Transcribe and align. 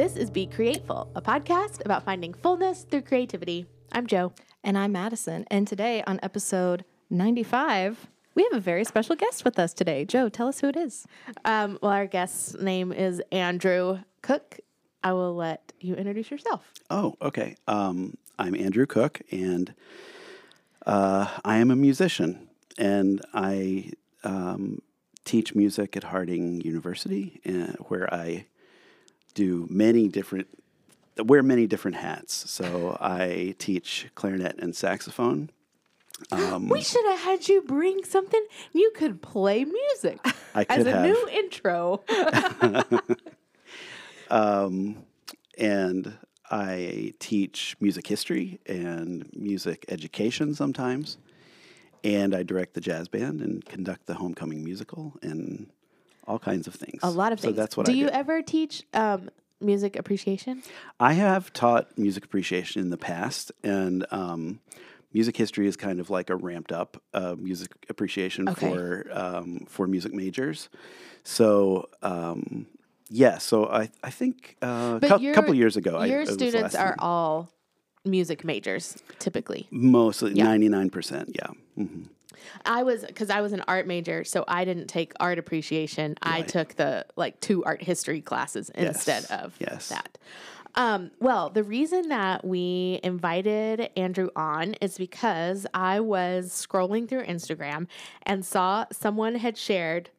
This 0.00 0.16
is 0.16 0.30
Be 0.30 0.46
Createful, 0.46 1.10
a 1.14 1.20
podcast 1.20 1.84
about 1.84 2.06
finding 2.06 2.32
fullness 2.32 2.84
through 2.84 3.02
creativity. 3.02 3.66
I'm 3.92 4.06
Joe. 4.06 4.32
And 4.64 4.78
I'm 4.78 4.92
Madison. 4.92 5.44
And 5.50 5.68
today 5.68 6.02
on 6.06 6.18
episode 6.22 6.86
95, 7.10 8.08
we 8.34 8.42
have 8.44 8.54
a 8.54 8.60
very 8.60 8.84
special 8.84 9.14
guest 9.14 9.44
with 9.44 9.58
us 9.58 9.74
today. 9.74 10.06
Joe, 10.06 10.30
tell 10.30 10.48
us 10.48 10.60
who 10.60 10.68
it 10.68 10.76
is. 10.78 11.06
Um, 11.44 11.78
well, 11.82 11.92
our 11.92 12.06
guest's 12.06 12.54
name 12.54 12.92
is 12.94 13.20
Andrew 13.30 13.98
Cook. 14.22 14.60
I 15.04 15.12
will 15.12 15.34
let 15.34 15.74
you 15.80 15.96
introduce 15.96 16.30
yourself. 16.30 16.72
Oh, 16.88 17.16
okay. 17.20 17.56
Um, 17.68 18.16
I'm 18.38 18.54
Andrew 18.54 18.86
Cook, 18.86 19.20
and 19.30 19.74
uh, 20.86 21.28
I 21.44 21.58
am 21.58 21.70
a 21.70 21.76
musician, 21.76 22.48
and 22.78 23.20
I 23.34 23.90
um, 24.24 24.80
teach 25.26 25.54
music 25.54 25.94
at 25.94 26.04
Harding 26.04 26.62
University, 26.62 27.42
uh, 27.46 27.74
where 27.88 28.10
I 28.14 28.46
do 29.34 29.66
many 29.70 30.08
different 30.08 30.48
wear 31.18 31.42
many 31.42 31.66
different 31.66 31.96
hats. 31.96 32.50
So 32.50 32.96
I 33.00 33.54
teach 33.58 34.08
clarinet 34.14 34.56
and 34.58 34.74
saxophone. 34.74 35.50
Um, 36.32 36.68
we 36.68 36.82
should 36.82 37.04
have 37.06 37.20
had 37.20 37.48
you 37.48 37.62
bring 37.62 38.04
something. 38.04 38.44
You 38.72 38.92
could 38.94 39.22
play 39.22 39.64
music 39.64 40.18
I 40.54 40.66
as 40.68 40.86
a 40.86 40.90
have. 40.90 41.02
new 41.02 41.28
intro. 41.28 42.02
um, 44.30 45.04
and 45.56 46.18
I 46.50 47.14
teach 47.18 47.76
music 47.80 48.06
history 48.06 48.60
and 48.66 49.28
music 49.34 49.84
education 49.88 50.54
sometimes. 50.54 51.18
And 52.02 52.34
I 52.34 52.42
direct 52.42 52.74
the 52.74 52.80
jazz 52.80 53.08
band 53.08 53.40
and 53.40 53.64
conduct 53.64 54.06
the 54.06 54.14
homecoming 54.14 54.64
musical 54.64 55.14
and 55.22 55.70
all 56.30 56.38
kinds 56.38 56.66
of 56.66 56.74
things. 56.74 57.00
A 57.02 57.10
lot 57.10 57.32
of 57.32 57.40
things. 57.40 57.54
So 57.56 57.60
that's 57.60 57.76
what 57.76 57.86
do 57.86 57.92
I 57.92 57.94
you 57.96 58.06
do. 58.06 58.12
You 58.12 58.18
ever 58.18 58.42
teach 58.42 58.84
um, 58.94 59.30
music 59.60 59.96
appreciation? 59.96 60.62
I 60.98 61.12
have 61.14 61.52
taught 61.52 61.98
music 61.98 62.24
appreciation 62.24 62.80
in 62.82 62.90
the 62.90 62.96
past, 62.96 63.52
and 63.64 64.06
um, 64.10 64.60
music 65.12 65.36
history 65.36 65.66
is 65.66 65.76
kind 65.76 65.98
of 66.00 66.08
like 66.10 66.30
a 66.30 66.36
ramped 66.36 66.72
up 66.72 67.02
uh, 67.14 67.34
music 67.38 67.70
appreciation 67.88 68.48
Okay. 68.48 68.68
for 68.70 69.06
um, 69.12 69.66
for 69.68 69.86
music 69.86 70.12
majors. 70.14 70.68
So 71.24 71.88
um, 72.02 72.66
yeah, 73.08 73.38
so 73.38 73.66
I 73.66 73.90
I 74.04 74.10
think 74.10 74.56
uh, 74.62 74.98
a 75.02 75.18
your- 75.20 75.34
couple 75.34 75.54
years 75.54 75.76
ago, 75.76 76.02
Your 76.04 76.20
was 76.20 76.32
students 76.32 76.74
are 76.74 76.94
all 76.98 77.50
music 78.04 78.44
majors 78.44 78.96
typically. 79.18 79.66
mostly 79.70 80.32
ninety 80.34 80.68
nine 80.68 80.90
percent. 80.90 81.30
Yeah. 81.34 81.50
hmm 81.76 82.04
I 82.64 82.82
was 82.82 83.04
because 83.04 83.30
I 83.30 83.40
was 83.40 83.52
an 83.52 83.62
art 83.68 83.86
major, 83.86 84.24
so 84.24 84.44
I 84.46 84.64
didn't 84.64 84.86
take 84.86 85.12
art 85.20 85.38
appreciation. 85.38 86.16
I 86.22 86.42
took 86.42 86.74
the 86.76 87.06
like 87.16 87.40
two 87.40 87.64
art 87.64 87.82
history 87.82 88.20
classes 88.20 88.70
instead 88.70 89.22
Yes, 89.28 89.30
of 89.30 89.54
yes. 89.58 89.88
that. 89.88 90.18
Um, 90.76 91.10
well, 91.18 91.50
the 91.50 91.64
reason 91.64 92.10
that 92.10 92.44
we 92.44 93.00
invited 93.02 93.90
Andrew 93.96 94.28
on 94.36 94.74
is 94.74 94.96
because 94.98 95.66
I 95.74 95.98
was 96.00 96.50
scrolling 96.50 97.08
through 97.08 97.24
Instagram 97.24 97.88
and 98.22 98.44
saw 98.44 98.86
someone 98.92 99.34
had 99.34 99.58
shared 99.58 100.10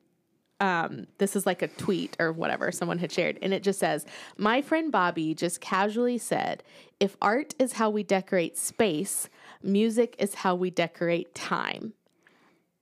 um, 0.59 1.08
this 1.18 1.36
is 1.36 1.48
like 1.48 1.64
a 1.64 1.68
tweet 1.68 2.16
or 2.20 2.31
whatever 2.31 2.72
someone 2.72 3.00
had 3.00 3.12
shared, 3.12 3.40
and 3.42 3.52
it 3.52 3.64
just 3.64 3.80
says, 3.80 4.06
My 4.38 4.62
friend 4.62 4.92
Bobby 4.92 5.34
just 5.34 5.59
casually 5.59 6.20
said, 6.20 6.62
if 7.00 7.18
art 7.20 7.56
is 7.58 7.73
how 7.73 7.90
we 7.90 8.03
decorate 8.03 8.59
space, 8.59 9.28
music 9.64 10.16
is 10.20 10.36
how 10.36 10.53
we 10.53 10.70
decorate 10.70 11.34
time. 11.34 11.94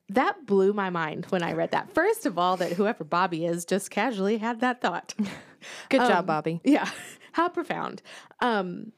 That 0.09 0.45
blew 0.45 0.73
my 0.73 0.89
mind 0.89 1.25
when 1.29 1.43
I 1.43 1.53
read 1.53 1.71
that. 1.71 1.93
First 1.93 2.25
of 2.25 2.38
all, 2.38 2.57
that 2.57 2.73
whoever 2.73 3.03
Bobby 3.03 3.45
is 3.45 3.64
just 3.65 3.92
casually 3.92 4.37
had 4.37 4.59
that 4.61 4.81
thought. 4.81 5.14
Good 5.89 6.02
Um, 6.02 6.08
job, 6.08 6.25
Bobby. 6.25 6.61
Yeah, 6.64 6.89
how 7.33 7.49
profound. 7.49 8.02
Um, 8.39 8.92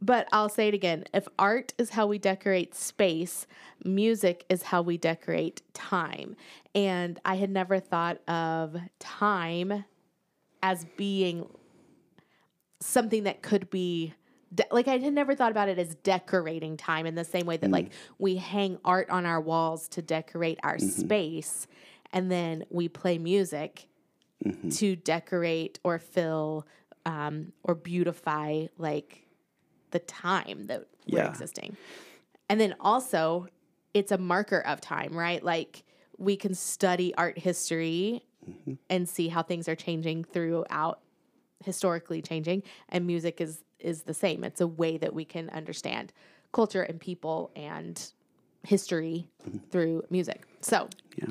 but 0.00 0.28
I'll 0.32 0.48
say 0.48 0.68
it 0.68 0.74
again. 0.74 1.04
If 1.12 1.26
art 1.38 1.74
is 1.78 1.90
how 1.90 2.06
we 2.06 2.18
decorate 2.18 2.74
space, 2.74 3.46
music 3.84 4.44
is 4.48 4.62
how 4.62 4.82
we 4.82 4.96
decorate 4.98 5.62
time. 5.74 6.36
And 6.74 7.18
I 7.24 7.36
had 7.36 7.50
never 7.50 7.80
thought 7.80 8.18
of 8.28 8.76
time 8.98 9.84
as 10.62 10.86
being 10.96 11.46
something 12.80 13.24
that 13.24 13.42
could 13.42 13.70
be 13.70 14.14
de- 14.54 14.66
like 14.70 14.88
I 14.88 14.98
had 14.98 15.12
never 15.12 15.34
thought 15.34 15.50
about 15.50 15.68
it 15.68 15.78
as 15.78 15.94
decorating 15.96 16.76
time 16.76 17.06
in 17.06 17.14
the 17.14 17.24
same 17.24 17.46
way 17.46 17.56
that 17.56 17.70
mm. 17.70 17.72
like 17.72 17.92
we 18.18 18.36
hang 18.36 18.78
art 18.84 19.10
on 19.10 19.26
our 19.26 19.40
walls 19.40 19.88
to 19.90 20.02
decorate 20.02 20.58
our 20.62 20.76
mm-hmm. 20.76 20.88
space 20.88 21.66
and 22.12 22.30
then 22.30 22.64
we 22.70 22.88
play 22.88 23.18
music 23.18 23.88
mm-hmm. 24.44 24.68
to 24.70 24.96
decorate 24.96 25.78
or 25.84 25.98
fill 25.98 26.66
um, 27.04 27.52
or 27.62 27.74
beautify 27.74 28.66
like 28.78 29.26
the 29.90 29.98
time 30.00 30.66
that 30.66 30.86
we're 31.08 31.24
existing. 31.24 31.76
And 32.48 32.60
then 32.60 32.74
also, 32.80 33.46
it's 33.94 34.12
a 34.12 34.18
marker 34.18 34.60
of 34.60 34.80
time, 34.80 35.16
right? 35.16 35.42
Like 35.42 35.84
we 36.18 36.36
can 36.36 36.54
study 36.54 37.14
art 37.14 37.38
history 37.38 38.24
mm-hmm. 38.48 38.74
and 38.90 39.08
see 39.08 39.28
how 39.28 39.42
things 39.42 39.68
are 39.68 39.76
changing 39.76 40.24
throughout 40.24 41.00
historically 41.64 42.20
changing 42.20 42.62
and 42.90 43.06
music 43.06 43.40
is 43.40 43.64
is 43.78 44.02
the 44.02 44.14
same. 44.14 44.44
It's 44.44 44.60
a 44.60 44.66
way 44.66 44.96
that 44.98 45.14
we 45.14 45.24
can 45.24 45.48
understand 45.50 46.12
culture 46.52 46.82
and 46.82 47.00
people 47.00 47.50
and 47.56 48.02
history 48.62 49.28
through 49.70 50.02
music. 50.10 50.46
So 50.60 50.88
Yeah. 51.16 51.28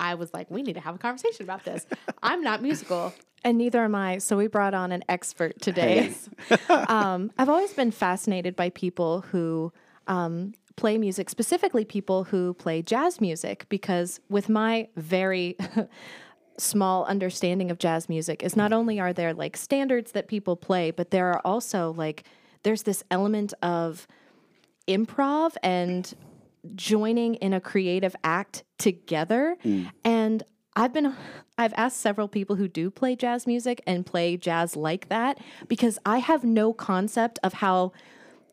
i 0.00 0.14
was 0.14 0.32
like 0.34 0.50
we 0.50 0.62
need 0.62 0.74
to 0.74 0.80
have 0.80 0.94
a 0.94 0.98
conversation 0.98 1.44
about 1.44 1.64
this. 1.64 1.86
I'm 2.22 2.42
not 2.42 2.62
musical. 2.62 3.12
And 3.44 3.56
neither 3.56 3.84
am 3.84 3.94
I. 3.94 4.18
So 4.18 4.36
we 4.36 4.48
brought 4.48 4.74
on 4.74 4.90
an 4.92 5.04
expert 5.08 5.60
today. 5.62 6.12
um, 6.88 7.30
I've 7.38 7.48
always 7.48 7.72
been 7.72 7.92
fascinated 7.92 8.56
by 8.56 8.70
people 8.70 9.20
who 9.20 9.72
um, 10.08 10.54
play 10.74 10.98
music, 10.98 11.30
specifically 11.30 11.84
people 11.84 12.24
who 12.24 12.54
play 12.54 12.82
jazz 12.82 13.20
music, 13.20 13.66
because 13.68 14.20
with 14.28 14.48
my 14.48 14.88
very 14.96 15.56
small 16.58 17.04
understanding 17.04 17.70
of 17.70 17.78
jazz 17.78 18.08
music 18.08 18.42
is 18.42 18.56
not 18.56 18.70
mm. 18.70 18.74
only 18.74 19.00
are 19.00 19.12
there 19.12 19.32
like 19.32 19.56
standards 19.56 20.12
that 20.12 20.28
people 20.28 20.56
play, 20.56 20.90
but 20.90 21.10
there 21.10 21.30
are 21.30 21.40
also 21.44 21.92
like 21.96 22.24
there's 22.62 22.82
this 22.82 23.02
element 23.10 23.54
of 23.62 24.06
improv 24.86 25.54
and 25.62 26.14
joining 26.74 27.34
in 27.36 27.52
a 27.52 27.60
creative 27.60 28.16
act 28.24 28.64
together. 28.78 29.56
Mm. 29.64 29.90
And 30.04 30.42
I've 30.74 30.92
been 30.92 31.14
I've 31.56 31.74
asked 31.76 32.00
several 32.00 32.28
people 32.28 32.56
who 32.56 32.68
do 32.68 32.90
play 32.90 33.16
jazz 33.16 33.46
music 33.46 33.82
and 33.86 34.06
play 34.06 34.36
jazz 34.36 34.76
like 34.76 35.08
that 35.08 35.38
because 35.66 35.98
I 36.06 36.18
have 36.18 36.44
no 36.44 36.72
concept 36.72 37.38
of 37.42 37.54
how, 37.54 37.92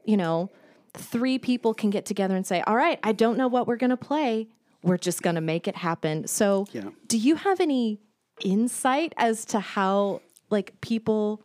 you 0.05 0.17
know, 0.17 0.49
three 0.93 1.37
people 1.37 1.73
can 1.73 1.89
get 1.91 2.05
together 2.05 2.35
and 2.35 2.45
say, 2.45 2.61
"All 2.65 2.75
right, 2.75 2.99
I 3.03 3.11
don't 3.11 3.37
know 3.37 3.47
what 3.47 3.67
we're 3.67 3.75
going 3.75 3.91
to 3.91 3.97
play. 3.97 4.47
We're 4.85 4.97
just 4.97 5.21
going 5.21 5.35
to 5.35 5.41
make 5.41 5.67
it 5.67 5.75
happen." 5.75 6.27
So, 6.27 6.67
Yeah. 6.71 6.89
do 7.07 7.17
you 7.17 7.35
have 7.35 7.59
any 7.59 7.99
insight 8.43 9.13
as 9.17 9.45
to 9.45 9.59
how 9.59 10.21
like 10.49 10.79
people 10.81 11.41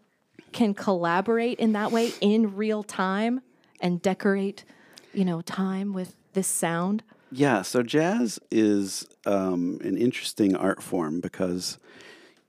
can 0.53 0.75
collaborate 0.75 1.59
in 1.59 1.73
that 1.73 1.93
way 1.93 2.13
in 2.21 2.55
real 2.57 2.83
time 2.83 3.41
and 3.81 4.03
decorate, 4.03 4.65
you 5.15 5.25
know, 5.25 5.41
time 5.41 5.93
with 5.93 6.17
this 6.33 6.47
sound? 6.47 7.03
Yeah, 7.33 7.63
so 7.63 7.83
jazz 7.83 8.41
is 8.51 9.07
um, 9.25 9.79
an 9.85 9.97
interesting 9.97 10.57
art 10.57 10.83
form 10.83 11.21
because 11.21 11.79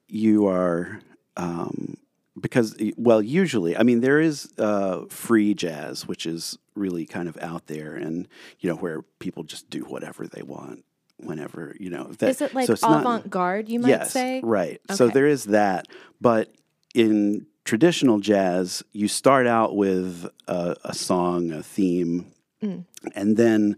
you 0.08 0.48
are 0.48 1.00
um, 1.38 1.98
because 2.40 2.76
well 2.98 3.22
usually 3.22 3.78
I 3.78 3.84
mean 3.84 4.02
there 4.02 4.20
is 4.20 4.52
uh, 4.58 5.06
free 5.10 5.54
jazz 5.54 6.08
which 6.08 6.26
is 6.26 6.58
really 6.82 7.06
kind 7.06 7.28
of 7.30 7.38
out 7.42 7.68
there 7.68 7.96
and 7.96 8.28
you 8.60 8.70
know 8.70 8.76
where 8.76 9.04
people 9.20 9.44
just 9.44 9.70
do 9.70 9.82
whatever 9.94 10.28
they 10.28 10.42
want 10.42 10.84
whenever 11.18 11.76
you 11.80 11.90
know 11.90 12.06
that, 12.20 12.30
Is 12.30 12.42
it 12.42 12.54
like 12.56 12.66
so 12.68 12.74
it's 12.74 12.84
avant 12.84 13.30
garde, 13.30 13.70
you 13.70 13.80
might 13.80 13.90
yes, 13.90 14.12
say? 14.12 14.42
right. 14.44 14.82
So 14.92 15.08
there 15.08 15.28
is 15.28 15.46
that, 15.46 15.88
but 16.20 16.52
in 16.96 17.46
traditional 17.64 18.20
jazz, 18.20 18.84
you 18.92 19.08
start 19.08 19.46
out 19.48 19.76
with 19.76 20.28
a, 20.48 20.76
a 20.84 20.94
song, 20.94 21.52
a 21.52 21.62
theme, 21.64 22.32
Mm. 22.64 22.86
and 23.16 23.38
then 23.38 23.76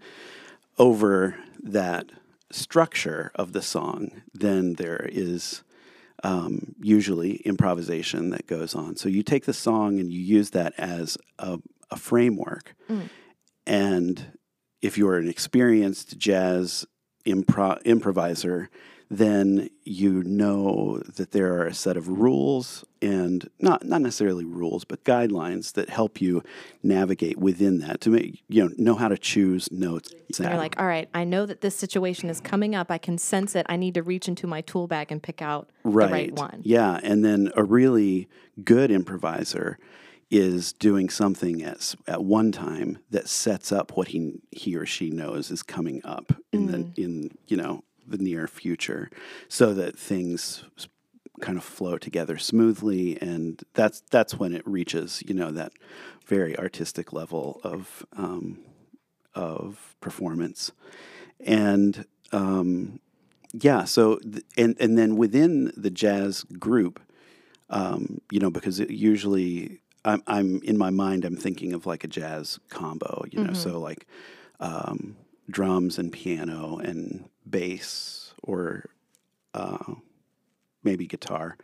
over 0.77 1.35
that 1.61 2.07
structure 2.51 3.31
of 3.35 3.53
the 3.53 3.61
song, 3.61 4.21
then 4.33 4.73
there 4.73 5.07
is 5.09 5.63
um, 6.23 6.75
usually 6.81 7.35
improvisation 7.45 8.29
that 8.31 8.45
goes 8.47 8.75
on. 8.75 8.95
So 8.97 9.07
you 9.09 9.23
take 9.23 9.45
the 9.45 9.53
song 9.53 9.99
and 9.99 10.11
you 10.11 10.19
use 10.19 10.49
that 10.51 10.73
as 10.77 11.17
a, 11.39 11.59
a 11.93 11.97
framework. 11.97 12.75
Mm. 12.89 13.09
And 13.65 14.37
if 14.81 14.97
you're 14.97 15.17
an 15.17 15.29
experienced 15.29 16.17
jazz 16.17 16.85
impro- 17.25 17.81
improviser, 17.83 18.69
then 19.09 19.69
you 19.83 20.23
know 20.23 20.97
that 21.15 21.31
there 21.31 21.53
are 21.53 21.67
a 21.67 21.73
set 21.73 21.95
of 21.97 22.07
rules 22.07 22.83
and 23.01 23.47
not 23.59 23.85
not 23.85 24.01
necessarily 24.01 24.43
rules, 24.43 24.85
but 24.85 25.03
guidelines 25.03 25.73
that 25.73 25.89
help 25.89 26.19
you 26.19 26.41
navigate 26.81 27.37
within 27.37 27.77
that 27.79 28.01
to 28.01 28.09
make 28.09 28.41
you 28.47 28.63
know 28.63 28.71
know 28.77 28.95
how 28.95 29.07
to 29.07 29.17
choose 29.17 29.71
notes. 29.71 30.13
You're 30.39 30.55
like, 30.55 30.79
all 30.79 30.87
right, 30.87 31.09
I 31.13 31.25
know 31.25 31.45
that 31.45 31.61
this 31.61 31.75
situation 31.75 32.27
is 32.29 32.41
coming 32.41 32.73
up. 32.73 32.89
I 32.89 32.97
can 32.97 33.19
sense 33.19 33.55
it. 33.55 33.67
I 33.69 33.75
need 33.75 33.93
to 33.93 34.01
reach 34.01 34.27
into 34.27 34.47
my 34.47 34.61
tool 34.61 34.87
bag 34.87 35.11
and 35.11 35.21
pick 35.21 35.43
out 35.43 35.69
right. 35.83 36.07
the 36.07 36.11
right 36.11 36.33
one. 36.33 36.61
Yeah, 36.63 36.99
and 37.03 37.23
then 37.23 37.51
a 37.55 37.63
really 37.63 38.27
good 38.63 38.89
improviser 38.89 39.77
is 40.33 40.73
doing 40.73 41.09
something 41.09 41.61
at 41.61 41.93
at 42.07 42.23
one 42.23 42.51
time 42.51 42.97
that 43.11 43.29
sets 43.29 43.71
up 43.71 43.95
what 43.95 44.07
he 44.09 44.41
he 44.49 44.75
or 44.75 44.83
she 44.85 45.11
knows 45.11 45.51
is 45.51 45.61
coming 45.61 46.01
up 46.03 46.33
in 46.51 46.65
the 46.65 46.91
in 47.01 47.37
you 47.47 47.55
know 47.55 47.83
the 48.07 48.17
near 48.17 48.47
future, 48.47 49.11
so 49.47 49.75
that 49.75 49.97
things 49.97 50.65
kind 51.39 51.57
of 51.57 51.63
flow 51.63 51.99
together 51.99 52.39
smoothly, 52.39 53.21
and 53.21 53.61
that's 53.75 54.01
that's 54.09 54.33
when 54.33 54.53
it 54.53 54.67
reaches 54.67 55.21
you 55.27 55.35
know 55.35 55.51
that 55.51 55.71
very 56.25 56.57
artistic 56.57 57.13
level 57.13 57.61
of 57.63 58.03
um, 58.17 58.57
of 59.35 59.95
performance, 60.01 60.71
and 61.39 62.05
um, 62.31 62.99
yeah, 63.53 63.83
so 63.83 64.17
th- 64.17 64.43
and 64.57 64.75
and 64.79 64.97
then 64.97 65.15
within 65.15 65.71
the 65.77 65.91
jazz 65.91 66.43
group, 66.57 66.99
um, 67.69 68.19
you 68.31 68.39
know, 68.39 68.49
because 68.49 68.79
it 68.79 68.89
usually 68.89 69.79
I'm, 70.05 70.21
I'm 70.27 70.61
in 70.63 70.77
my 70.77 70.89
mind, 70.89 71.25
I'm 71.25 71.37
thinking 71.37 71.73
of 71.73 71.85
like 71.85 72.03
a 72.03 72.07
jazz 72.07 72.59
combo, 72.69 73.23
you 73.31 73.39
know, 73.43 73.53
so 73.53 73.79
like 73.79 74.05
um, 74.59 75.15
drums 75.49 75.97
and 75.97 76.11
piano 76.11 76.77
and 76.77 77.29
bass 77.49 78.33
or 78.43 78.85
uh, 79.53 79.93
maybe 80.83 81.07
guitar 81.07 81.57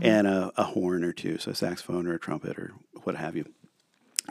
and 0.00 0.26
a, 0.26 0.50
a 0.56 0.64
horn 0.64 1.04
or 1.04 1.12
two, 1.12 1.36
so 1.38 1.50
a 1.50 1.54
saxophone 1.54 2.06
or 2.06 2.14
a 2.14 2.18
trumpet 2.18 2.58
or 2.58 2.72
what 3.04 3.14
have 3.16 3.36
you. 3.36 3.44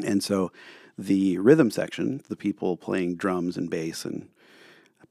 And 0.03 0.23
so 0.23 0.51
the 0.97 1.37
rhythm 1.37 1.69
section, 1.69 2.23
the 2.29 2.35
people 2.35 2.77
playing 2.77 3.15
drums 3.17 3.57
and 3.57 3.69
bass 3.69 4.03
and 4.05 4.27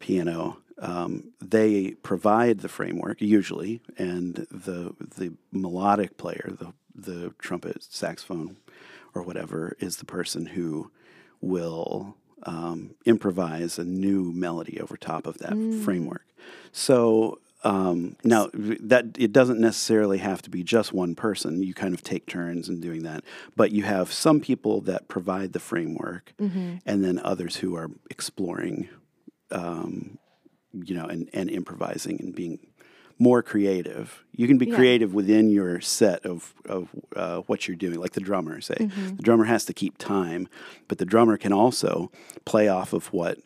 piano, 0.00 0.58
um, 0.78 1.30
they 1.40 1.92
provide 2.02 2.60
the 2.60 2.68
framework 2.68 3.20
usually, 3.20 3.80
and 3.98 4.46
the 4.50 4.94
the 4.98 5.34
melodic 5.52 6.16
player, 6.16 6.50
the 6.58 6.72
the 6.94 7.32
trumpet, 7.38 7.82
saxophone, 7.82 8.56
or 9.14 9.22
whatever, 9.22 9.76
is 9.78 9.96
the 9.96 10.04
person 10.04 10.46
who 10.46 10.90
will 11.40 12.16
um, 12.44 12.94
improvise 13.04 13.78
a 13.78 13.84
new 13.84 14.32
melody 14.32 14.80
over 14.80 14.96
top 14.96 15.26
of 15.26 15.38
that 15.38 15.52
framework. 15.84 16.26
So 16.72 17.38
um, 17.64 18.16
now 18.24 18.48
that 18.54 19.16
it 19.18 19.32
doesn't 19.32 19.60
necessarily 19.60 20.18
have 20.18 20.40
to 20.42 20.50
be 20.50 20.62
just 20.62 20.92
one 20.94 21.14
person. 21.14 21.62
You 21.62 21.74
kind 21.74 21.92
of 21.92 22.02
take 22.02 22.26
turns 22.26 22.68
in 22.68 22.80
doing 22.80 23.02
that, 23.02 23.22
but 23.56 23.72
you 23.72 23.82
have 23.82 24.12
some 24.12 24.40
people 24.40 24.80
that 24.82 25.08
provide 25.08 25.52
the 25.52 25.60
framework, 25.60 26.32
and 26.86 27.04
then 27.04 27.18
others 27.18 27.56
who 27.56 27.76
are 27.76 27.90
exploring 28.08 28.88
um, 29.50 30.18
you 30.72 30.94
know, 30.94 31.06
and, 31.06 31.28
and 31.32 31.50
improvising 31.50 32.20
and 32.20 32.34
being 32.34 32.58
more 33.20 33.42
creative. 33.42 34.24
You 34.34 34.48
can 34.48 34.58
be 34.58 34.66
Yeah. 34.66 34.74
creative 34.76 35.14
within 35.14 35.50
your 35.50 35.80
set 35.80 36.24
of, 36.26 36.54
of 36.64 36.88
uh, 37.14 37.42
what 37.42 37.68
you're 37.68 37.76
doing, 37.76 38.00
like 38.00 38.12
the 38.14 38.20
drummer, 38.20 38.60
say. 38.60 38.90
The 39.16 39.22
drummer 39.22 39.44
has 39.44 39.64
to 39.66 39.72
keep 39.74 39.98
time, 39.98 40.48
but 40.88 40.98
the 40.98 41.04
drummer 41.04 41.36
can 41.36 41.52
also 41.52 42.10
play 42.44 42.66
off 42.66 42.92
of 42.92 43.12
what 43.12 43.38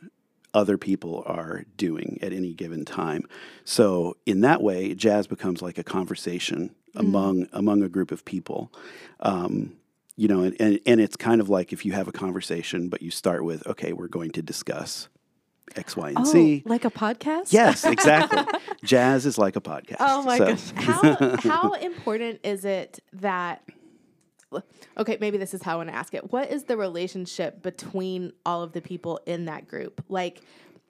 other 0.54 0.78
people 0.78 1.24
are 1.26 1.64
doing 1.76 2.18
at 2.22 2.32
any 2.32 2.54
given 2.54 2.84
time. 2.84 3.24
So 3.64 4.16
in 4.24 4.40
that 4.42 4.62
way, 4.62 4.94
jazz 4.94 5.26
becomes 5.26 5.60
like 5.60 5.76
a 5.76 5.84
conversation 5.84 6.70
among 6.94 7.48
among 7.52 7.82
a 7.82 7.88
group 7.88 8.12
of 8.12 8.24
people. 8.24 8.72
Um, 9.18 9.72
you 10.16 10.28
know, 10.28 10.42
and, 10.42 10.54
and, 10.60 10.78
and 10.86 11.00
it's 11.00 11.16
kind 11.16 11.40
of 11.40 11.48
like 11.48 11.72
if 11.72 11.84
you 11.84 11.90
have 11.90 12.06
a 12.06 12.12
conversation, 12.12 12.88
but 12.88 13.02
you 13.02 13.10
start 13.10 13.44
with, 13.44 13.66
okay, 13.66 13.92
we're 13.92 14.06
going 14.06 14.30
to 14.30 14.42
discuss 14.42 15.08
X, 15.76 15.96
Y, 15.96 16.08
and 16.10 16.18
Oh, 16.18 16.24
Z. 16.24 16.62
like 16.66 16.84
a 16.84 16.90
podcast? 16.90 17.52
Yes, 17.52 17.84
exactly. 17.84 18.42
Jazz 18.84 19.26
is 19.26 19.38
like 19.38 19.56
a 19.56 19.60
podcast. 19.60 19.96
Oh 20.00 20.22
my 20.22 20.38
So- 20.38 20.46
goodness. 20.46 20.72
how 20.76 21.36
how 21.48 21.72
important 21.74 22.40
is 22.44 22.64
it 22.64 23.00
that 23.14 23.62
okay 24.96 25.18
maybe 25.20 25.36
this 25.36 25.52
is 25.52 25.62
how 25.62 25.72
i 25.72 25.76
want 25.76 25.88
to 25.88 25.94
ask 25.94 26.14
it 26.14 26.30
what 26.30 26.48
is 26.52 26.62
the 26.64 26.76
relationship 26.76 27.60
between 27.60 28.32
all 28.46 28.62
of 28.62 28.70
the 28.70 28.80
people 28.80 29.18
in 29.26 29.46
that 29.46 29.66
group 29.66 30.04
like 30.08 30.40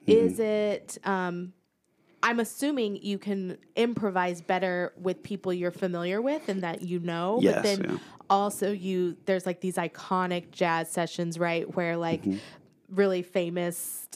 Mm-hmm. 0.07 0.11
is 0.27 0.39
it 0.39 0.97
um 1.03 1.51
i'm 2.21 2.39
assuming 2.39 2.97
you 2.97 3.17
can 3.17 3.57
improvise 3.75 4.39
better 4.39 4.93
with 5.01 5.23
people 5.23 5.51
you're 5.51 5.71
familiar 5.71 6.21
with 6.21 6.47
and 6.47 6.61
that 6.61 6.83
you 6.83 6.99
know 6.99 7.39
Yes, 7.41 7.55
but 7.55 7.63
then 7.63 7.83
yeah. 7.93 7.97
also 8.29 8.71
you 8.71 9.17
there's 9.25 9.47
like 9.47 9.61
these 9.61 9.77
iconic 9.77 10.51
jazz 10.51 10.91
sessions 10.91 11.39
right 11.39 11.75
where 11.75 11.97
like 11.97 12.21
Mm-hmm. 12.21 12.37
really 12.95 13.23
famous 13.23 14.07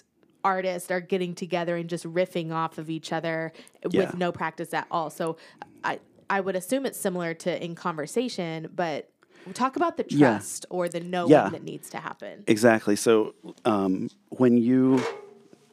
artists 0.44 0.90
are 0.92 1.02
getting 1.02 1.36
together 1.36 1.76
and 1.76 1.90
just 1.90 2.06
riffing 2.06 2.52
off 2.52 2.78
of 2.78 2.90
each 2.90 3.12
other 3.12 3.52
Yeah. 3.90 4.06
with 4.06 4.18
no 4.18 4.32
practice 4.32 4.74
at 4.74 4.88
all. 4.92 5.10
So 5.10 5.38
I 5.84 6.00
I 6.30 6.42
would 6.42 6.56
assume 6.56 6.86
it's 6.86 7.00
similar 7.00 7.34
to 7.34 7.64
in 7.64 7.74
conversation, 7.76 8.70
but 8.76 9.10
talk 9.54 9.76
about 9.76 9.98
the 9.98 10.06
Yeah. 10.10 10.34
trust 10.34 10.66
or 10.70 10.88
the 10.88 11.00
knowing 11.00 11.32
Yeah. 11.32 11.50
that 11.50 11.64
needs 11.64 11.90
to 11.90 11.98
happen. 11.98 12.44
Exactly. 12.46 12.96
So 12.96 13.34
um, 13.66 14.10
when 14.30 14.58
you 14.58 15.02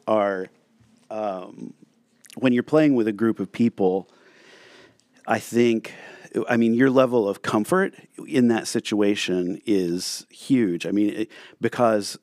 are 0.07 0.47
um, 1.11 1.73
when 2.35 2.53
you're 2.53 2.63
playing 2.63 2.95
with 2.95 3.07
a 3.07 3.13
group 3.13 3.39
of 3.39 3.51
people, 3.51 4.09
I 5.25 5.39
think, 5.39 5.93
I 6.49 6.57
mean, 6.57 6.73
your 6.73 6.89
level 6.89 7.27
of 7.27 7.41
comfort 7.41 7.93
in 8.27 8.47
that 8.49 8.67
situation 8.67 9.61
is 9.65 10.25
huge. 10.29 10.85
I 10.85 10.91
mean, 10.91 11.09
it, 11.11 11.31
because, 11.61 12.17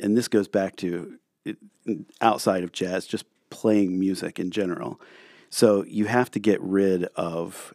and 0.00 0.16
this 0.16 0.28
goes 0.28 0.48
back 0.48 0.76
to 0.76 1.18
outside 2.20 2.64
of 2.64 2.72
jazz, 2.72 3.06
just 3.06 3.24
playing 3.50 3.98
music 3.98 4.38
in 4.38 4.50
general. 4.50 5.00
So 5.50 5.84
you 5.84 6.06
have 6.06 6.30
to 6.32 6.38
get 6.38 6.60
rid 6.60 7.04
of 7.16 7.74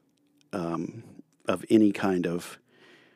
um, 0.51 1.03
of 1.47 1.65
any 1.69 1.91
kind 1.91 2.27
of 2.27 2.59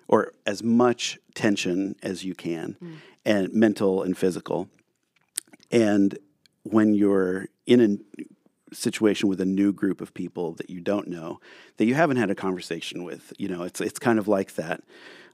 or 0.08 0.34
as 0.46 0.64
much 0.64 1.20
tension 1.36 1.96
as 2.02 2.24
you 2.24 2.34
can, 2.34 2.78
and 3.26 3.54
mental 3.54 4.04
and 4.04 4.18
physical. 4.18 4.70
And 5.70 6.18
when 6.64 6.94
you're 6.94 7.48
in 7.66 7.82
a 7.82 8.76
situation 8.76 9.30
with 9.30 9.42
a 9.42 9.46
new 9.46 9.72
group 9.72 10.02
of 10.02 10.14
people 10.14 10.54
that 10.54 10.70
you 10.70 10.80
don't 10.80 11.08
know, 11.08 11.40
that 11.78 11.86
you 11.86 11.94
haven't 11.94 12.18
had 12.18 12.30
a 12.30 12.36
conversation 12.36 13.04
with, 13.04 13.34
you 13.38 13.48
know, 13.48 13.64
it's 13.64 13.82
it's 13.82 14.00
kind 14.00 14.18
of 14.20 14.28
like 14.28 14.56
that. 14.56 14.82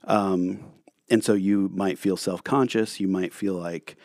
Um, 0.04 0.64
and 1.08 1.22
so 1.22 1.34
you 1.34 1.70
might 1.72 1.98
feel 1.98 2.16
self 2.16 2.42
conscious. 2.42 3.00
You 3.00 3.08
might 3.08 3.32
feel 3.32 3.54
like 3.54 3.96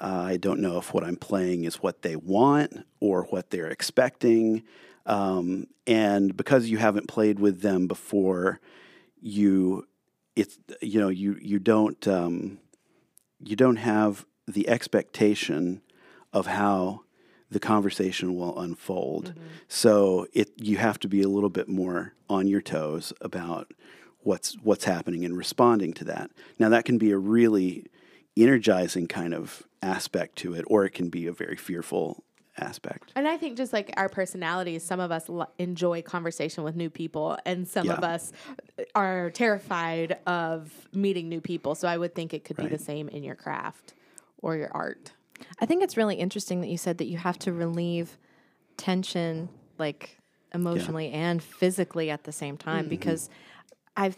uh, 0.00 0.24
I 0.26 0.36
don't 0.36 0.60
know 0.60 0.78
if 0.78 0.94
what 0.94 1.04
I'm 1.04 1.16
playing 1.16 1.64
is 1.64 1.76
what 1.76 2.02
they 2.02 2.16
want 2.16 2.86
or 3.00 3.24
what 3.24 3.50
they're 3.50 3.68
expecting. 3.68 4.62
Um, 5.06 5.66
and 5.86 6.36
because 6.36 6.68
you 6.68 6.78
haven't 6.78 7.08
played 7.08 7.40
with 7.40 7.62
them 7.62 7.86
before, 7.86 8.60
you 9.20 9.86
it's 10.36 10.58
you 10.80 11.00
know 11.00 11.08
you 11.08 11.36
you 11.40 11.58
don't 11.58 12.06
um, 12.06 12.58
you 13.42 13.56
don't 13.56 13.76
have 13.76 14.24
the 14.46 14.68
expectation 14.68 15.82
of 16.32 16.46
how 16.46 17.02
the 17.50 17.58
conversation 17.58 18.36
will 18.36 18.58
unfold. 18.60 19.32
So 19.66 20.26
it 20.32 20.50
you 20.56 20.76
have 20.76 20.98
to 21.00 21.08
be 21.08 21.22
a 21.22 21.28
little 21.28 21.50
bit 21.50 21.68
more 21.68 22.12
on 22.28 22.46
your 22.46 22.60
toes 22.60 23.12
about 23.20 23.72
what's 24.20 24.54
what's 24.62 24.84
happening 24.84 25.24
and 25.24 25.36
responding 25.36 25.92
to 25.94 26.04
that. 26.04 26.30
Now 26.58 26.68
that 26.68 26.84
can 26.84 26.98
be 26.98 27.10
a 27.10 27.18
really 27.18 27.86
energizing 28.42 29.06
kind 29.06 29.34
of 29.34 29.62
aspect 29.82 30.36
to 30.36 30.54
it, 30.54 30.64
or 30.68 30.84
it 30.84 30.90
can 30.90 31.08
be 31.08 31.26
a 31.26 31.32
very 31.32 31.56
fearful 31.56 32.22
aspect. 32.56 33.12
And 33.14 33.28
I 33.28 33.36
think 33.36 33.56
just 33.56 33.72
like 33.72 33.92
our 33.96 34.08
personalities, 34.08 34.82
some 34.82 34.98
of 34.98 35.12
us 35.12 35.28
l- 35.28 35.50
enjoy 35.58 36.02
conversation 36.02 36.64
with 36.64 36.74
new 36.74 36.90
people, 36.90 37.38
and 37.46 37.66
some 37.68 37.88
of 37.88 38.02
us 38.02 38.32
are 38.94 39.30
terrified 39.30 40.18
of 40.26 40.72
meeting 40.92 41.28
new 41.28 41.40
people. 41.40 41.74
So 41.76 41.86
I 41.88 41.96
would 41.96 42.14
think 42.14 42.34
it 42.34 42.42
could 42.44 42.56
be 42.56 42.66
the 42.66 42.78
same 42.78 43.08
in 43.08 43.22
your 43.22 43.36
craft 43.36 43.94
or 44.42 44.56
your 44.56 44.70
art. 44.72 45.12
I 45.60 45.66
think 45.66 45.84
it's 45.84 45.96
really 45.96 46.16
interesting 46.16 46.60
that 46.62 46.68
you 46.68 46.76
said 46.78 46.98
that 46.98 47.06
you 47.06 47.16
have 47.18 47.38
to 47.40 47.52
relieve 47.52 48.18
tension, 48.76 49.48
like 49.78 50.18
emotionally 50.52 51.10
and 51.10 51.42
physically 51.42 52.10
at 52.10 52.24
the 52.24 52.32
same 52.32 52.56
time, 52.56 52.84
Mm-hmm. 52.84 52.90
because 52.90 53.30
I've 53.96 54.16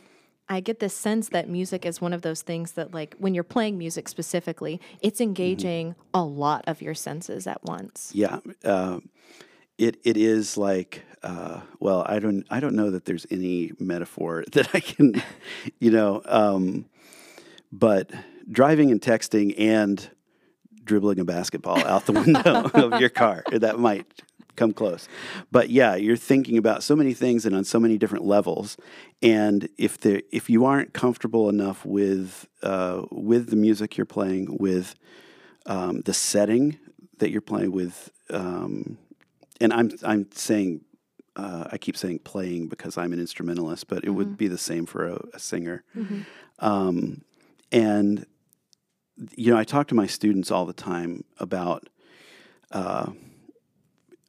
I 0.50 0.58
get 0.60 0.80
this 0.80 0.94
sense 0.94 1.28
that 1.28 1.48
music 1.48 1.86
is 1.86 2.00
one 2.00 2.12
of 2.12 2.22
those 2.22 2.42
things 2.42 2.72
that, 2.72 2.92
like, 2.92 3.14
when 3.18 3.34
you're 3.34 3.44
playing 3.44 3.78
music 3.78 4.08
specifically, 4.08 4.80
it's 5.00 5.20
engaging 5.20 5.94
a 6.12 6.24
lot 6.24 6.64
of 6.66 6.82
your 6.82 6.94
senses 6.94 7.46
at 7.46 7.62
once. 7.64 8.10
Yeah, 8.12 8.40
uh, 8.64 8.98
it 9.78 9.98
it 10.04 10.16
is 10.16 10.58
like 10.58 11.04
uh, 11.22 11.60
well, 11.78 12.04
I 12.06 12.18
don't 12.18 12.44
I 12.50 12.60
don't 12.60 12.74
know 12.74 12.90
that 12.90 13.04
there's 13.04 13.26
any 13.30 13.72
metaphor 13.78 14.44
that 14.52 14.74
I 14.74 14.80
can, 14.80 15.22
you 15.78 15.90
know, 15.90 16.22
um, 16.24 16.86
but 17.72 18.10
driving 18.50 18.90
and 18.90 19.00
texting 19.00 19.54
and 19.58 20.10
dribbling 20.82 21.20
a 21.20 21.24
basketball 21.24 21.78
out 21.86 22.06
the 22.06 22.12
window 22.12 22.64
of 22.74 23.00
your 23.00 23.10
car 23.10 23.44
that 23.52 23.78
might 23.78 24.22
come 24.56 24.72
close. 24.72 25.08
But 25.50 25.70
yeah, 25.70 25.94
you're 25.96 26.16
thinking 26.16 26.58
about 26.58 26.82
so 26.82 26.94
many 26.96 27.14
things 27.14 27.46
and 27.46 27.54
on 27.54 27.64
so 27.64 27.78
many 27.80 27.98
different 27.98 28.24
levels. 28.24 28.76
And 29.22 29.68
if 29.78 29.98
the 29.98 30.22
if 30.34 30.48
you 30.50 30.64
aren't 30.64 30.92
comfortable 30.92 31.48
enough 31.48 31.84
with 31.84 32.46
uh, 32.62 33.02
with 33.10 33.50
the 33.50 33.56
music 33.56 33.96
you're 33.96 34.06
playing, 34.06 34.56
with 34.58 34.94
um, 35.66 36.00
the 36.02 36.14
setting 36.14 36.78
that 37.18 37.30
you're 37.30 37.40
playing 37.42 37.72
with, 37.72 38.10
um, 38.30 38.98
and 39.60 39.72
I'm 39.72 39.90
I'm 40.02 40.26
saying 40.32 40.80
uh, 41.36 41.68
I 41.70 41.78
keep 41.78 41.96
saying 41.96 42.20
playing 42.20 42.68
because 42.68 42.96
I'm 42.98 43.12
an 43.12 43.20
instrumentalist, 43.20 43.88
but 43.88 43.98
it 43.98 44.06
Mm-hmm. 44.08 44.16
would 44.16 44.36
be 44.36 44.48
the 44.48 44.58
same 44.58 44.86
for 44.86 45.06
a, 45.06 45.20
a 45.34 45.38
singer. 45.38 45.84
Um, 46.58 47.22
and 47.72 48.26
you 49.36 49.52
know, 49.52 49.58
I 49.58 49.64
talk 49.64 49.86
to 49.88 49.94
my 49.94 50.06
students 50.06 50.50
all 50.50 50.64
the 50.66 50.72
time 50.72 51.24
about 51.38 51.88
uh, 52.72 53.10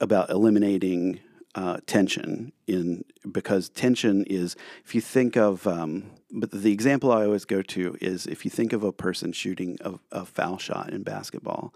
about 0.02 0.30
eliminating 0.30 1.20
uh, 1.56 1.78
tension 1.86 2.52
in 2.68 3.04
because 3.32 3.70
tension 3.70 4.24
is 4.26 4.56
if 4.86 4.94
you 4.96 5.02
think 5.02 5.36
of 5.38 5.66
um, 5.68 6.04
but 6.32 6.50
the 6.52 6.72
example 6.72 7.12
I 7.12 7.26
always 7.26 7.44
go 7.46 7.62
to 7.62 7.98
is 8.02 8.26
if 8.26 8.46
you 8.46 8.52
think 8.52 8.72
of 8.74 8.84
a 8.84 8.92
person 8.94 9.34
shooting 9.34 9.78
a, 9.82 9.94
a 10.12 10.26
foul 10.26 10.58
shot 10.58 10.92
in 10.92 11.04
basketball. 11.04 11.74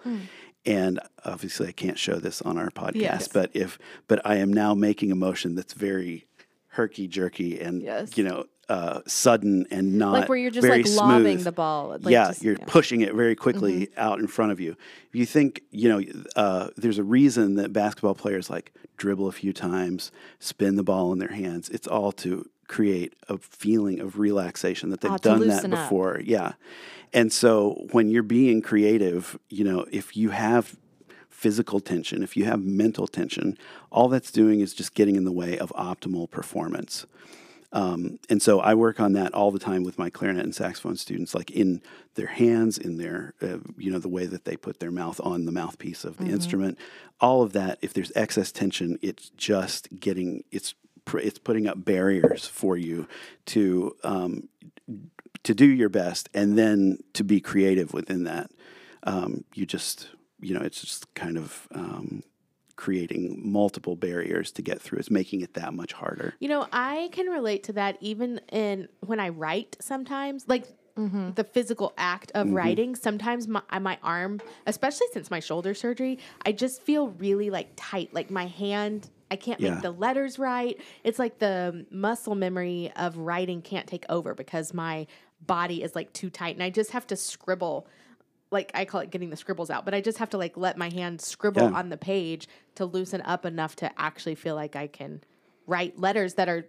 And 0.67 0.99
obviously, 1.23 1.67
I 1.67 1.73
can't 1.73 1.99
show 1.99 2.15
this 2.15 2.41
on 2.41 2.57
our 2.57 2.71
podcast, 2.71 2.95
Yes. 2.95 3.27
but 3.27 3.51
if 3.53 3.77
but 4.07 4.19
I 4.25 4.37
am 4.37 4.51
now 4.51 4.73
making 4.73 5.11
a 5.11 5.15
motion 5.15 5.53
that's 5.53 5.73
very 5.73 6.25
herky 6.69 7.07
jerky 7.07 7.59
and 7.59 7.83
Yes. 7.83 8.17
you 8.17 8.23
know 8.23 8.45
uh, 8.69 9.01
sudden 9.05 9.65
and 9.71 9.97
not 9.97 10.13
like 10.13 10.29
where 10.29 10.37
you're 10.37 10.51
just 10.51 10.67
like 10.67 10.85
lobbing 10.87 11.37
smooth. 11.37 11.43
the 11.43 11.51
ball. 11.51 11.89
Like 12.01 12.11
yeah, 12.11 12.27
just- 12.27 12.43
you're 12.43 12.55
yeah. 12.57 12.65
pushing 12.67 13.01
it 13.01 13.13
very 13.13 13.35
quickly 13.35 13.89
out 13.97 14.19
in 14.19 14.27
front 14.27 14.51
of 14.51 14.59
you. 14.59 14.71
If 15.09 15.15
you 15.15 15.25
think, 15.25 15.61
you 15.71 15.89
know, 15.89 16.01
uh, 16.35 16.69
there's 16.75 16.97
a 16.97 17.03
reason 17.03 17.55
that 17.55 17.71
basketball 17.73 18.15
players 18.15 18.49
like 18.49 18.73
dribble 18.97 19.27
a 19.27 19.31
few 19.31 19.53
times, 19.53 20.11
spin 20.39 20.75
the 20.75 20.83
ball 20.83 21.11
in 21.13 21.19
their 21.19 21.29
hands. 21.33 21.69
It's 21.69 21.87
all 21.87 22.11
to 22.13 22.49
create 22.67 23.13
a 23.29 23.37
feeling 23.37 23.99
of 23.99 24.17
relaxation 24.17 24.89
that 24.89 25.01
they've 25.01 25.11
Ah, 25.11 25.17
done 25.17 25.39
that 25.41 25.45
loosen 25.47 25.73
up. 25.73 25.83
before. 25.87 26.19
Yeah. 26.23 26.53
And 27.13 27.31
so 27.31 27.85
when 27.91 28.09
you're 28.09 28.23
being 28.23 28.61
creative, 28.61 29.37
you 29.49 29.63
know, 29.63 29.85
if 29.91 30.17
you 30.17 30.29
have 30.31 30.75
physical 31.29 31.79
tension, 31.79 32.23
if 32.23 32.35
you 32.35 32.45
have 32.45 32.63
mental 32.63 33.05
tension, 33.07 33.57
all 33.91 34.07
that's 34.07 34.31
doing 34.31 34.61
is 34.61 34.73
just 34.73 34.95
getting 34.95 35.15
in 35.15 35.25
the 35.25 35.31
way 35.31 35.57
of 35.59 35.69
optimal 35.75 36.29
performance. 36.31 37.05
Um, 37.71 38.19
and 38.29 38.41
so 38.41 38.59
I 38.59 38.73
work 38.73 38.99
on 38.99 39.13
that 39.13 39.33
all 39.33 39.51
the 39.51 39.59
time 39.59 39.83
with 39.83 39.97
my 39.97 40.09
clarinet 40.09 40.45
and 40.45 40.55
saxophone 40.55 40.95
students, 40.95 41.35
like 41.35 41.51
in 41.51 41.81
their 42.13 42.27
hands, 42.27 42.77
in 42.77 42.97
their, 42.97 43.33
uh, 43.41 43.57
you 43.77 43.91
know, 43.91 43.99
the 43.99 44.07
way 44.07 44.25
that 44.25 44.45
they 44.45 44.55
put 44.55 44.79
their 44.79 44.91
mouth 44.91 45.19
on 45.23 45.45
the 45.45 45.51
mouthpiece 45.51 46.05
of 46.05 46.17
the 46.17 46.25
instrument. 46.25 46.77
All 47.19 47.41
of 47.41 47.51
that, 47.53 47.79
if 47.81 47.93
there's 47.93 48.11
excess 48.15 48.51
tension, 48.51 48.97
it's 49.01 49.29
just 49.31 49.99
getting, 49.99 50.43
it's, 50.51 50.73
it's 51.15 51.39
putting 51.39 51.67
up 51.67 51.83
barriers 51.83 52.47
for 52.47 52.77
you 52.77 53.07
to, 53.47 53.95
um, 54.03 54.47
to 55.43 55.53
do 55.53 55.65
your 55.65 55.89
best 55.89 56.29
and 56.33 56.57
then 56.57 56.99
to 57.13 57.23
be 57.23 57.39
creative 57.41 57.93
within 57.93 58.23
that. 58.23 58.49
Um, 59.03 59.43
you 59.53 59.65
just, 59.65 60.09
you 60.39 60.53
know, 60.53 60.61
it's 60.61 60.81
just 60.81 61.13
kind 61.13 61.37
of 61.37 61.67
um, 61.73 62.23
creating 62.75 63.41
multiple 63.43 63.95
barriers 63.95 64.51
to 64.53 64.61
get 64.61 64.81
through. 64.81 64.99
It's 64.99 65.11
making 65.11 65.41
it 65.41 65.53
that 65.53 65.73
much 65.73 65.93
harder. 65.93 66.33
You 66.39 66.49
know, 66.49 66.67
I 66.71 67.09
can 67.11 67.27
relate 67.27 67.63
to 67.65 67.73
that 67.73 67.97
even 68.01 68.39
in 68.51 68.87
when 69.05 69.19
I 69.19 69.29
write 69.29 69.77
sometimes, 69.79 70.45
like 70.47 70.65
the 70.97 71.43
physical 71.51 71.93
act 71.97 72.31
of 72.35 72.47
Mm-hmm. 72.47 72.55
writing. 72.55 72.95
Sometimes 72.95 73.47
my 73.49 73.61
my 73.81 73.97
arm, 74.01 74.39
especially 74.65 75.07
since 75.11 75.29
my 75.29 75.41
shoulder 75.41 75.73
surgery, 75.73 76.19
I 76.45 76.53
just 76.53 76.81
feel 76.83 77.09
really 77.09 77.49
like 77.49 77.67
tight. 77.75 78.13
Like 78.13 78.31
my 78.31 78.45
hand, 78.47 79.09
I 79.29 79.35
can't 79.35 79.59
Yeah. 79.59 79.71
make 79.73 79.81
the 79.81 79.91
letters 79.91 80.39
right. 80.39 80.79
It's 81.03 81.19
like 81.19 81.39
the 81.39 81.85
muscle 81.91 82.35
memory 82.35 82.93
of 82.95 83.17
writing 83.17 83.61
can't 83.61 83.87
take 83.87 84.05
over 84.07 84.33
because 84.33 84.73
my 84.73 85.07
body 85.45 85.83
is 85.83 85.95
like 85.95 86.13
too 86.13 86.29
tight, 86.29 86.55
and 86.55 86.63
I 86.63 86.69
just 86.69 86.91
have 86.91 87.05
to 87.07 87.15
scribble. 87.17 87.87
Like 88.55 88.71
I 88.73 88.85
call 88.85 89.01
it 89.01 89.11
getting 89.11 89.29
the 89.29 89.35
scribbles 89.35 89.69
out, 89.69 89.83
but 89.85 89.93
I 89.93 89.99
just 90.01 90.17
have 90.17 90.29
to 90.31 90.37
like 90.37 90.55
let 90.55 90.77
my 90.77 90.89
hand 90.89 91.19
scribble 91.19 91.63
Yeah. 91.63 91.77
on 91.77 91.89
the 91.89 91.97
page 91.97 92.47
to 92.75 92.85
loosen 92.85 93.21
up 93.21 93.45
enough 93.45 93.75
to 93.77 93.91
actually 94.01 94.35
feel 94.35 94.55
like 94.55 94.75
I 94.77 94.87
can 94.87 95.21
write 95.67 95.99
letters 95.99 96.35
that 96.35 96.47
are 96.47 96.65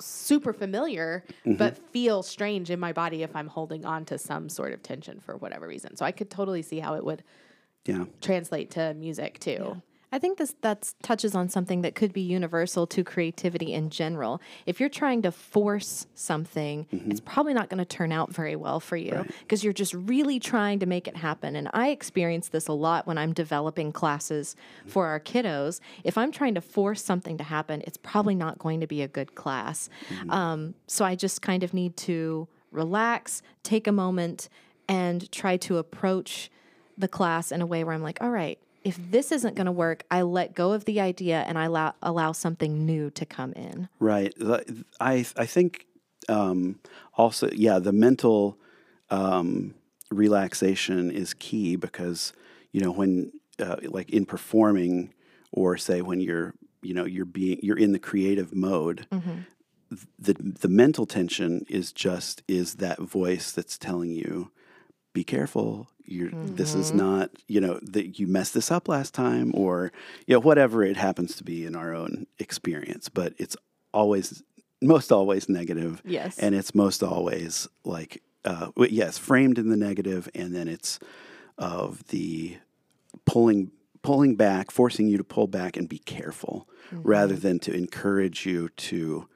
super 0.00 0.52
familiar 0.52 1.22
mm-hmm. 1.46 1.54
but 1.54 1.78
feel 1.92 2.24
strange 2.24 2.70
in 2.70 2.80
my 2.80 2.92
body 2.92 3.22
if 3.22 3.36
I'm 3.36 3.46
holding 3.46 3.84
on 3.84 4.04
to 4.06 4.18
some 4.18 4.48
sort 4.48 4.72
of 4.72 4.82
tension 4.82 5.20
for 5.20 5.36
whatever 5.36 5.68
reason. 5.68 5.96
So 5.96 6.04
I 6.04 6.10
could 6.10 6.28
totally 6.28 6.62
see 6.62 6.80
how 6.80 6.94
it 6.94 7.04
would 7.04 7.22
Yeah. 7.86 8.06
translate 8.20 8.72
to 8.72 8.94
music 8.94 9.38
too. 9.38 9.80
I 10.12 10.18
think 10.18 10.36
this 10.36 10.54
that 10.60 10.92
touches 11.02 11.34
on 11.34 11.48
something 11.48 11.80
that 11.82 11.94
could 11.94 12.12
be 12.12 12.20
universal 12.20 12.86
to 12.88 13.02
creativity 13.02 13.72
in 13.72 13.88
general. 13.88 14.40
If 14.66 14.78
you're 14.78 14.90
trying 14.90 15.22
to 15.22 15.32
force 15.32 16.06
something, 16.14 16.86
mm-hmm. 16.92 17.10
it's 17.10 17.20
probably 17.20 17.54
not 17.54 17.70
going 17.70 17.78
to 17.78 17.84
turn 17.84 18.12
out 18.12 18.32
very 18.32 18.54
well 18.54 18.78
for 18.78 18.96
you 18.96 19.24
because 19.40 19.64
you're 19.64 19.72
just 19.72 19.94
really 19.94 20.38
trying 20.38 20.80
to 20.80 20.86
make 20.86 21.08
it 21.08 21.16
happen. 21.16 21.56
And 21.56 21.70
I 21.72 21.88
experience 21.88 22.48
this 22.48 22.68
a 22.68 22.72
lot 22.72 23.06
when 23.06 23.16
I'm 23.16 23.32
developing 23.32 23.90
classes 23.90 24.54
mm-hmm. 24.80 24.90
for 24.90 25.06
our 25.06 25.18
kiddos. 25.18 25.80
If 26.04 26.18
I'm 26.18 26.30
trying 26.30 26.54
to 26.54 26.60
force 26.60 27.02
something 27.02 27.38
to 27.38 27.44
happen, 27.44 27.82
it's 27.86 27.96
probably 27.96 28.34
not 28.34 28.58
going 28.58 28.80
to 28.80 28.86
be 28.86 29.00
a 29.00 29.08
good 29.08 29.34
class. 29.34 29.88
Mm-hmm. 30.10 30.30
Um, 30.30 30.74
so 30.86 31.04
I 31.06 31.14
just 31.14 31.40
kind 31.40 31.62
of 31.62 31.72
need 31.72 31.96
to 31.98 32.48
relax, 32.70 33.42
take 33.62 33.86
a 33.86 33.92
moment, 33.92 34.48
and 34.88 35.30
try 35.32 35.56
to 35.56 35.78
approach 35.78 36.50
the 36.98 37.08
class 37.08 37.50
in 37.50 37.62
a 37.62 37.66
way 37.66 37.84
where 37.84 37.94
I'm 37.94 38.02
like, 38.02 38.18
all 38.20 38.30
right, 38.30 38.58
if 38.84 38.98
this 39.10 39.32
isn't 39.32 39.54
going 39.54 39.66
to 39.66 39.72
work, 39.72 40.04
I 40.10 40.22
let 40.22 40.54
go 40.54 40.72
of 40.72 40.84
the 40.84 41.00
idea 41.00 41.44
and 41.46 41.58
I 41.58 41.64
allow, 41.64 41.94
allow 42.02 42.32
something 42.32 42.84
new 42.84 43.10
to 43.10 43.24
come 43.24 43.52
in. 43.52 43.88
Right. 43.98 44.34
I 45.00 45.24
I 45.36 45.46
think 45.46 45.86
um, 46.28 46.78
also 47.14 47.50
yeah 47.52 47.78
the 47.78 47.92
mental 47.92 48.58
um, 49.10 49.74
relaxation 50.10 51.10
is 51.10 51.34
key 51.34 51.76
because 51.76 52.32
you 52.72 52.80
know 52.80 52.90
when 52.90 53.32
uh, 53.58 53.76
like 53.84 54.10
in 54.10 54.26
performing 54.26 55.12
or 55.50 55.76
say 55.76 56.02
when 56.02 56.20
you're 56.20 56.54
you 56.82 56.94
know 56.94 57.04
you're 57.04 57.24
being 57.24 57.58
you're 57.62 57.78
in 57.78 57.92
the 57.92 57.98
creative 57.98 58.54
mode 58.54 59.06
the 60.18 60.34
the 60.34 60.68
mental 60.68 61.06
tension 61.06 61.64
is 61.68 61.92
just 61.92 62.42
is 62.48 62.76
that 62.76 62.98
voice 62.98 63.52
that's 63.52 63.76
telling 63.76 64.10
you 64.10 64.50
be 65.12 65.24
careful 65.24 65.90
you're 66.04 66.30
this 66.32 66.74
is 66.74 66.92
not 66.92 67.30
you 67.48 67.60
know 67.60 67.78
that 67.82 68.18
you 68.18 68.26
messed 68.26 68.54
this 68.54 68.70
up 68.70 68.88
last 68.88 69.14
time 69.14 69.52
or 69.54 69.92
you 70.26 70.34
know 70.34 70.40
whatever 70.40 70.82
it 70.82 70.96
happens 70.96 71.36
to 71.36 71.44
be 71.44 71.64
in 71.64 71.74
our 71.76 71.94
own 71.94 72.26
experience 72.38 73.08
but 73.08 73.32
it's 73.38 73.56
always 73.92 74.42
most 74.80 75.12
always 75.12 75.48
negative. 75.48 76.02
Yes. 76.04 76.38
and 76.38 76.54
it's 76.54 76.74
most 76.74 77.02
always 77.02 77.68
like 77.84 78.22
uh 78.44 78.68
yes 78.76 79.18
framed 79.18 79.58
in 79.58 79.68
the 79.68 79.76
negative 79.76 80.28
and 80.34 80.54
then 80.54 80.68
it's 80.68 80.98
of 81.56 82.06
the 82.08 82.58
pulling 83.24 83.70
pulling 84.02 84.34
back 84.34 84.70
forcing 84.70 85.06
you 85.08 85.16
to 85.16 85.24
pull 85.24 85.46
back 85.46 85.76
and 85.76 85.88
be 85.88 85.98
careful 85.98 86.68
rather 86.90 87.36
than 87.36 87.58
to 87.60 87.72
encourage 87.72 88.44
you 88.44 88.68
to 88.70 89.28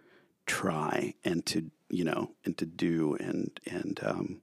try 0.46 1.14
and 1.24 1.46
to 1.46 1.70
you 1.88 2.04
know 2.04 2.32
and 2.44 2.58
to 2.58 2.66
do 2.66 3.16
and 3.20 3.60
and 3.70 4.00
um, 4.02 4.40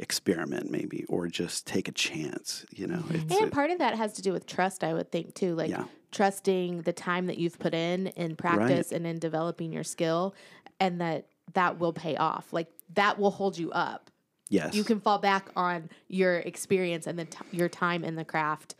experiment 0.00 0.70
maybe 0.70 1.04
or 1.08 1.26
just 1.26 1.66
take 1.66 1.88
a 1.88 1.92
chance 1.92 2.64
you 2.72 2.86
know 2.86 2.98
mm-hmm. 2.98 3.14
it's 3.16 3.36
And 3.40 3.48
a- 3.48 3.50
part 3.50 3.70
of 3.70 3.78
that 3.78 3.94
has 3.96 4.12
to 4.14 4.22
do 4.22 4.32
with 4.32 4.46
trust, 4.46 4.84
I 4.84 4.94
would 4.94 5.10
think 5.10 5.34
too. 5.34 5.54
Like 5.54 5.70
Yeah. 5.70 5.84
trusting 6.12 6.82
the 6.82 6.92
time 6.92 7.26
that 7.26 7.38
you've 7.38 7.58
put 7.58 7.74
in 7.74 8.06
in 8.08 8.36
practice 8.36 8.92
and 8.92 9.06
in 9.06 9.18
developing 9.18 9.72
your 9.72 9.84
skill 9.84 10.34
and 10.80 11.00
that 11.00 11.26
that 11.54 11.78
will 11.78 11.92
pay 11.92 12.16
off. 12.16 12.52
Like 12.52 12.68
that 12.94 13.18
will 13.18 13.30
hold 13.32 13.58
you 13.58 13.70
up. 13.72 14.10
yes 14.48 14.74
You 14.74 14.84
can 14.84 15.00
fall 15.00 15.18
back 15.18 15.48
on 15.56 15.90
your 16.08 16.36
experience 16.38 17.06
and 17.06 17.18
the 17.18 17.24
t- 17.24 17.38
your 17.50 17.68
time 17.68 18.04
in 18.04 18.14
the 18.14 18.24
craft 18.24 18.74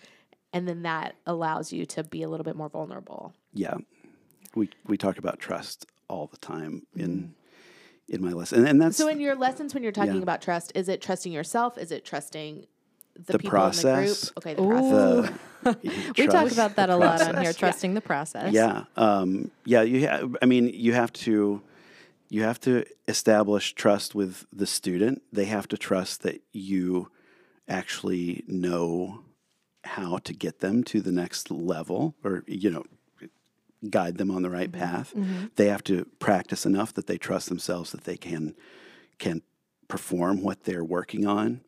and 0.53 0.67
then 0.69 0.83
that 0.83 1.17
allows 1.27 1.73
you 1.73 1.85
to 1.87 2.05
be 2.05 2.23
a 2.23 2.29
little 2.29 2.45
bit 2.45 2.57
more 2.57 2.69
vulnerable. 2.69 3.35
yeah 3.53 3.75
we 4.55 4.71
we 4.87 4.97
talk 4.97 5.19
about 5.19 5.39
trust 5.41 5.85
all 6.09 6.27
the 6.29 6.39
time 6.39 6.87
in 6.97 7.11
mm-hmm. 7.11 7.33
In 8.09 8.23
my 8.23 8.33
lesson 8.33 8.61
and, 8.61 8.69
and 8.69 8.83
that's. 8.83 8.97
So 8.97 9.09
in 9.09 9.21
your 9.21 9.35
lessons 9.35 9.75
when 9.75 9.83
you're 9.83 9.93
talking 9.93 10.17
Yeah. 10.17 10.23
about 10.23 10.41
trust, 10.43 10.73
is 10.75 10.89
it 10.89 11.01
trusting 11.03 11.33
yourself? 11.33 11.77
Is 11.79 11.91
it 11.93 12.05
trusting 12.05 12.67
the, 13.15 13.33
The 13.33 13.39
people 13.39 13.49
in 13.49 13.67
the 13.67 13.83
process. 13.83 14.31
group? 14.31 14.39
Okay, 14.39 14.55
the 14.55 14.67
process. 14.67 15.39
the 15.65 16.13
we 16.19 16.27
talk 16.29 16.51
about 16.53 16.77
that 16.77 16.87
the 16.87 16.95
a 16.95 16.97
lot 16.97 17.21
on 17.21 17.35
process. 17.35 17.43
here, 17.43 17.53
trusting 17.53 17.95
the 17.95 18.01
process. 18.01 18.53
Yeah, 18.53 18.85
um, 18.97 19.51
yeah. 19.65 19.83
You, 19.83 20.09
ha- 20.09 20.29
I 20.41 20.47
mean, 20.47 20.69
you 20.73 20.93
have 20.95 21.13
to, 21.15 21.61
you 22.31 22.43
have 22.45 22.61
to 22.61 22.85
establish 23.09 23.75
trust 23.75 24.15
with 24.15 24.47
the 24.53 24.67
student. 24.67 25.23
They 25.33 25.47
have 25.47 25.67
to 25.69 25.77
trust 25.77 26.23
that 26.23 26.41
you 26.53 27.11
actually 27.67 28.45
know 28.47 29.21
how 29.85 30.19
to 30.19 30.33
get 30.33 30.61
them 30.61 30.85
to 30.85 31.01
the 31.01 31.13
next 31.13 31.51
level, 31.51 32.15
or 32.25 32.45
you 32.47 32.71
know, 32.71 32.85
guide 33.89 34.17
them 34.17 34.31
on 34.31 34.43
the 34.43 34.51
right 34.51 34.73
path. 34.73 35.15
They 35.57 35.69
have 35.69 35.85
to 35.85 36.07
practice 36.19 36.67
enough 36.67 36.93
that 36.95 37.07
they 37.07 37.19
trust 37.19 37.49
themselves 37.49 37.93
that 37.93 38.05
they 38.05 38.17
can 38.17 38.55
can 39.19 39.43
perform 39.89 40.43
what 40.43 40.65
they're 40.65 40.85
working 40.85 41.27
on, 41.27 41.61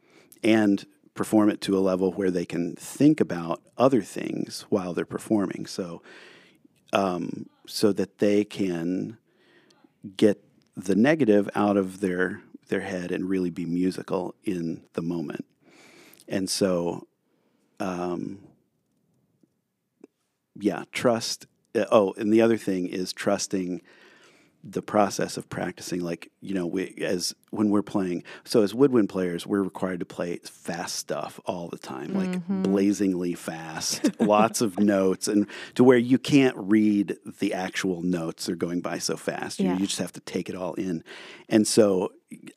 and 0.42 0.86
perform 1.14 1.50
it 1.50 1.60
to 1.60 1.76
a 1.76 1.80
level 1.80 2.12
where 2.12 2.30
they 2.30 2.44
can 2.46 2.74
think 2.76 3.20
about 3.20 3.60
other 3.76 4.02
things 4.02 4.64
while 4.68 4.94
they're 4.94 5.04
performing. 5.04 5.66
So, 5.66 6.02
um, 6.92 7.46
so 7.66 7.92
that 7.92 8.18
they 8.18 8.44
can 8.44 9.18
get 10.16 10.42
the 10.76 10.94
negative 10.94 11.48
out 11.54 11.76
of 11.76 12.00
their 12.00 12.40
their 12.68 12.80
head 12.80 13.10
and 13.12 13.28
really 13.28 13.50
be 13.50 13.64
musical 13.64 14.34
in 14.44 14.82
the 14.94 15.02
moment. 15.02 15.44
And 16.28 16.48
so, 16.48 17.08
um, 17.80 18.38
yeah, 20.58 20.84
trust. 20.92 21.46
Uh, 21.74 21.84
oh, 21.90 22.12
and 22.16 22.32
the 22.32 22.40
other 22.40 22.56
thing 22.56 22.86
is 22.86 23.12
trusting 23.12 23.82
the 24.62 24.82
process 24.82 25.38
of 25.38 25.48
practicing 25.48 26.02
like 26.02 26.30
you 26.42 26.52
know 26.52 26.66
we 26.66 26.94
as 27.00 27.34
when 27.48 27.70
we're 27.70 27.80
playing 27.80 28.22
so 28.44 28.62
as 28.62 28.74
woodwind 28.74 29.08
players 29.08 29.46
we're 29.46 29.62
required 29.62 29.98
to 30.00 30.04
play 30.04 30.36
fast 30.44 30.96
stuff 30.96 31.40
all 31.46 31.68
the 31.68 31.78
time 31.78 32.12
like 32.12 32.28
Mm-hmm. 32.28 32.64
blazingly 32.64 33.32
fast 33.32 34.10
lots 34.20 34.60
of 34.60 34.78
notes 34.78 35.28
and 35.28 35.46
to 35.76 35.82
where 35.82 35.96
you 35.96 36.18
can't 36.18 36.54
read 36.58 37.16
the 37.38 37.54
actual 37.54 38.02
notes 38.02 38.44
they're 38.46 38.54
going 38.54 38.82
by 38.82 38.98
so 38.98 39.16
fast. 39.16 39.60
You, 39.60 39.70
you 39.72 39.86
just 39.86 39.98
have 39.98 40.12
to 40.12 40.20
take 40.20 40.50
it 40.50 40.54
all 40.54 40.74
in. 40.74 41.02
And 41.48 41.66
so 41.66 42.12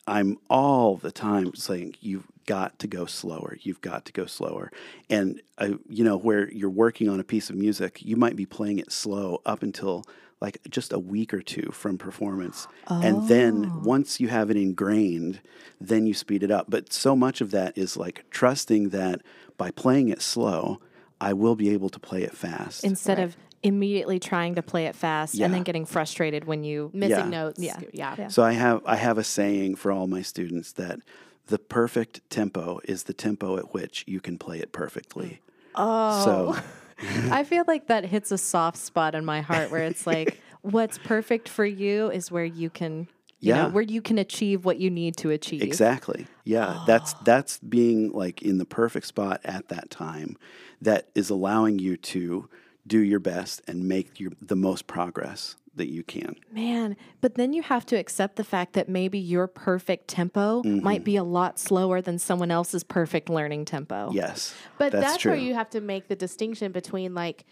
i'm 0.06 0.38
all 0.48 0.96
the 0.96 1.12
time 1.12 1.54
saying 1.54 1.94
you've 2.00 2.26
got 2.46 2.78
to 2.78 2.86
go 2.86 3.06
slower 3.06 3.56
you've 3.62 3.80
got 3.80 4.04
to 4.04 4.12
go 4.12 4.26
slower 4.26 4.70
and 5.08 5.40
uh, 5.58 5.70
you 5.88 6.04
know 6.04 6.16
where 6.16 6.50
you're 6.52 6.70
working 6.70 7.08
on 7.08 7.18
a 7.18 7.24
piece 7.24 7.48
of 7.48 7.56
music 7.56 8.02
you 8.02 8.16
might 8.16 8.36
be 8.36 8.46
playing 8.46 8.78
it 8.78 8.92
slow 8.92 9.40
up 9.46 9.62
until 9.62 10.04
like 10.44 10.58
just 10.68 10.92
a 10.92 10.98
week 10.98 11.32
or 11.32 11.40
two 11.40 11.70
from 11.72 11.96
performance. 11.96 12.68
And 12.88 13.28
then 13.28 13.82
once 13.82 14.20
you 14.20 14.28
have 14.28 14.50
it 14.50 14.58
ingrained, 14.58 15.40
then 15.80 16.06
you 16.06 16.12
speed 16.12 16.42
it 16.42 16.50
up. 16.50 16.66
But 16.68 16.92
so 16.92 17.16
much 17.16 17.40
of 17.40 17.50
that 17.52 17.78
is 17.78 17.96
like 17.96 18.26
trusting 18.30 18.90
that 18.90 19.22
by 19.56 19.70
playing 19.70 20.10
it 20.10 20.20
slow, 20.20 20.80
I 21.18 21.32
will 21.32 21.56
be 21.56 21.70
able 21.70 21.88
to 21.88 21.98
play 21.98 22.22
it 22.22 22.36
fast. 22.36 22.84
Instead 22.84 23.18
of 23.18 23.36
immediately 23.64 24.20
trying 24.20 24.54
to 24.54 24.62
play 24.62 24.86
it 24.86 24.94
fast 24.94 25.34
Yeah. 25.34 25.46
and 25.46 25.54
then 25.54 25.62
getting 25.64 25.86
frustrated 25.86 26.44
when 26.44 26.62
you 26.62 26.90
Missing 26.92 27.10
Yeah. 27.10 27.28
notes. 27.28 27.58
Yeah. 27.60 27.80
Yeah. 27.92 28.14
Yeah. 28.18 28.28
so 28.28 28.42
I 28.44 28.52
have 28.52 28.82
I 28.86 28.96
have 28.96 29.18
a 29.18 29.24
saying 29.24 29.76
for 29.76 29.90
all 29.90 30.06
my 30.06 30.22
students 30.22 30.72
that 30.72 31.00
the 31.46 31.58
perfect 31.58 32.20
tempo 32.30 32.80
is 32.84 33.04
the 33.04 33.12
tempo 33.14 33.56
at 33.56 33.74
which 33.74 34.04
you 34.06 34.20
can 34.20 34.38
play 34.38 34.60
it 34.60 34.70
perfectly. 34.72 35.40
Oh. 35.74 36.24
So 36.24 36.62
I 37.30 37.42
feel 37.44 37.64
like 37.66 37.88
that 37.88 38.04
hits 38.04 38.30
a 38.30 38.38
soft 38.38 38.76
spot 38.76 39.14
in 39.14 39.24
my 39.24 39.40
heart 39.40 39.70
where 39.70 39.82
it's 39.82 40.06
like 40.06 40.40
what's 40.62 40.98
perfect 40.98 41.48
for 41.48 41.64
you 41.66 42.10
is 42.10 42.30
where 42.30 42.44
you 42.44 42.70
can 42.70 43.08
you 43.40 43.50
Yeah. 43.54 43.64
know, 43.64 43.68
where 43.70 43.82
you 43.82 44.00
can 44.00 44.16
achieve 44.16 44.64
what 44.64 44.78
you 44.78 44.88
need 44.90 45.16
to 45.18 45.28
achieve. 45.30 45.60
Exactly. 45.62 46.26
Yeah, 46.44 46.78
oh. 46.80 46.84
that's 46.86 47.12
that's 47.24 47.58
being 47.58 48.12
like 48.12 48.40
in 48.42 48.58
the 48.58 48.64
perfect 48.64 49.06
spot 49.06 49.40
at 49.44 49.68
that 49.68 49.90
time 49.90 50.36
that 50.80 51.08
is 51.14 51.28
allowing 51.30 51.78
you 51.78 51.96
to 51.96 52.48
do 52.86 52.98
your 53.00 53.20
best 53.20 53.62
and 53.66 53.84
make 53.88 54.20
your 54.20 54.32
the 54.42 54.56
most 54.56 54.86
progress 54.86 55.56
that 55.76 55.90
you 55.90 56.04
can. 56.04 56.36
Man, 56.52 56.96
but 57.20 57.34
then 57.34 57.52
you 57.52 57.60
have 57.62 57.84
to 57.86 57.96
accept 57.96 58.36
the 58.36 58.44
fact 58.44 58.74
that 58.74 58.88
maybe 58.88 59.18
your 59.18 59.48
perfect 59.48 60.06
tempo 60.06 60.62
Mm-hmm. 60.62 60.84
might 60.84 61.02
be 61.02 61.16
a 61.16 61.24
lot 61.24 61.58
slower 61.58 62.00
than 62.00 62.18
someone 62.18 62.50
else's 62.52 62.84
perfect 62.84 63.28
learning 63.28 63.64
tempo. 63.64 64.10
Yes. 64.12 64.54
But 64.78 64.92
that's, 64.92 65.04
that's, 65.04 65.22
true. 65.22 65.32
where 65.32 65.40
you 65.40 65.54
have 65.54 65.70
to 65.70 65.80
make 65.80 66.06
the 66.08 66.14
distinction 66.14 66.70
between 66.70 67.12
like 67.14 67.44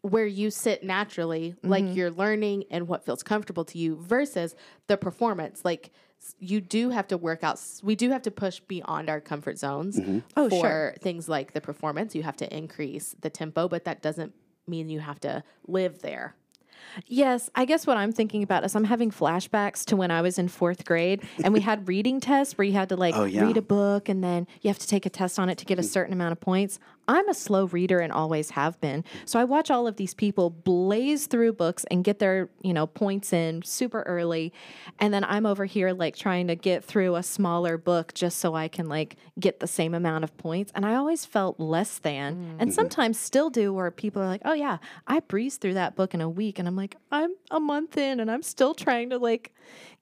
where 0.00 0.26
you 0.26 0.50
sit 0.50 0.82
naturally, 0.84 1.54
like 1.62 1.84
you're 1.94 2.10
learning 2.10 2.64
and 2.70 2.86
what 2.88 3.04
feels 3.06 3.22
comfortable 3.22 3.64
to 3.64 3.78
you 3.78 3.96
versus 3.96 4.54
the 4.86 4.96
performance. 4.96 5.64
Like 5.64 5.90
you 6.38 6.60
do 6.60 6.90
have 6.90 7.08
to 7.08 7.16
work 7.18 7.42
out, 7.44 7.60
we 7.82 7.94
do 7.94 8.10
have 8.10 8.22
to 8.22 8.30
push 8.30 8.60
beyond 8.60 9.08
our 9.10 9.20
comfort 9.20 9.58
zones 9.58 9.98
Oh, 10.36 10.48
for 10.48 10.60
sure. 10.60 10.94
things 11.00 11.28
like 11.28 11.52
the 11.52 11.60
performance. 11.60 12.14
You 12.14 12.22
have 12.22 12.36
to 12.38 12.54
increase 12.56 13.14
the 13.20 13.30
tempo, 13.30 13.68
but 13.68 13.84
that 13.84 14.00
doesn't 14.02 14.32
mean 14.66 14.88
you 14.88 15.00
have 15.00 15.20
to 15.20 15.42
live 15.66 16.00
there. 16.02 16.34
Yes, 17.06 17.50
I 17.56 17.64
guess 17.64 17.86
what 17.88 17.96
I'm 17.96 18.12
thinking 18.12 18.42
about 18.42 18.62
is 18.64 18.76
I'm 18.76 18.84
having 18.84 19.10
flashbacks 19.10 19.84
to 19.86 19.96
when 19.96 20.10
I 20.12 20.22
was 20.22 20.38
in 20.38 20.46
fourth 20.48 20.84
grade 20.84 21.22
and 21.42 21.52
we 21.52 21.60
had 21.60 21.88
reading 21.88 22.20
tests 22.20 22.56
where 22.56 22.64
you 22.64 22.72
had 22.74 22.88
to 22.90 22.96
like 22.96 23.16
Oh, 23.16 23.24
yeah. 23.24 23.42
Mm. 23.42 23.46
read 23.48 23.56
a 23.56 23.62
book 23.62 24.08
and 24.08 24.22
then 24.22 24.46
you 24.60 24.68
have 24.68 24.78
to 24.78 24.86
take 24.86 25.04
a 25.04 25.10
test 25.10 25.38
on 25.38 25.48
it 25.48 25.58
to 25.58 25.64
get 25.64 25.78
a 25.78 25.82
certain 25.82 26.12
amount 26.12 26.32
of 26.32 26.40
points. 26.40 26.78
I'm 27.06 27.28
a 27.28 27.34
slow 27.34 27.66
reader 27.66 28.00
and 28.00 28.12
always 28.12 28.50
have 28.50 28.80
been. 28.80 29.04
So 29.24 29.38
I 29.38 29.44
watch 29.44 29.70
all 29.70 29.86
of 29.86 29.96
these 29.96 30.14
people 30.14 30.50
blaze 30.50 31.26
through 31.26 31.52
books 31.54 31.84
and 31.90 32.02
get 32.04 32.18
their, 32.18 32.48
you 32.62 32.72
know, 32.72 32.86
points 32.86 33.32
in 33.32 33.62
super 33.62 34.02
early. 34.02 34.52
And 34.98 35.12
then 35.12 35.24
I'm 35.24 35.46
over 35.46 35.64
here 35.64 35.92
like 35.92 36.16
trying 36.16 36.46
to 36.48 36.54
get 36.56 36.84
through 36.84 37.16
a 37.16 37.22
smaller 37.22 37.76
book 37.76 38.14
just 38.14 38.38
so 38.38 38.54
I 38.54 38.68
can 38.68 38.88
like 38.88 39.16
get 39.38 39.60
the 39.60 39.66
same 39.66 39.94
amount 39.94 40.24
of 40.24 40.36
points. 40.38 40.72
And 40.74 40.86
I 40.86 40.94
always 40.94 41.24
felt 41.24 41.60
less 41.60 41.98
than. 41.98 42.36
Mm-hmm. 42.36 42.56
And 42.60 42.74
sometimes 42.74 43.18
still 43.18 43.50
do 43.50 43.72
where 43.72 43.90
people 43.90 44.22
are 44.22 44.26
like, 44.28 44.42
oh 44.44 44.54
yeah, 44.54 44.78
I 45.06 45.20
breezed 45.20 45.60
through 45.60 45.74
that 45.74 45.96
book 45.96 46.14
in 46.14 46.20
a 46.20 46.28
week. 46.28 46.58
And 46.58 46.66
I'm 46.66 46.76
like, 46.76 46.96
I'm 47.12 47.34
a 47.50 47.60
month 47.60 47.96
in 47.96 48.20
and 48.20 48.30
I'm 48.30 48.42
still 48.42 48.74
trying 48.74 49.10
to 49.10 49.18
like 49.18 49.52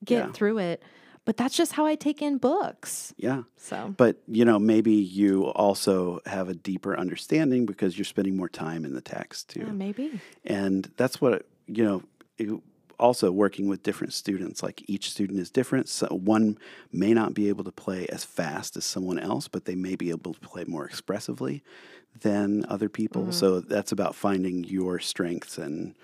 get 0.04 0.26
Yeah. 0.26 0.32
through 0.32 0.58
it. 0.58 0.82
But 1.24 1.36
that's 1.36 1.56
just 1.56 1.72
how 1.72 1.86
I 1.86 1.94
take 1.94 2.20
in 2.20 2.38
books. 2.38 3.14
Yeah. 3.16 3.42
So 3.56 3.94
But 3.96 4.16
you 4.26 4.44
know, 4.44 4.58
maybe 4.58 4.92
you 4.92 5.46
also 5.46 6.20
have 6.26 6.48
a 6.48 6.54
deeper 6.54 6.98
understanding 6.98 7.64
because 7.66 7.96
you're 7.96 8.04
spending 8.04 8.36
more 8.36 8.48
time 8.48 8.84
in 8.84 8.94
the 8.94 9.00
text 9.00 9.50
too. 9.50 9.60
yeah, 9.60 9.72
maybe. 9.72 10.20
and 10.44 10.90
that's 10.96 11.20
what 11.20 11.46
you 11.66 11.84
know 11.84 12.02
it- 12.38 12.60
also 12.98 13.32
working 13.32 13.66
with 13.66 13.82
different 13.82 14.12
students 14.12 14.62
like 14.62 14.88
each 14.88 15.10
student 15.10 15.40
is 15.40 15.50
different 15.50 15.88
so 15.88 16.06
one 16.06 16.56
may 16.92 17.12
not 17.12 17.34
be 17.34 17.48
able 17.48 17.64
to 17.64 17.72
play 17.72 18.06
as 18.10 18.22
fast 18.24 18.76
as 18.76 18.84
someone 18.84 19.18
else 19.18 19.48
but 19.48 19.64
they 19.64 19.74
may 19.74 19.96
be 19.96 20.10
able 20.10 20.32
to 20.32 20.40
play 20.40 20.62
more 20.68 20.86
expressively 20.86 21.64
than 22.20 22.64
other 22.68 22.88
people 22.88 23.22
mm-hmm. 23.22 23.32
so 23.32 23.58
that's 23.58 23.90
about 23.90 24.14
finding 24.14 24.62
your 24.64 25.00
strengths 25.00 25.58
and 25.58 25.96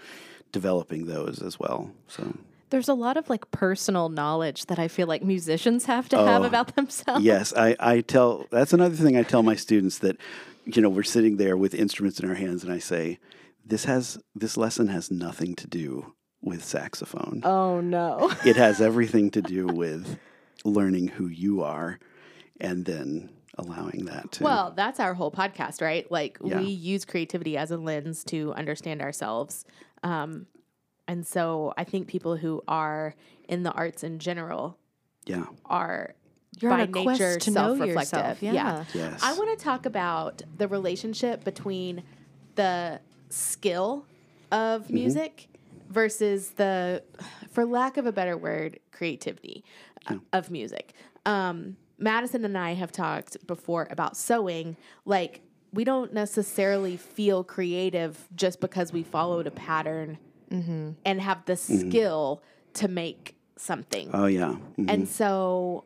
developing 0.51 1.07
those 1.07 1.41
as 1.41 1.61
well 1.61 1.89
so 2.09 2.35
There's 2.71 2.89
a 2.89 2.95
lot 2.95 3.17
of 3.17 3.29
like 3.31 3.51
personal 3.51 4.09
knowledge 4.09 4.67
that 4.67 4.79
I 4.79 4.89
feel 4.89 5.07
like 5.07 5.23
musicians 5.25 5.87
have 5.87 6.09
to 6.11 6.17
have 6.17 6.43
Oh, 6.43 6.47
about 6.47 6.75
themselves. 6.77 7.25
yes 7.25 7.53
I, 7.57 7.77
I 7.81 8.01
tell 8.01 8.47
that's 8.51 8.73
another 8.73 8.95
thing 8.97 9.17
i 9.17 9.23
tell 9.23 9.43
my 9.43 9.55
students 9.57 9.99
that 9.99 10.17
you 10.65 10.83
know 10.83 10.89
we're 10.89 11.03
sitting 11.03 11.37
there 11.37 11.57
with 11.57 11.75
instruments 11.75 12.21
in 12.21 12.29
our 12.29 12.35
hands 12.35 12.63
and 12.65 12.73
i 12.73 12.79
say 12.79 13.19
this 13.65 13.85
has 13.87 14.19
this 14.35 14.57
lesson 14.57 14.89
has 14.89 15.11
nothing 15.11 15.55
to 15.57 15.67
do 15.67 16.15
with 16.43 16.65
saxophone 16.65 17.41
Oh 17.45 17.81
no. 17.81 18.33
it 18.45 18.57
has 18.57 18.81
everything 18.81 19.31
to 19.33 19.43
do 19.43 19.67
with 19.67 20.19
learning 20.65 21.09
who 21.09 21.27
you 21.29 21.63
are 21.63 21.99
and 22.61 22.85
then 22.85 23.31
allowing 23.57 24.05
that 24.07 24.31
to 24.33 24.45
Well, 24.45 24.73
that's 24.77 25.01
our 25.01 25.15
whole 25.15 25.33
podcast, 25.33 25.83
right? 25.83 26.09
Like 26.13 26.39
Yeah. 26.45 26.61
we 26.61 26.67
use 26.67 27.05
creativity 27.05 27.57
as 27.57 27.71
a 27.73 27.77
lens 27.77 28.23
to 28.25 28.53
understand 28.55 29.03
ourselves. 29.03 29.65
Um, 30.05 30.47
and 31.09 31.27
so 31.27 31.73
I 31.77 31.83
think 31.85 32.07
people 32.07 32.37
who 32.37 32.63
are 32.69 33.15
in 33.49 33.63
the 33.65 33.73
arts 33.73 34.05
in 34.05 34.19
general 34.21 34.77
yeah 35.27 35.45
are 35.65 36.15
You're 36.61 36.71
by 36.71 36.83
on 36.83 36.89
a 36.89 36.93
quest 36.93 37.21
nature 37.21 37.39
to 37.41 37.51
self-reflective. 37.51 37.97
yourself. 37.97 38.43
Yeah. 38.43 38.85
yes 38.95 39.21
I 39.23 39.33
want 39.35 39.59
to 39.59 39.65
talk 39.65 39.87
about 39.87 40.43
the 40.57 40.69
relationship 40.69 41.43
between 41.45 42.03
the 42.55 43.01
skill 43.31 44.05
of 44.53 44.85
Mm-hmm. 44.85 44.95
music 44.95 45.49
versus 45.91 46.51
the, 46.51 47.03
for 47.51 47.65
lack 47.65 47.97
of 47.97 48.05
a 48.07 48.13
better 48.13 48.37
word, 48.37 48.79
creativity 48.93 49.65
uh, 50.07 50.17
of 50.33 50.51
music. 50.51 50.93
Um, 51.27 51.77
Madison 51.99 52.45
and 52.45 52.57
I 52.57 52.75
have 52.75 52.93
talked 52.93 53.47
before 53.47 53.89
about 53.91 54.17
sewing. 54.17 54.77
Like, 55.05 55.41
we 55.73 55.85
don't 55.85 56.13
necessarily 56.15 56.97
feel 56.97 57.43
creative 57.45 58.29
just 58.35 58.61
because 58.61 58.93
we 58.93 59.03
followed 59.03 59.47
a 59.47 59.51
pattern 59.51 60.19
and 60.51 61.21
have 61.21 61.45
the 61.47 61.57
skill 61.57 62.43
to 62.75 62.89
make 62.89 63.37
something. 63.57 64.11
oh 64.15 64.27
yeah 64.27 64.57
Mhm. 64.79 64.89
And 64.93 65.09
so 65.09 65.85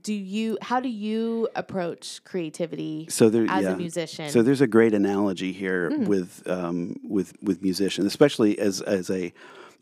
do 0.00 0.14
you 0.14 0.56
how 0.62 0.80
do 0.80 0.88
you 0.88 1.48
approach 1.54 2.24
creativity 2.24 3.06
so 3.10 3.28
there 3.28 3.44
as 3.48 3.62
yeah. 3.64 3.72
a 3.74 3.76
musician? 3.76 4.28
so 4.30 4.42
there's 4.42 4.62
a 4.62 4.66
great 4.66 4.94
analogy 4.94 5.52
here 5.52 5.90
with 6.06 6.42
um, 6.48 6.96
with 7.08 7.34
with 7.42 7.62
musicians 7.62 8.06
especially 8.06 8.58
as 8.58 8.80
as 8.80 9.10
a 9.10 9.32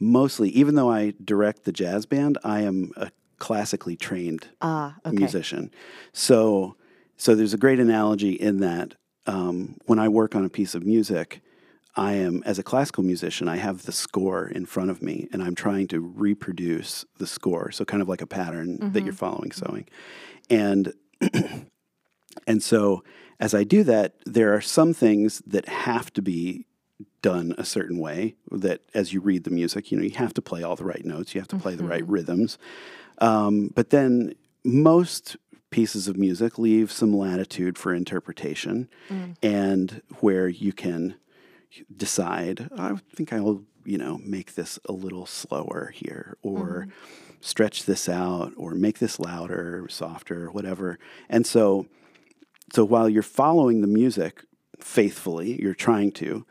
mostly 0.00 0.48
even 0.50 0.74
though 0.74 0.90
I 0.90 1.14
direct 1.24 1.64
the 1.64 1.72
jazz 1.72 2.06
band 2.06 2.38
I 2.42 2.62
am 2.62 2.90
a 2.96 3.10
classically 3.38 3.96
trained 3.96 4.48
Ah, 4.60 4.96
okay. 5.06 5.16
musician. 5.16 5.70
So, 6.12 6.76
so 7.16 7.34
there's 7.34 7.54
a 7.54 7.58
great 7.58 7.78
analogy 7.80 8.32
in 8.32 8.60
that 8.60 8.94
um, 9.26 9.76
when 9.86 9.98
I 9.98 10.08
work 10.08 10.34
on 10.34 10.44
a 10.44 10.48
piece 10.50 10.74
of 10.74 10.84
music, 10.84 11.40
I 11.96 12.14
am 12.14 12.42
as 12.46 12.58
a 12.58 12.62
classical 12.62 13.02
musician, 13.02 13.48
I 13.48 13.56
have 13.56 13.84
the 13.84 13.92
score 13.92 14.46
in 14.46 14.66
front 14.66 14.90
of 14.90 15.02
me, 15.02 15.28
and 15.32 15.42
I'm 15.42 15.54
trying 15.54 15.88
to 15.88 16.00
reproduce 16.00 17.04
the 17.18 17.26
score. 17.26 17.70
So, 17.72 17.84
kind 17.84 18.02
of 18.02 18.08
like 18.08 18.22
a 18.22 18.26
pattern 18.26 18.92
that 18.92 19.02
you're 19.02 19.12
mm-hmm. 19.12 19.16
following 19.16 19.52
sewing, 19.52 19.88
and 20.48 20.92
and 22.46 22.62
so 22.62 23.02
as 23.38 23.54
I 23.54 23.64
do 23.64 23.82
that, 23.84 24.14
there 24.26 24.54
are 24.54 24.60
some 24.60 24.92
things 24.92 25.42
that 25.46 25.66
have 25.68 26.12
to 26.12 26.22
be 26.22 26.66
done 27.22 27.54
a 27.58 27.64
certain 27.64 27.98
way 27.98 28.34
that 28.50 28.82
as 28.94 29.12
you 29.12 29.20
read 29.20 29.44
the 29.44 29.50
music 29.50 29.90
you 29.90 29.96
know 29.96 30.04
you 30.04 30.14
have 30.14 30.34
to 30.34 30.42
play 30.42 30.62
all 30.62 30.76
the 30.76 30.84
right 30.84 31.04
notes 31.04 31.34
you 31.34 31.40
have 31.40 31.48
to 31.48 31.58
play 31.58 31.74
the 31.74 31.84
right 31.84 32.02
mm-hmm. 32.02 32.12
rhythms. 32.12 32.58
Um, 33.18 33.70
but 33.74 33.90
then 33.90 34.34
most 34.64 35.36
pieces 35.70 36.08
of 36.08 36.16
music 36.16 36.58
leave 36.58 36.90
some 36.90 37.16
latitude 37.16 37.78
for 37.78 37.94
interpretation 37.94 38.88
mm. 39.08 39.36
and 39.42 40.02
where 40.20 40.48
you 40.48 40.72
can 40.72 41.14
decide 41.96 42.68
i 42.76 42.94
think 43.14 43.32
i'll 43.32 43.62
you 43.84 43.98
know 43.98 44.18
make 44.24 44.54
this 44.54 44.78
a 44.86 44.92
little 44.92 45.26
slower 45.26 45.92
here 45.94 46.36
or 46.42 46.86
mm-hmm. 46.86 46.90
stretch 47.40 47.84
this 47.84 48.08
out 48.08 48.52
or 48.56 48.74
make 48.74 48.98
this 48.98 49.18
louder 49.18 49.86
softer 49.88 50.50
whatever. 50.50 50.98
And 51.28 51.46
so 51.46 51.86
so 52.72 52.84
while 52.84 53.08
you're 53.08 53.22
following 53.22 53.80
the 53.80 53.86
music 53.86 54.44
faithfully 54.78 55.60
you're 55.60 55.74
trying 55.74 56.12
to 56.12 56.46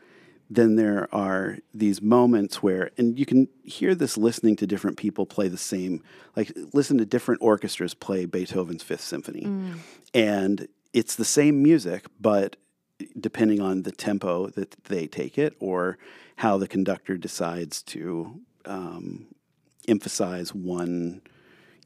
then 0.52 0.74
there 0.74 1.08
are 1.14 1.58
these 1.72 2.02
moments 2.02 2.62
where 2.62 2.90
and 2.98 3.18
you 3.18 3.26
can 3.26 3.48
hear 3.64 3.94
this 3.94 4.16
listening 4.16 4.56
to 4.56 4.66
different 4.66 4.96
people 4.96 5.26
play 5.26 5.48
the 5.48 5.56
same 5.56 6.02
like 6.36 6.52
listen 6.72 6.98
to 6.98 7.06
different 7.06 7.40
orchestras 7.42 7.94
play 7.94 8.26
beethoven's 8.26 8.82
fifth 8.82 9.02
symphony. 9.02 9.42
Mm. 9.42 9.78
And 10.12 10.68
it's 10.92 11.14
the 11.14 11.24
same 11.24 11.62
music 11.62 12.06
but 12.20 12.56
depending 13.18 13.60
on 13.60 13.82
the 13.82 13.92
tempo 13.92 14.48
that 14.48 14.72
they 14.84 15.06
take 15.06 15.38
it 15.38 15.54
or 15.60 15.98
how 16.36 16.56
the 16.56 16.68
conductor 16.68 17.16
decides 17.16 17.82
to 17.82 18.40
um, 18.64 19.26
emphasize 19.88 20.54
one 20.54 21.22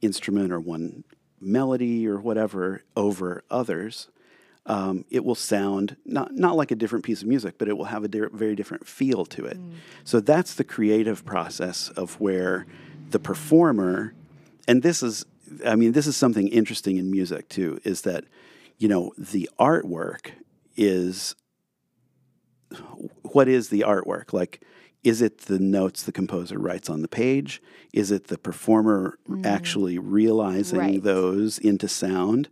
instrument 0.00 0.52
or 0.52 0.60
one 0.60 1.04
melody 1.40 2.06
or 2.06 2.18
whatever 2.18 2.82
over 2.96 3.44
others, 3.50 4.08
um, 4.66 5.04
it 5.10 5.24
will 5.24 5.34
sound 5.34 5.96
not 6.06 6.34
not 6.34 6.56
like 6.56 6.70
a 6.70 6.74
different 6.74 7.04
piece 7.04 7.20
of 7.22 7.28
music, 7.28 7.56
but 7.58 7.68
it 7.68 7.76
will 7.76 7.84
have 7.86 8.04
a 8.04 8.08
di- 8.08 8.28
very 8.32 8.54
different 8.54 8.86
feel 8.86 9.24
to 9.26 9.44
it. 9.44 9.58
So 10.04 10.20
that's 10.20 10.54
the 10.54 10.64
creative 10.64 11.24
process 11.24 11.90
of 11.90 12.18
where 12.20 12.66
the 13.10 13.18
performer, 13.18 14.14
and 14.66 14.82
this 14.82 15.02
is, 15.02 15.26
I 15.66 15.76
mean, 15.76 15.92
this 15.92 16.06
is 16.06 16.16
something 16.16 16.48
interesting 16.48 16.96
in 16.96 17.10
music 17.10 17.48
too, 17.48 17.78
is 17.84 18.02
that 18.02 18.24
you 18.78 18.88
know 18.88 19.12
the 19.18 19.50
artwork 19.58 20.30
is 20.76 21.34
what 23.22 23.48
is 23.48 23.68
the 23.68 23.80
artwork? 23.86 24.32
Like 24.32 24.62
is 25.02 25.20
it 25.20 25.38
the 25.42 25.58
notes 25.58 26.02
the 26.02 26.12
composer 26.12 26.58
writes 26.58 26.88
on 26.88 27.02
the 27.02 27.08
page? 27.08 27.62
Is 27.92 28.10
it 28.10 28.28
the 28.28 28.38
performer 28.38 29.18
mm. 29.28 29.44
actually 29.44 29.98
realizing 29.98 30.78
Right. 30.78 31.02
those 31.02 31.58
into 31.58 31.88
sound? 31.88 32.48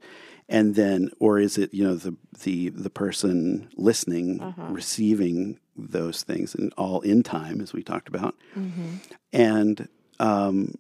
And 0.48 0.74
then 0.74 1.11
or 1.18 1.38
is 1.38 1.56
it 1.56 1.72
you 1.72 1.82
know 1.82 1.94
the 1.94 2.14
the 2.42 2.68
the 2.68 2.90
person 2.90 3.70
listening 3.76 4.40
uh-huh. 4.42 4.66
receiving 4.68 5.58
those 5.76 6.22
things 6.22 6.54
and 6.54 6.72
all 6.76 7.00
in 7.00 7.22
time 7.22 7.61
as 7.61 7.72
we 7.72 7.82
talked 7.82 8.08
about? 8.08 8.35
Mm-hmm. 8.54 8.96
And 9.32 9.88
um, 10.20 10.74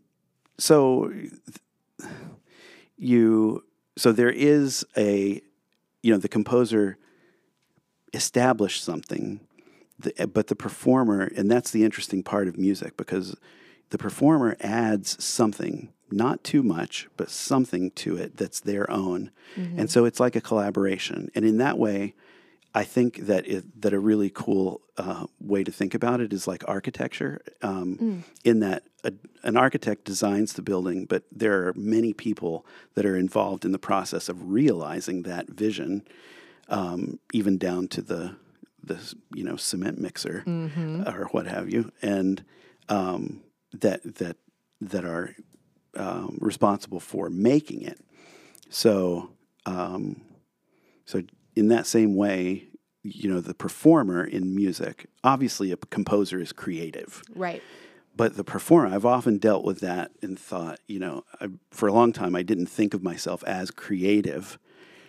so 0.58 1.10
you 2.98 3.64
so 3.96 4.12
there 4.12 4.30
is 4.30 4.84
a 4.96 5.40
you 6.02 6.12
know 6.12 6.18
the 6.18 6.28
composer 6.28 6.98
established 8.12 8.84
something 8.84 9.40
the, 9.98 10.26
but 10.26 10.48
the 10.48 10.56
performer 10.56 11.30
and 11.36 11.50
that's 11.50 11.70
the 11.70 11.84
interesting 11.84 12.22
part 12.22 12.48
of 12.48 12.58
music 12.58 12.96
because 12.96 13.36
the 13.90 13.98
performer 13.98 14.56
adds 14.60 15.22
something 15.22 15.92
not 16.10 16.42
too 16.44 16.62
much 16.62 17.08
but 17.16 17.30
something 17.30 17.90
to 17.92 18.16
it 18.16 18.36
that's 18.36 18.60
their 18.60 18.90
own. 18.90 19.30
And 19.78 19.90
so 19.90 20.04
it's 20.04 20.20
like 20.20 20.36
a 20.36 20.40
collaboration. 20.40 21.30
And 21.34 21.44
in 21.44 21.58
that 21.58 21.78
way 21.78 22.14
I 22.74 22.84
think 22.84 23.18
that 23.26 23.46
it, 23.46 23.82
that 23.82 23.92
a 23.92 24.00
really 24.00 24.30
cool 24.30 24.80
uh, 24.96 25.26
way 25.40 25.62
to 25.62 25.70
think 25.70 25.94
about 25.94 26.20
it 26.20 26.32
is 26.32 26.46
like 26.46 26.64
architecture, 26.66 27.42
um, 27.60 28.24
in 28.44 28.60
that 28.60 28.84
a, 29.04 29.12
an 29.42 29.56
architect 29.56 30.04
designs 30.04 30.54
the 30.54 30.62
building, 30.62 31.04
but 31.04 31.24
there 31.30 31.66
are 31.66 31.74
many 31.74 32.12
people 32.14 32.64
that 32.94 33.04
are 33.04 33.16
involved 33.16 33.64
in 33.64 33.72
the 33.72 33.78
process 33.78 34.28
of 34.28 34.50
realizing 34.50 35.22
that 35.22 35.48
vision, 35.48 36.02
um, 36.72 37.18
even 37.32 37.58
down 37.58 37.86
to 37.88 38.02
the 38.02 38.34
the 38.82 38.98
you 39.32 39.44
know 39.44 39.56
cement 39.56 40.00
mixer 40.00 40.42
or 41.06 41.28
what 41.30 41.46
have 41.46 41.70
you, 41.70 41.92
and 42.02 42.44
um, 42.88 43.40
that 43.72 44.00
that 44.16 44.36
that 44.80 45.04
are 45.04 45.36
um, 45.96 46.36
responsible 46.40 46.98
for 47.00 47.30
making 47.30 47.82
it. 47.82 48.00
So 48.70 49.30
um, 49.66 50.20
so 51.04 51.22
in 51.54 51.68
that 51.68 51.86
same 51.86 52.16
way, 52.16 52.64
you 53.02 53.30
know, 53.30 53.40
the 53.40 53.54
performer 53.54 54.24
in 54.24 54.54
music, 54.54 55.06
obviously 55.22 55.70
a 55.70 55.76
composer 55.76 56.40
is 56.40 56.52
creative, 56.52 57.22
Right. 57.34 57.62
but 58.16 58.36
the 58.36 58.44
performer, 58.44 58.88
I've 58.94 59.04
often 59.04 59.38
dealt 59.38 59.64
with 59.64 59.80
that 59.80 60.10
and 60.22 60.38
thought, 60.38 60.80
you 60.88 60.98
know, 60.98 61.24
I, 61.40 61.48
for 61.70 61.86
a 61.88 61.92
long 61.92 62.12
time 62.12 62.34
I 62.34 62.42
didn't 62.42 62.66
think 62.66 62.94
of 62.94 63.02
myself 63.02 63.44
as 63.44 63.70
creative. 63.70 64.58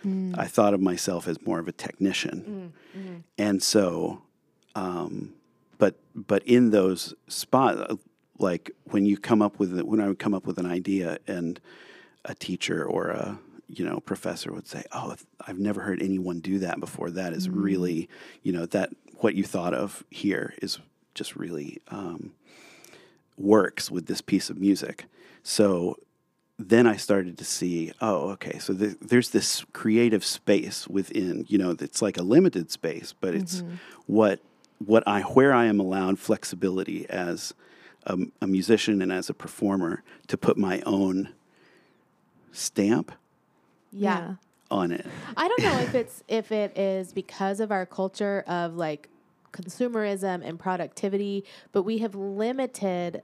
Mm. 0.06 0.38
I 0.38 0.46
thought 0.46 0.74
of 0.74 0.82
myself 0.82 1.28
as 1.28 1.42
more 1.46 1.60
of 1.60 1.68
a 1.68 1.72
technician, 1.72 2.74
mm, 2.96 3.00
mm. 3.00 3.24
and 3.38 3.63
so, 3.63 4.22
um, 4.76 5.34
but 5.78 5.96
but 6.13 6.44
in 6.44 6.72
those 6.72 7.13
spots, 7.28 7.80
uh, 7.80 7.96
like 8.38 8.72
when 8.86 9.06
you 9.06 9.18
come 9.18 9.42
up 9.42 9.60
with 9.60 9.80
when 9.82 10.02
I 10.02 10.08
would 10.08 10.20
come 10.20 10.34
up 10.34 10.46
with 10.46 10.58
an 10.58 10.66
idea 10.66 11.20
and 11.28 11.60
a 12.26 12.36
teacher 12.36 12.84
or 12.84 13.10
a 13.10 13.39
you 13.68 13.86
know 13.86 14.00
professor 14.02 14.52
would 14.52 14.68
say, 14.68 14.84
"Oh, 14.92 15.16
I've 15.48 15.60
never 15.60 15.82
heard 15.82 16.02
anyone 16.02 16.39
do 16.39 16.60
that 16.60 16.80
before. 16.80 17.10
That 17.10 17.34
is 17.34 17.50
really, 17.50 18.10
you 18.42 18.52
know, 18.52 18.66
that 18.68 18.92
what 19.20 19.36
you 19.36 19.44
thought 19.44 19.74
of 19.74 20.04
here 20.10 20.54
is 20.62 20.80
just 21.16 21.36
really 21.36 21.82
um, 21.88 22.34
works 23.38 23.89
with 23.89 24.08
this 24.08 24.22
piece 24.22 24.50
of 24.50 24.60
music." 24.60 25.06
So 25.44 25.98
then 26.60 26.86
I 26.86 26.98
started 26.98 27.38
to 27.39 27.46
see, 27.46 27.92
oh, 28.00 28.30
okay, 28.32 28.60
so 28.60 28.74
th- 28.74 28.98
there's 29.02 29.30
this 29.30 29.66
creative 29.74 30.24
space 30.24 30.88
within, 30.88 31.46
you 31.48 31.58
know, 31.58 31.72
it's 31.72 32.02
like 32.02 32.18
a 32.18 32.22
limited 32.22 32.72
space, 32.72 33.13
but 33.20 33.34
it's 33.34 33.62
mm-hmm. 33.62 33.76
what 34.08 34.39
what 34.80 35.04
I 35.08 35.22
where 35.22 35.54
I 35.54 35.66
am 35.66 35.80
allowed 35.80 36.20
flexibility 36.20 37.10
as 37.10 37.54
a, 38.06 38.18
a 38.42 38.48
musician 38.48 39.02
and 39.02 39.12
as 39.12 39.30
a 39.30 39.34
performer 39.34 40.04
to 40.28 40.38
put 40.38 40.58
my 40.58 40.82
own 40.86 41.30
stamp 42.52 43.12
Yeah. 43.92 44.36
on 44.70 44.92
it. 44.92 45.06
I 45.38 45.48
don't 45.48 45.62
know 45.63 45.80
if 45.80 45.96
it's 46.02 46.24
if 46.28 46.52
it 46.52 46.78
is 46.78 47.13
because 47.13 47.60
of 47.60 47.72
our 47.72 47.86
culture 47.86 48.44
of 48.48 48.76
like 48.76 49.10
consumerism 49.52 50.46
and 50.48 50.60
productivity, 50.60 51.46
but 51.72 51.84
we 51.84 52.00
have 52.00 52.13
limited 52.16 53.24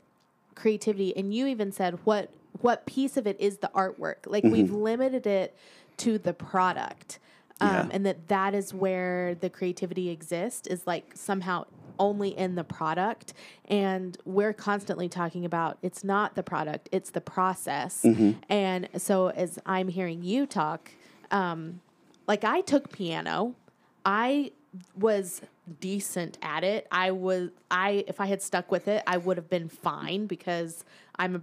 creativity 0.55 1.15
and 1.15 1.33
you 1.33 1.47
even 1.47 1.71
said 1.71 1.99
what 2.03 2.29
what 2.61 2.85
piece 2.85 3.17
of 3.17 3.25
it 3.27 3.39
is 3.39 3.57
the 3.57 3.71
artwork. 3.75 4.25
Like 4.25 4.43
we've 4.43 4.71
limited 4.71 5.25
it 5.27 5.55
to 5.97 6.17
the 6.17 6.33
product. 6.33 7.19
Um, 7.61 7.69
Yeah. 7.69 7.87
and 7.91 8.05
that 8.05 8.27
that 8.29 8.53
is 8.55 8.73
where 8.73 9.35
the 9.35 9.49
creativity 9.49 10.09
exists 10.09 10.65
is 10.67 10.87
like 10.87 11.11
somehow 11.15 11.65
only 11.99 12.29
in 12.29 12.55
the 12.55 12.63
product 12.63 13.33
and 13.65 14.17
we're 14.23 14.53
constantly 14.53 15.09
talking 15.09 15.43
about 15.43 15.77
it's 15.81 16.01
not 16.01 16.35
the 16.35 16.43
product 16.43 16.87
it's 16.93 17.09
the 17.09 17.19
process 17.19 18.05
and 18.47 18.87
so 18.95 19.27
as 19.31 19.59
i'm 19.65 19.89
hearing 19.89 20.23
you 20.23 20.45
talk 20.45 20.91
um, 21.31 21.81
like 22.25 22.45
I 22.45 22.61
took 22.61 22.91
piano. 22.91 23.55
I 24.05 24.51
was 24.95 25.41
decent 25.81 26.37
at 26.41 26.63
it. 26.63 26.87
I 26.91 27.11
was 27.11 27.49
I 27.69 28.05
if 28.07 28.21
I 28.21 28.27
had 28.27 28.41
stuck 28.41 28.71
with 28.71 28.87
it, 28.87 29.03
I 29.05 29.17
would 29.17 29.35
have 29.37 29.49
been 29.49 29.67
fine 29.67 30.25
because 30.25 30.85
I'm 31.17 31.35
a, 31.35 31.41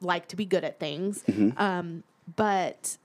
like 0.00 0.28
to 0.28 0.36
be 0.36 0.44
good 0.44 0.64
at 0.64 0.78
things. 0.78 1.22
Um, 1.56 2.02
but 2.36 2.96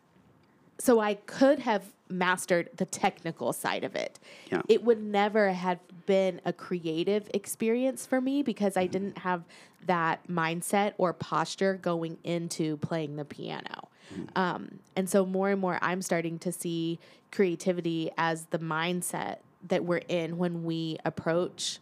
so 0.78 1.00
I 1.00 1.16
could 1.16 1.60
have 1.60 1.84
mastered 2.10 2.70
the 2.76 2.86
technical 2.86 3.52
side 3.54 3.84
of 3.84 3.96
it. 3.96 4.20
Yeah. 4.52 4.62
It 4.70 4.84
would 4.84 5.02
never 5.02 5.52
have 5.52 5.80
been 6.06 6.40
a 6.46 6.54
creative 6.54 7.30
experience 7.34 8.06
for 8.06 8.22
me 8.22 8.44
because 8.44 8.78
I 8.78 8.86
didn't 8.86 9.18
have 9.20 9.44
that 9.88 10.28
mindset 10.28 10.94
or 10.98 11.14
posture 11.14 11.76
going 11.76 12.18
into 12.24 12.78
playing 12.78 13.16
the 13.16 13.26
piano. 13.26 13.90
Um, 14.36 14.80
and 14.96 15.10
so 15.10 15.26
more 15.26 15.50
and 15.50 15.60
more, 15.60 15.80
I'm 15.82 16.02
starting 16.02 16.38
to 16.40 16.52
see 16.52 17.00
creativity 17.32 18.12
as 18.18 18.46
the 18.46 18.60
mindset 18.60 19.38
that 19.68 19.84
we're 19.84 20.02
in 20.08 20.38
when 20.38 20.64
we 20.64 20.98
approach 21.06 21.80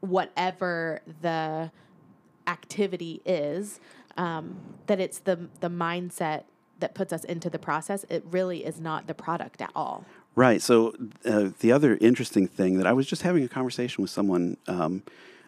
whatever 0.00 1.00
the 1.22 1.72
activity 2.46 3.20
is. 3.24 3.80
Um, 4.16 4.56
that 4.86 5.00
it's 5.00 5.18
the 5.18 5.48
the 5.60 5.68
mindset 5.68 6.44
that 6.78 6.94
puts 6.94 7.12
us 7.12 7.24
into 7.24 7.50
the 7.50 7.58
process. 7.58 8.04
It 8.08 8.24
really 8.30 8.64
is 8.64 8.80
not 8.80 9.06
the 9.06 9.14
product 9.14 9.60
at 9.60 9.70
all. 9.74 10.04
Right. 10.34 10.60
So 10.60 10.94
uh, 11.24 11.50
the 11.60 11.72
other 11.72 11.96
interesting 12.00 12.46
thing 12.46 12.76
that 12.76 12.86
I 12.86 12.92
was 12.92 13.06
just 13.06 13.22
having 13.22 13.42
a 13.42 13.48
conversation 13.48 14.02
with 14.02 14.10
someone 14.10 14.58
um, 14.68 15.02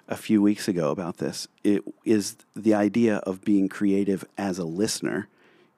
a 0.09 0.17
few 0.17 0.41
weeks 0.41 0.67
ago 0.69 0.91
about 0.91 1.19
this 1.19 1.47
it 1.63 1.83
is 2.05 2.37
the 2.57 2.75
idea 2.75 3.17
of 3.19 3.45
being 3.45 3.69
creative 3.69 4.25
as 4.39 4.59
a 4.59 4.65
listener 4.65 5.29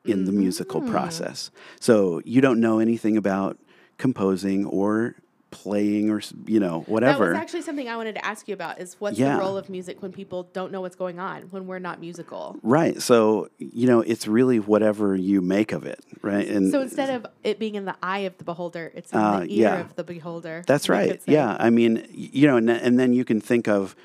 in 0.04 0.24
the 0.24 0.32
musical 0.32 0.80
process. 0.80 1.50
So 1.78 2.22
you 2.24 2.40
don't 2.40 2.60
know 2.60 2.78
anything 2.78 3.16
about 3.16 3.58
composing 3.98 4.64
or 4.64 5.14
playing 5.50 6.10
or 6.10 6.20
you 6.46 6.60
know 6.60 6.80
whatever. 6.86 7.26
That 7.26 7.32
was 7.34 7.42
actually 7.42 7.62
something 7.62 7.88
I 7.88 7.96
wanted 7.96 8.14
to 8.14 8.24
ask 8.24 8.46
you 8.46 8.54
about. 8.54 8.80
Is 8.80 8.94
what's 9.00 9.18
Yeah. 9.18 9.34
the 9.34 9.40
role 9.40 9.56
of 9.56 9.68
music 9.68 10.00
when 10.02 10.12
people 10.12 10.48
don't 10.52 10.70
know 10.70 10.80
what's 10.80 10.96
going 10.96 11.18
on 11.18 11.42
when 11.50 11.66
we're 11.66 11.78
not 11.80 12.00
musical? 12.00 12.56
right. 12.62 13.00
So 13.02 13.48
you 13.58 13.86
know, 13.86 14.00
it's 14.00 14.26
really 14.28 14.60
whatever 14.60 15.14
you 15.16 15.40
make 15.40 15.72
of 15.72 15.84
it, 15.84 16.00
right? 16.22 16.46
And 16.48 16.70
So 16.70 16.80
instead 16.80 17.10
of 17.10 17.26
it 17.42 17.58
being 17.58 17.74
in 17.74 17.84
the 17.84 17.96
eye 18.02 18.20
of 18.20 18.38
the 18.38 18.44
beholder, 18.44 18.92
it's 18.94 19.12
in 19.12 19.18
Uh, 19.18 19.40
the 19.40 19.46
ear 19.54 19.60
yeah. 19.62 19.80
of 19.80 19.96
the 19.96 20.04
beholder. 20.04 20.62
That's 20.66 20.88
right. 20.88 21.20
Yeah. 21.26 21.56
I 21.58 21.70
mean, 21.70 22.06
you 22.12 22.46
know, 22.46 22.56
and, 22.56 22.70
and 22.70 22.98
then 22.98 23.12
you 23.12 23.24
can 23.24 23.40
think 23.40 23.66
of 23.68 23.96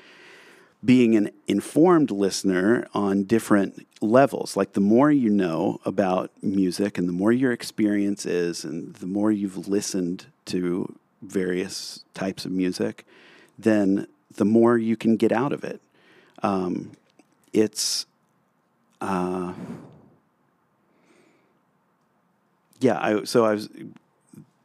being 0.84 1.16
an 1.16 1.30
informed 1.48 2.10
listener 2.10 2.86
on 2.94 3.24
different 3.24 3.86
levels. 4.00 4.56
Like 4.56 4.74
the 4.74 4.80
more 4.80 5.10
you 5.10 5.30
know 5.30 5.80
about 5.84 6.30
music 6.42 6.98
and 6.98 7.08
the 7.08 7.12
more 7.12 7.32
your 7.32 7.50
experience 7.50 8.26
is, 8.26 8.64
and 8.64 8.94
the 8.96 9.06
more 9.06 9.32
you've 9.32 9.66
listened 9.68 10.26
to 10.46 10.94
various 11.22 12.04
types 12.14 12.44
of 12.44 12.52
music, 12.52 13.04
then 13.58 14.06
the 14.34 14.44
more 14.44 14.76
you 14.78 14.96
can 14.96 15.16
get 15.16 15.32
out 15.32 15.52
of 15.52 15.64
it. 15.64 15.80
Um, 16.42 16.92
it's, 17.52 18.06
uh, 19.00 19.54
yeah, 22.80 22.98
I, 23.00 23.24
so 23.24 23.44
I 23.44 23.52
was 23.52 23.68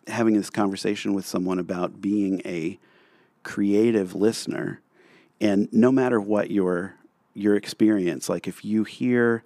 having 0.08 0.36
this 0.36 0.50
conversation 0.50 1.14
with 1.14 1.26
someone 1.26 1.60
about 1.60 2.02
being 2.02 2.42
a 2.46 2.78
creative 3.44 4.14
listener 4.14 4.82
and 5.40 5.68
no 5.72 5.92
matter 5.92 6.22
what 6.22 6.52
your 6.52 6.94
your 7.34 7.56
experience 7.56 8.30
like 8.30 8.48
if 8.48 8.64
you 8.64 8.84
hear 8.84 9.44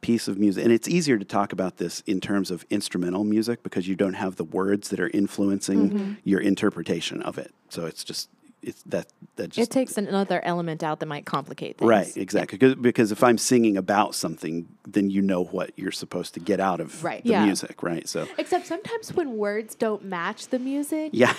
piece 0.00 0.28
of 0.28 0.38
music 0.38 0.62
and 0.64 0.72
it's 0.72 0.88
easier 0.88 1.18
to 1.18 1.24
talk 1.24 1.52
about 1.52 1.78
this 1.78 2.02
in 2.06 2.20
terms 2.20 2.50
of 2.50 2.64
instrumental 2.70 3.24
music 3.24 3.62
because 3.62 3.88
you 3.88 3.96
don't 3.96 4.14
have 4.14 4.36
the 4.36 4.44
words 4.44 4.90
that 4.90 5.00
are 5.00 5.10
influencing 5.10 5.90
mm-hmm. 5.90 6.12
your 6.24 6.40
interpretation 6.40 7.20
of 7.22 7.36
it 7.36 7.52
so 7.68 7.84
it's 7.84 8.04
just 8.04 8.28
it's 8.62 8.82
that 8.84 9.06
that 9.36 9.50
just 9.50 9.70
it 9.70 9.72
takes 9.72 9.96
another 9.98 10.40
element 10.44 10.82
out 10.82 11.00
that 11.00 11.06
might 11.06 11.24
complicate 11.26 11.78
things. 11.78 11.88
right 11.88 12.16
exactly 12.16 12.56
because, 12.58 12.74
because 12.76 13.10
if 13.12 13.22
i'm 13.24 13.38
singing 13.38 13.76
about 13.76 14.14
something 14.14 14.68
then 14.86 15.10
you 15.10 15.20
know 15.22 15.42
what 15.44 15.70
you're 15.76 15.90
supposed 15.92 16.34
to 16.34 16.40
get 16.40 16.60
out 16.60 16.80
of 16.80 17.02
Right. 17.02 17.22
the 17.24 17.30
Yeah. 17.30 17.44
music 17.44 17.82
right 17.82 18.08
so 18.08 18.26
Except 18.38 18.66
sometimes 18.66 19.12
when 19.14 19.36
words 19.36 19.74
don't 19.74 20.04
match 20.04 20.48
the 20.48 20.58
music, 20.60 21.10
yeah 21.12 21.34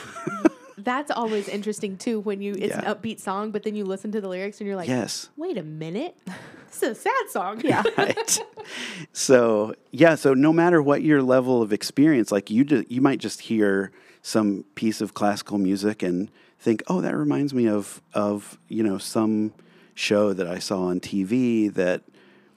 that's 0.84 1.12
always 1.12 1.48
interesting 1.48 1.98
too. 1.98 2.20
When 2.20 2.42
you 2.42 2.54
it's 2.54 2.76
Yeah. 2.76 2.90
an 2.90 2.96
upbeat 2.96 3.20
song, 3.20 3.52
but 3.52 3.64
then 3.64 3.76
you 3.76 3.86
listen 3.86 4.12
to 4.12 4.22
the 4.22 4.28
lyrics 4.28 4.60
and 4.60 4.68
you're 4.68 4.76
like, 4.76 4.88
yes 4.88 5.30
wait 5.38 5.58
a 5.58 5.64
minute, 5.64 6.16
this 6.68 6.84
is 6.84 6.90
a 6.90 6.96
sad 6.96 7.30
song. 7.30 7.62
Yeah. 7.64 7.84
right. 7.98 8.40
so 9.14 9.74
yeah, 9.92 10.16
so 10.16 10.34
no 10.34 10.54
matter 10.54 10.82
what 10.82 11.02
your 11.02 11.22
level 11.22 11.62
of 11.62 11.74
experience, 11.74 12.32
like 12.32 12.50
you, 12.50 12.64
ju- 12.64 12.86
you 12.88 13.02
might 13.02 13.20
just 13.20 13.42
hear 13.42 13.92
some 14.22 14.66
piece 14.76 15.02
of 15.02 15.14
classical 15.14 15.58
music 15.58 16.04
and 16.04 16.30
think, 16.60 16.84
oh, 16.88 17.02
that 17.02 17.16
reminds 17.16 17.54
me 17.54 17.68
of 17.68 18.02
of 18.14 18.58
you 18.68 18.84
know 18.84 18.98
some 18.98 19.54
show 19.96 20.34
that 20.34 20.48
I 20.48 20.60
saw 20.60 20.84
on 20.84 21.00
TV 21.00 21.74
that 21.74 22.04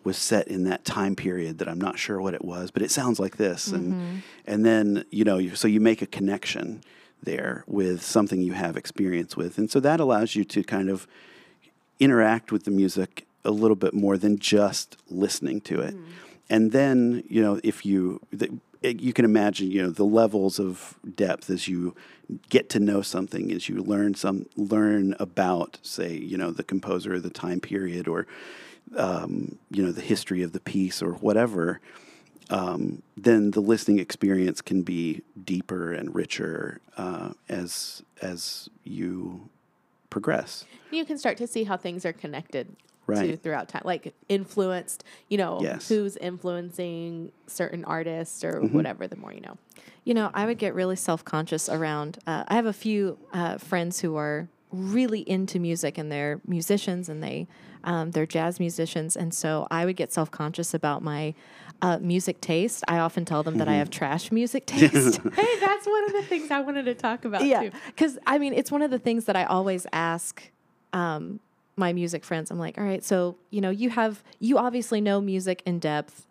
was 0.05 0.17
set 0.17 0.49
in 0.49 0.65
that 0.65 0.85
time 0.85 1.15
period 1.15 1.59
that 1.59 1.69
I'm 1.69 1.81
not 1.81 1.99
sure 1.99 2.21
what 2.21 2.35
it 2.35 2.45
was, 2.45 2.71
but 2.73 2.83
it 2.83 2.91
sounds 2.91 3.21
like 3.21 3.37
this, 3.37 3.69
and 3.69 3.95
mm-hmm. 3.95 4.17
and 4.47 4.67
then 4.67 5.05
you 5.11 5.25
know, 5.25 5.55
so 5.55 5.69
you 5.69 5.81
make 5.81 6.03
a 6.03 6.07
connection 6.07 6.83
there 7.23 7.65
with 7.67 8.03
something 8.03 8.43
you 8.43 8.53
have 8.53 8.77
experience 8.77 9.37
with, 9.37 9.59
and 9.59 9.71
so 9.71 9.81
that 9.81 10.01
allows 10.01 10.35
you 10.35 10.45
to 10.45 10.63
kind 10.63 10.89
of 10.91 11.07
interact 12.01 12.51
with 12.53 12.65
the 12.65 12.71
music 12.71 13.27
a 13.45 13.51
little 13.51 13.77
bit 13.77 13.95
more 13.95 14.17
than 14.17 14.39
just 14.39 14.97
listening 15.11 15.61
to 15.63 15.81
it. 15.81 15.95
And 16.51 16.73
then, 16.73 17.23
you 17.29 17.43
know, 17.43 17.61
if 17.65 17.87
you 17.87 18.21
the, 18.33 18.49
it- 18.83 19.01
you 19.01 19.13
can 19.13 19.25
imagine, 19.25 19.71
you 19.71 19.83
know, 19.83 19.91
the 19.91 20.05
levels 20.05 20.59
of 20.59 20.95
depth 21.17 21.49
as 21.51 21.69
you 21.69 21.95
get 22.49 22.69
to 22.71 22.81
know 22.81 23.03
something, 23.03 23.53
as 23.53 23.69
you 23.69 23.83
learn 23.83 24.15
some 24.15 24.47
learn 24.57 25.15
about, 25.19 25.79
say, 25.83 26.17
you 26.17 26.37
know, 26.37 26.51
the 26.51 26.65
composer, 26.65 27.21
the 27.21 27.31
time 27.31 27.61
period, 27.61 28.09
or 28.09 28.27
um, 28.97 29.59
you 29.71 29.83
know, 29.83 29.93
the 29.93 30.03
history 30.03 30.43
of 30.43 30.53
the 30.53 30.61
piece, 30.61 31.03
or 31.03 31.13
whatever. 31.15 31.81
Um, 32.53 33.03
then 33.17 33.51
the 33.53 33.61
listening 33.61 33.99
experience 33.99 34.61
can 34.61 34.83
be 34.83 35.23
deeper 35.45 35.93
and 35.93 36.15
richer 36.15 36.81
uh, 36.97 37.31
as 37.49 38.03
as 38.21 38.69
you 38.85 39.49
progress. 40.11 40.65
You 40.91 41.05
can 41.05 41.17
start 41.19 41.39
to 41.39 41.47
see 41.47 41.65
how 41.65 41.77
things 41.79 42.05
are 42.05 42.13
connected 42.13 42.69
to 43.09 43.37
throughout 43.37 43.69
time, 43.69 43.83
like 43.85 44.15
influenced. 44.29 45.05
You 45.29 45.39
know, 45.39 45.61
Yes. 45.63 45.89
who's 45.89 46.17
influencing 46.19 47.33
certain 47.47 47.85
artists 47.85 48.45
or 48.45 48.61
Mm-hmm. 48.61 48.77
whatever. 48.77 49.09
The 49.09 49.17
more 49.17 49.33
you 49.33 49.41
know. 49.41 49.57
You 50.05 50.15
know, 50.15 50.31
I 50.35 50.47
would 50.47 50.59
get 50.59 50.75
really 50.75 50.97
self 50.97 51.25
conscious 51.25 51.69
around. 51.69 52.19
Uh, 52.27 52.45
I 52.49 52.55
have 52.55 52.67
a 52.67 52.73
few 52.73 53.19
uh, 53.33 53.57
friends 53.59 54.01
who 54.01 54.17
are 54.17 54.49
really 54.71 55.21
into 55.29 55.59
music 55.59 55.99
and 55.99 56.11
they're 56.11 56.41
musicians 56.47 57.09
and 57.09 57.23
they 57.23 57.47
um, 57.85 58.13
they're 58.13 58.27
jazz 58.27 58.61
musicians, 58.61 59.17
and 59.17 59.35
so 59.35 59.67
I 59.71 59.85
would 59.87 59.97
get 59.97 60.13
self 60.13 60.31
conscious 60.31 60.73
about 60.75 61.03
my 61.03 61.35
uh, 61.83 61.99
music 62.01 62.41
taste. 62.41 62.85
I 62.87 62.99
often 62.99 63.25
tell 63.25 63.43
them 63.43 63.59
that 63.59 63.69
I 63.69 63.75
have 63.75 63.91
trash 63.91 64.31
music 64.33 64.67
taste. 64.67 65.21
Hey, 65.33 65.57
that's 65.61 65.87
one 65.87 66.05
of 66.05 66.13
the 66.13 66.23
things 66.23 66.51
I 66.51 66.61
wanted 66.61 66.85
to 66.85 66.95
talk 66.95 67.25
about 67.25 67.45
yeah, 67.45 67.63
too. 67.63 67.71
because 67.87 68.19
I 68.27 68.39
mean, 68.39 68.55
it's 68.55 68.71
one 68.71 68.83
of 68.83 68.91
the 68.91 68.99
things 68.99 69.25
that 69.25 69.35
I 69.37 69.45
always 69.45 69.87
ask 69.93 70.43
um, 70.93 71.41
my 71.77 71.93
music 71.93 72.25
friends. 72.25 72.51
I'm 72.51 72.59
like, 72.59 72.79
all 72.79 72.85
right, 72.85 73.03
so 73.03 73.37
you 73.51 73.61
know, 73.61 73.71
you 73.71 73.91
have 73.91 74.23
you 74.39 74.59
obviously 74.59 75.01
know 75.01 75.21
music 75.21 75.63
in 75.67 75.81
depth. 75.81 76.27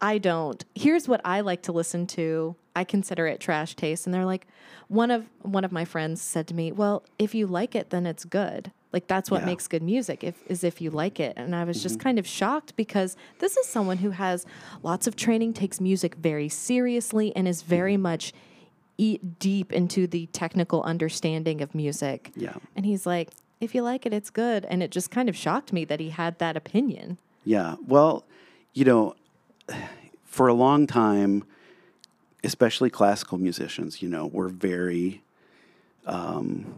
I 0.00 0.18
don't. 0.18 0.64
Here's 0.74 1.08
what 1.08 1.20
I 1.24 1.40
like 1.40 1.62
to 1.62 1.72
listen 1.72 2.06
to. 2.08 2.54
I 2.76 2.84
consider 2.84 3.26
it 3.26 3.40
trash 3.40 3.74
taste, 3.74 4.06
and 4.06 4.14
they're 4.14 4.24
like, 4.24 4.46
one 4.88 5.10
of 5.10 5.26
one 5.42 5.64
of 5.64 5.72
my 5.72 5.84
friends 5.84 6.22
said 6.22 6.46
to 6.48 6.54
me, 6.54 6.70
"Well, 6.70 7.02
if 7.18 7.34
you 7.34 7.46
like 7.46 7.74
it, 7.74 7.90
then 7.90 8.06
it's 8.06 8.24
good. 8.24 8.70
Like 8.94 9.08
that's 9.08 9.30
what 9.30 9.40
Yeah. 9.42 9.46
makes 9.46 9.66
good 9.68 9.82
music. 9.82 10.24
If 10.24 10.36
is 10.48 10.64
if 10.64 10.80
you 10.80 10.90
like 10.90 11.18
it." 11.20 11.34
And 11.36 11.54
I 11.54 11.64
was 11.64 11.82
just 11.82 11.98
kind 12.00 12.18
of 12.18 12.26
shocked 12.26 12.74
because 12.76 13.16
this 13.40 13.56
is 13.58 13.66
someone 13.66 13.98
who 13.98 14.10
has 14.10 14.46
lots 14.82 15.06
of 15.08 15.16
training, 15.16 15.52
takes 15.52 15.80
music 15.80 16.14
very 16.14 16.48
seriously, 16.48 17.34
and 17.36 17.46
is 17.46 17.60
very 17.62 17.96
much 17.98 18.32
eat 18.96 19.40
deep 19.40 19.72
into 19.72 20.06
the 20.06 20.26
technical 20.26 20.80
understanding 20.84 21.60
of 21.60 21.74
music. 21.74 22.30
Yeah. 22.36 22.54
And 22.76 22.86
he's 22.86 23.04
like, 23.04 23.30
if 23.60 23.74
you 23.74 23.82
like 23.82 24.06
it, 24.06 24.12
it's 24.12 24.30
good. 24.30 24.64
And 24.66 24.82
it 24.84 24.90
just 24.92 25.10
kind 25.10 25.28
of 25.28 25.34
shocked 25.36 25.72
me 25.72 25.84
that 25.86 25.98
he 25.98 26.10
had 26.10 26.38
that 26.38 26.56
opinion. 26.56 27.18
Yeah. 27.44 27.74
Well, 27.86 28.24
you 28.72 28.84
know, 28.84 29.16
for 30.24 30.46
a 30.46 30.54
long 30.54 30.86
time, 30.86 31.42
especially 32.44 32.88
classical 32.90 33.36
musicians, 33.38 34.00
you 34.00 34.08
know, 34.08 34.26
were 34.26 34.48
very 34.48 35.22
um, 36.06 36.74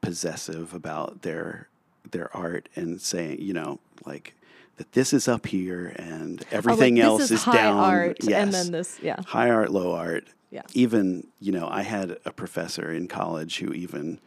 possessive 0.00 0.74
about 0.74 1.22
their 1.22 1.68
their 2.10 2.34
art 2.36 2.68
and 2.74 3.00
saying, 3.00 3.40
you 3.40 3.52
know, 3.52 3.78
like 4.04 4.34
that 4.76 4.92
this 4.92 5.12
is 5.12 5.28
up 5.28 5.46
here 5.46 5.92
and 5.96 6.44
everything 6.50 6.98
Oh, 7.00 7.02
like, 7.02 7.20
else 7.20 7.22
is, 7.24 7.30
is 7.32 7.42
high 7.44 7.52
down. 7.54 7.76
art, 7.78 8.20
and 8.20 8.28
Yes. 8.30 8.52
then 8.52 8.72
this, 8.72 8.98
yeah. 9.02 9.16
high 9.26 9.50
art, 9.50 9.70
low 9.70 9.94
art. 9.94 10.24
Yeah. 10.50 10.62
Even, 10.74 11.26
you 11.38 11.52
know, 11.52 11.68
I 11.70 11.82
had 11.82 12.18
a 12.24 12.32
professor 12.32 12.90
in 12.90 13.06
college 13.06 13.58
who 13.58 13.72
even 13.72 14.18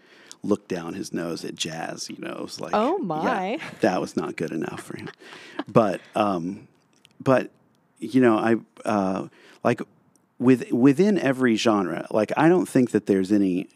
looked 0.44 0.70
down 0.70 0.94
his 0.94 1.12
nose 1.12 1.44
at 1.44 1.56
jazz. 1.56 2.10
You 2.10 2.18
know, 2.20 2.30
it 2.32 2.42
was 2.42 2.62
like, 2.62 2.72
Oh, 2.74 2.98
yeah, 3.00 3.04
my. 3.06 3.60
that 3.82 4.00
was 4.00 4.16
not 4.16 4.36
good 4.38 4.52
enough 4.52 4.82
for 4.82 4.96
him. 4.98 5.10
but, 5.68 6.00
um, 6.16 6.68
but, 7.22 7.50
you 8.00 8.22
know, 8.22 8.38
I 8.38 8.56
uh, 8.86 9.28
like 9.64 9.82
with 10.40 10.72
within 10.72 11.18
every 11.18 11.56
genre. 11.56 12.06
Like, 12.12 12.32
I 12.38 12.48
don't 12.50 12.68
think 12.68 12.92
that 12.92 13.06
there's 13.08 13.32
any 13.32 13.68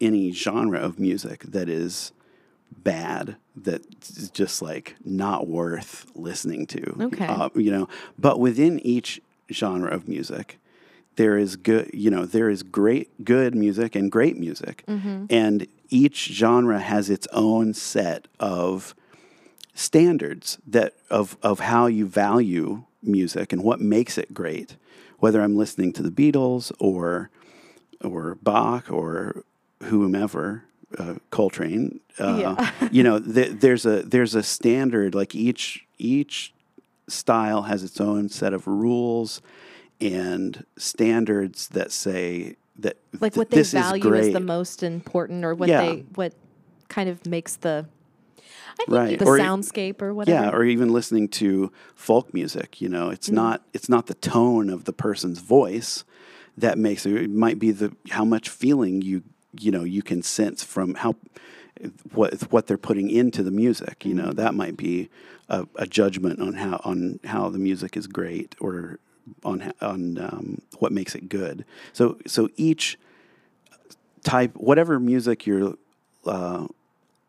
any 0.00 0.32
genre 0.32 0.78
of 0.78 0.98
music 0.98 1.42
that 1.42 1.68
is 1.68 2.12
bad 2.70 3.36
that's 3.56 4.28
just 4.30 4.62
like 4.62 4.96
not 5.04 5.46
worth 5.48 6.06
listening 6.14 6.66
to. 6.66 7.02
Okay. 7.02 7.26
Uh, 7.26 7.48
you 7.54 7.70
know, 7.70 7.88
but 8.18 8.38
within 8.38 8.78
each 8.80 9.20
genre 9.50 9.90
of 9.90 10.08
music, 10.08 10.58
there 11.16 11.36
is 11.36 11.56
good, 11.56 11.90
you 11.92 12.10
know, 12.10 12.24
there 12.24 12.48
is 12.48 12.62
great, 12.62 13.24
good 13.24 13.54
music 13.54 13.96
and 13.96 14.10
great 14.12 14.36
music. 14.38 14.84
And 15.30 15.66
each 15.88 16.26
genre 16.26 16.78
has 16.78 17.10
its 17.10 17.26
own 17.32 17.74
set 17.74 18.28
of 18.38 18.94
standards 19.74 20.58
that 20.66 20.94
of, 21.10 21.36
of 21.42 21.60
how 21.60 21.86
you 21.86 22.06
value 22.06 22.84
music 23.02 23.52
and 23.52 23.64
what 23.64 23.80
makes 23.80 24.18
it 24.18 24.32
great. 24.32 24.76
Whether 25.18 25.40
I'm 25.40 25.56
listening 25.56 25.92
to 25.94 26.02
the 26.02 26.10
Beatles 26.10 26.70
or 26.78 27.30
or 28.00 28.36
Bach 28.36 28.92
or 28.92 29.42
whomever, 29.84 30.64
uh, 30.98 31.14
Coltrane, 31.30 32.00
uh, 32.18 32.70
you 32.92 33.02
know, 33.02 33.18
th- 33.20 33.60
there's 33.60 33.86
a 33.86 34.02
there's 34.02 34.34
a 34.34 34.42
standard. 34.42 35.14
Like 35.14 35.34
each 35.34 35.86
each 35.98 36.52
style 37.08 37.62
has 37.62 37.82
its 37.82 38.00
own 38.00 38.28
set 38.28 38.52
of 38.52 38.66
rules 38.66 39.40
and 40.00 40.64
standards 40.76 41.68
that 41.68 41.90
say 41.90 42.56
that 42.78 42.96
Like 43.20 43.32
th- 43.32 43.38
what 43.38 43.50
they 43.50 43.56
this 43.58 43.72
value 43.72 44.12
is, 44.14 44.28
is, 44.28 44.32
the 44.32 44.40
most 44.40 44.82
important 44.82 45.44
or 45.44 45.54
what 45.54 45.68
Yeah. 45.68 45.80
they, 45.82 45.96
what 46.14 46.32
kind 46.88 47.08
of 47.08 47.24
makes 47.26 47.56
the, 47.56 47.86
I 48.38 48.74
think 48.76 48.88
right 48.88 49.18
the 49.18 49.24
Or- 49.24 49.38
soundscape 49.38 50.00
or 50.02 50.14
whatever. 50.14 50.44
Yeah, 50.46 50.50
or 50.50 50.64
even 50.64 50.92
listening 50.92 51.28
to 51.28 51.72
folk 51.96 52.32
music. 52.32 52.80
You 52.80 52.88
know, 52.88 53.08
Mm. 53.08 53.12
it's 53.14 53.30
not 53.30 53.62
it's 53.72 53.88
not 53.88 54.06
the 54.06 54.14
tone 54.14 54.70
of 54.70 54.84
the 54.84 54.92
person's 54.92 55.40
voice 55.40 56.04
that 56.56 56.78
makes 56.78 57.04
it, 57.06 57.14
it 57.14 57.30
might 57.30 57.58
be 57.58 57.70
the 57.72 57.94
how 58.10 58.24
much 58.24 58.48
feeling 58.48 59.02
you 59.02 59.22
you 59.58 59.70
know 59.70 59.84
you 59.84 60.02
can 60.02 60.22
sense 60.22 60.62
from 60.62 60.94
how 60.94 61.16
what 62.12 62.34
what 62.50 62.66
they're 62.66 62.76
putting 62.78 63.10
into 63.10 63.42
the 63.42 63.50
music. 63.50 64.04
You 64.04 64.14
know 64.14 64.32
that 64.32 64.54
might 64.54 64.76
be 64.76 65.08
a, 65.48 65.66
a 65.76 65.86
judgment 65.86 66.40
on 66.40 66.54
how 66.54 66.80
on 66.84 67.20
how 67.24 67.48
the 67.48 67.58
music 67.58 67.96
is 67.96 68.06
great 68.06 68.54
or 68.60 68.98
on 69.44 69.72
on 69.80 70.18
um, 70.18 70.62
what 70.78 70.92
makes 70.92 71.14
it 71.14 71.28
good. 71.28 71.64
So 71.92 72.18
so 72.26 72.48
each 72.56 72.98
type 74.24 74.54
whatever 74.56 74.98
music 74.98 75.46
you're 75.46 75.74
uh, 76.26 76.66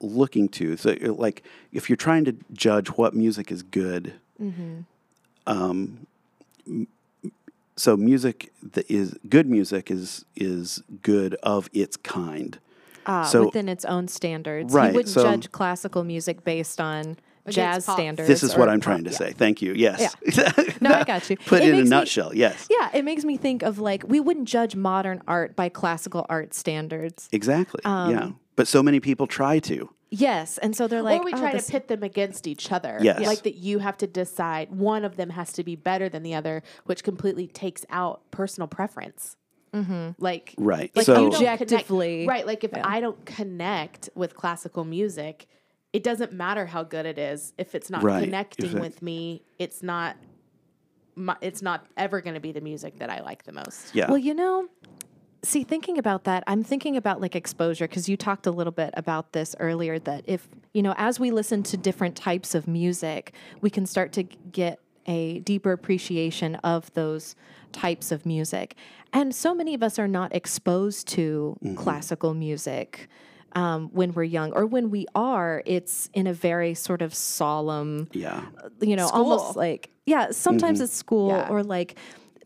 looking 0.01 0.49
to. 0.49 0.75
So 0.77 0.95
like 1.01 1.43
if 1.71 1.89
you're 1.89 1.95
trying 1.97 2.25
to 2.25 2.35
judge 2.53 2.87
what 2.89 3.13
music 3.13 3.51
is 3.51 3.63
good. 3.63 4.13
Um, 5.47 6.07
m- 6.67 6.87
so 7.79 7.95
music 7.97 8.51
that 8.73 8.89
is 8.89 9.15
good 9.29 9.47
music 9.49 9.89
is 9.91 10.25
is 10.35 10.81
good 11.01 11.35
of 11.43 11.69
its 11.73 11.95
kind. 11.97 12.59
Ah, 13.05 13.23
So- 13.23 13.45
within 13.45 13.69
its 13.69 13.85
own 13.85 14.07
standards. 14.07 14.73
Right, 14.73 14.89
You 14.89 14.95
wouldn't 14.95 15.13
so- 15.13 15.23
judge 15.23 15.51
classical 15.51 16.03
music 16.03 16.43
based 16.43 16.79
on 16.81 17.17
jazz 17.47 17.83
standards. 17.85 18.27
This 18.27 18.43
is 18.43 18.55
what 18.55 18.69
I'm 18.69 18.79
pop- 18.79 18.83
trying 18.83 19.03
to 19.05 19.09
yeah. 19.11 19.17
say. 19.17 19.31
Thank 19.33 19.61
you. 19.63 19.73
Yes. 19.73 20.15
Yeah. 20.37 20.51
No, 20.81 20.91
I 20.93 21.03
got 21.03 21.27
you. 21.29 21.35
Put 21.37 21.61
It 21.61 21.65
it 21.65 21.67
in 21.69 21.73
a 21.73 21.77
makes 21.77 21.83
me- 21.85 21.89
nutshell. 21.89 22.35
Yes. 22.35 22.67
Yeah, 22.69 22.89
it 22.93 23.03
makes 23.03 23.23
me 23.25 23.37
think 23.37 23.63
of 23.63 23.79
like 23.79 24.03
we 24.07 24.19
wouldn't 24.19 24.47
judge 24.47 24.75
modern 24.75 25.21
art 25.27 25.55
by 25.55 25.67
classical 25.69 26.25
art 26.29 26.53
standards. 26.53 27.27
Exactly. 27.31 27.81
Um, 27.85 28.11
yeah. 28.11 28.29
But 28.55 28.67
so 28.67 28.83
many 28.83 28.99
people 28.99 29.25
try 29.25 29.59
to. 29.59 29.89
Yes, 30.11 30.57
and 30.57 30.75
so 30.75 30.87
they're 30.87 31.03
like, 31.03 31.21
or 31.21 31.25
we 31.25 31.33
oh, 31.33 31.37
try 31.37 31.51
this- 31.53 31.67
to 31.67 31.71
pit 31.73 31.87
them 31.87 32.01
against 32.03 32.47
each 32.47 32.71
other. 32.71 32.97
Yes. 33.01 33.25
Like 33.25 33.43
that 33.43 33.55
you 33.55 33.79
have 33.79 33.97
to 33.97 34.07
decide 34.07 34.71
one 34.71 35.05
of 35.05 35.17
them 35.17 35.29
has 35.29 35.53
to 35.53 35.63
be 35.63 35.75
better 35.75 36.09
than 36.09 36.23
the 36.23 36.33
other, 36.33 36.63
which 36.85 37.03
completely 37.03 37.47
takes 37.47 37.85
out 37.89 38.21
personal 38.31 38.67
preference. 38.67 39.35
Mm-hmm. 39.73 40.11
Like, 40.17 40.55
Right. 40.57 40.91
like 40.95 41.05
So- 41.05 41.27
Objectively, 41.27 42.25
connect- 42.25 42.29
right? 42.29 42.47
Like 42.47 42.63
if 42.63 42.71
I 42.73 42.99
don't 42.99 43.23
connect 43.25 44.09
with 44.15 44.35
classical 44.35 44.83
music, 44.83 45.45
it 45.93 46.01
doesn't 46.03 46.33
matter 46.33 46.65
how 46.65 46.83
good 46.83 47.05
it 47.05 47.19
is. 47.19 47.53
If 47.59 47.75
it's 47.75 47.89
not 47.91 48.01
Right. 48.01 48.23
connecting 48.23 48.77
it- 48.77 48.81
with 48.81 49.01
me, 49.03 49.43
it's 49.59 49.83
not. 49.83 50.15
My, 51.15 51.35
it's 51.41 51.61
not 51.61 51.85
ever 51.97 52.21
going 52.21 52.35
to 52.35 52.39
be 52.39 52.53
the 52.53 52.61
music 52.61 52.99
that 52.99 53.09
I 53.09 53.19
like 53.21 53.43
the 53.43 53.51
most. 53.51 53.93
Yeah. 53.93 54.07
Well, 54.07 54.17
you 54.17 54.33
know, 54.33 54.69
see, 55.43 55.63
thinking 55.63 55.97
about 55.97 56.25
that, 56.25 56.43
I'm 56.47 56.63
thinking 56.63 56.97
about 56.97 57.21
like 57.21 57.35
exposure 57.35 57.87
because 57.87 58.09
you 58.09 58.17
talked 58.17 58.47
a 58.47 58.51
little 58.51 58.71
bit 58.71 58.91
about 58.95 59.33
this 59.33 59.55
earlier 59.59 59.99
that 59.99 60.23
if, 60.27 60.47
you 60.73 60.81
know, 60.81 60.93
as 60.97 61.19
we 61.19 61.31
listen 61.31 61.63
to 61.63 61.77
different 61.77 62.15
types 62.15 62.55
of 62.55 62.67
music, 62.67 63.33
we 63.61 63.69
can 63.69 63.85
start 63.85 64.11
to 64.13 64.23
get 64.23 64.79
a 65.05 65.39
deeper 65.39 65.71
appreciation 65.71 66.55
of 66.55 66.93
those 66.93 67.35
types 67.71 68.11
of 68.11 68.25
music. 68.25 68.75
And 69.13 69.33
so 69.33 69.55
many 69.55 69.73
of 69.73 69.81
us 69.81 69.97
are 69.97 70.07
not 70.07 70.35
exposed 70.35 71.07
to 71.09 71.57
mm-hmm. 71.63 71.75
classical 71.75 72.33
music. 72.33 73.07
Um, 73.53 73.89
when 73.93 74.13
we're 74.13 74.25
young, 74.25 74.51
or 74.51 74.67
when 74.67 74.91
we 74.91 75.07
are, 75.15 75.63
it's 75.65 76.07
in 76.13 76.27
a 76.27 76.33
very 76.33 76.75
sort 76.75 77.01
of 77.01 77.15
solemn, 77.15 78.07
yeah. 78.11 78.43
Uh, 78.63 78.69
you 78.79 78.95
know, 78.95 79.09
almost 79.09 79.55
like 79.55 79.89
yeah. 80.05 80.29
Sometimes 80.29 80.77
mm-hmm. 80.77 80.83
it's 80.83 80.93
school 80.93 81.29
Yeah. 81.29 81.49
or 81.49 81.63
like 81.63 81.97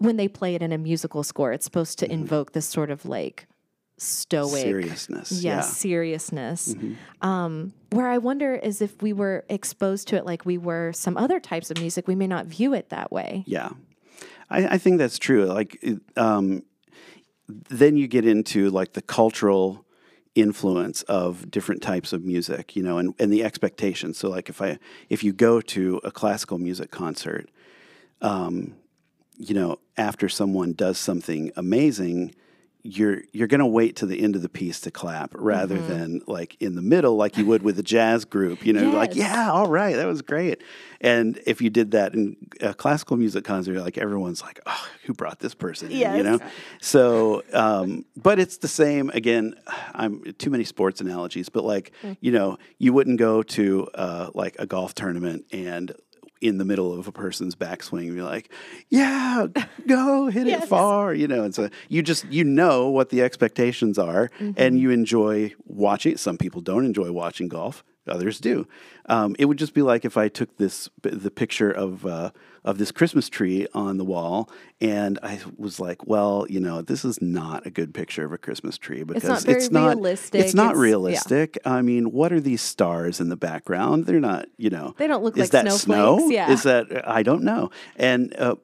when 0.04 0.18
they 0.18 0.28
play 0.28 0.54
it 0.54 0.62
in 0.62 0.74
a 0.74 0.78
musical 0.78 1.24
score, 1.24 1.54
it's 1.54 1.64
supposed 1.64 1.98
to 2.00 2.12
invoke 2.12 2.52
this 2.52 2.66
sort 2.66 2.92
of 2.92 3.06
like 3.06 3.48
stoic 3.98 4.62
Seriousness. 4.62 5.32
Yes, 5.32 5.44
Yeah. 5.44 5.62
seriousness. 5.62 6.76
Um, 7.22 7.74
where 7.92 8.10
I 8.10 8.18
wonder 8.18 8.54
is 8.54 8.82
if 8.82 9.02
we 9.02 9.14
were 9.14 9.46
exposed 9.48 10.10
to 10.10 10.18
it 10.18 10.26
like 10.26 10.46
we 10.46 10.58
were 10.58 10.92
some 10.92 11.16
other 11.16 11.40
types 11.40 11.72
of 11.72 11.80
music, 11.80 12.06
we 12.08 12.16
may 12.16 12.28
not 12.28 12.48
view 12.48 12.74
it 12.74 12.90
that 12.90 13.12
way. 13.14 13.44
Yeah, 13.48 13.70
I, 14.50 14.68
I 14.76 14.78
think 14.78 14.98
that's 14.98 15.18
true. 15.18 15.46
Like, 15.46 15.82
um, 16.18 16.64
then 17.48 17.96
you 17.96 18.08
get 18.08 18.26
into 18.26 18.70
like 18.72 18.94
the 18.94 19.02
cultural 19.02 19.86
influence 20.36 21.04
of 21.04 21.50
different 21.50 21.82
types 21.82 22.12
of 22.12 22.26
music, 22.26 22.76
you 22.76 22.84
know, 22.84 22.98
and, 22.98 23.14
and 23.20 23.32
the 23.32 23.44
expectations. 23.44 24.18
So, 24.18 24.30
like, 24.30 24.50
if 24.50 24.62
I 24.62 24.80
if 25.08 25.24
you 25.24 25.32
go 25.32 25.62
to 25.62 26.02
a 26.04 26.12
classical 26.12 26.58
music 26.58 26.92
concert, 26.92 27.50
um, 28.22 28.76
you 29.38 29.54
know, 29.56 29.80
after 29.98 30.30
someone 30.30 30.74
does 30.74 30.98
something 30.98 31.52
amazing, 31.56 32.34
you're 32.86 33.22
you're 33.32 33.48
going 33.48 33.60
to 33.62 33.66
wait 33.66 33.96
to 33.96 34.06
the 34.06 34.22
end 34.22 34.36
of 34.36 34.42
the 34.42 34.50
piece 34.50 34.82
to 34.82 34.92
clap 34.92 35.32
rather 35.36 35.78
Mm-hmm. 35.78 35.88
than 35.88 36.22
like 36.28 36.58
in 36.60 36.76
the 36.76 36.82
middle 36.82 37.16
like 37.16 37.38
you 37.38 37.46
would 37.46 37.64
with 37.64 37.80
a 37.80 37.84
jazz 37.84 38.26
group 38.26 38.66
you 38.66 38.74
know 38.74 38.90
like 38.92 39.16
yeah 39.16 39.50
all 39.52 39.70
right 39.70 39.96
that 39.96 40.06
was 40.06 40.22
great 40.22 40.62
and 41.00 41.40
if 41.46 41.62
you 41.62 41.70
did 41.70 41.92
that 41.92 42.14
in 42.14 42.36
a 42.60 42.74
classical 42.74 43.16
music 43.16 43.46
concert 43.46 43.80
like 43.80 43.98
everyone's 43.98 44.42
like 44.42 44.60
oh 44.66 44.88
who 45.06 45.14
brought 45.14 45.40
this 45.40 45.54
person 45.56 45.92
in?" 45.94 46.18
you 46.18 46.24
know 46.24 46.40
so 46.82 47.42
um, 47.54 48.04
but 48.18 48.38
it's 48.38 48.58
the 48.58 48.68
same 48.68 49.10
again 49.12 49.56
i'm 49.94 50.22
too 50.38 50.50
many 50.50 50.66
sports 50.66 51.00
analogies 51.00 51.48
but 51.48 51.64
like 51.64 51.94
Mm. 52.04 52.18
you 52.20 52.34
know 52.34 52.58
you 52.80 52.92
wouldn't 52.92 53.18
go 53.18 53.44
to 53.44 53.88
uh, 53.96 54.30
like 54.34 54.58
a 54.60 54.66
golf 54.66 54.94
tournament 54.94 55.46
and 55.54 55.94
in 56.44 56.58
the 56.58 56.66
middle 56.66 56.94
of 56.94 57.08
a 57.08 57.12
person's 57.12 57.56
backswing, 57.56 58.14
you're 58.14 58.24
like, 58.24 58.52
"Yeah, 58.90 59.48
go 59.88 60.28
hit 60.28 60.48
it 60.48 60.64
far," 60.68 61.14
you 61.14 61.28
know. 61.28 61.44
And 61.44 61.56
so 61.56 61.70
you 61.90 62.04
just 62.04 62.26
you 62.32 62.44
know 62.44 62.90
what 62.90 63.10
the 63.10 63.22
expectations 63.22 63.98
are, 63.98 64.30
Mm-hmm. 64.40 64.52
and 64.58 64.80
you 64.80 64.90
enjoy 64.92 65.54
watching. 65.66 66.18
Some 66.18 66.38
people 66.38 66.62
don't 66.62 66.86
enjoy 66.86 67.12
watching 67.12 67.48
golf; 67.48 67.84
others 68.08 68.40
do. 68.40 68.68
Um, 69.08 69.36
it 69.40 69.46
would 69.46 69.58
just 69.58 69.74
be 69.74 69.82
like 69.82 70.06
if 70.06 70.18
I 70.18 70.28
took 70.30 70.58
this 70.58 70.90
the 71.02 71.32
picture 71.32 71.72
of 71.72 72.06
uh, 72.06 72.32
of 72.64 72.78
this 72.78 72.92
Christmas 72.92 73.30
tree 73.30 73.68
on 73.74 73.98
the 73.98 74.06
wall, 74.06 74.50
and 74.80 75.20
I 75.22 75.40
was 75.58 75.80
like, 75.80 76.08
"Well, 76.08 76.46
you 76.50 76.60
know, 76.60 76.82
this 76.82 77.04
is 77.04 77.22
not 77.22 77.66
a 77.66 77.70
good 77.70 77.94
picture 77.94 78.24
of 78.26 78.32
a 78.32 78.38
Christmas 78.38 78.78
tree 78.78 79.04
because 79.04 79.24
not 79.30 79.44
very 79.44 79.58
it's 79.58 79.72
not 79.72 79.96
realistic. 79.96 80.42
It's 80.42 80.54
not 80.54 80.72
It's- 80.72 80.78
yeah. 80.78 80.82
realistic. 80.82 81.58
I 81.66 81.82
mean, 81.82 82.12
what 82.12 82.32
are 82.32 82.40
these 82.40 82.62
stars 82.62 83.20
in 83.20 83.30
the 83.30 83.36
background? 83.36 84.06
They're 84.06 84.20
not, 84.20 84.48
you 84.58 84.70
know. 84.70 84.96
They 84.98 85.08
don't 85.08 85.24
look 85.24 85.38
is 85.38 85.54
like 85.54 85.64
that 85.64 85.72
snow? 85.74 86.30
yeah. 86.30 86.52
Is 86.52 86.64
that 86.64 87.08
I 87.08 87.24
don't 87.24 87.44
know. 87.44 87.72
And 87.98 88.34
uh, 88.38 88.56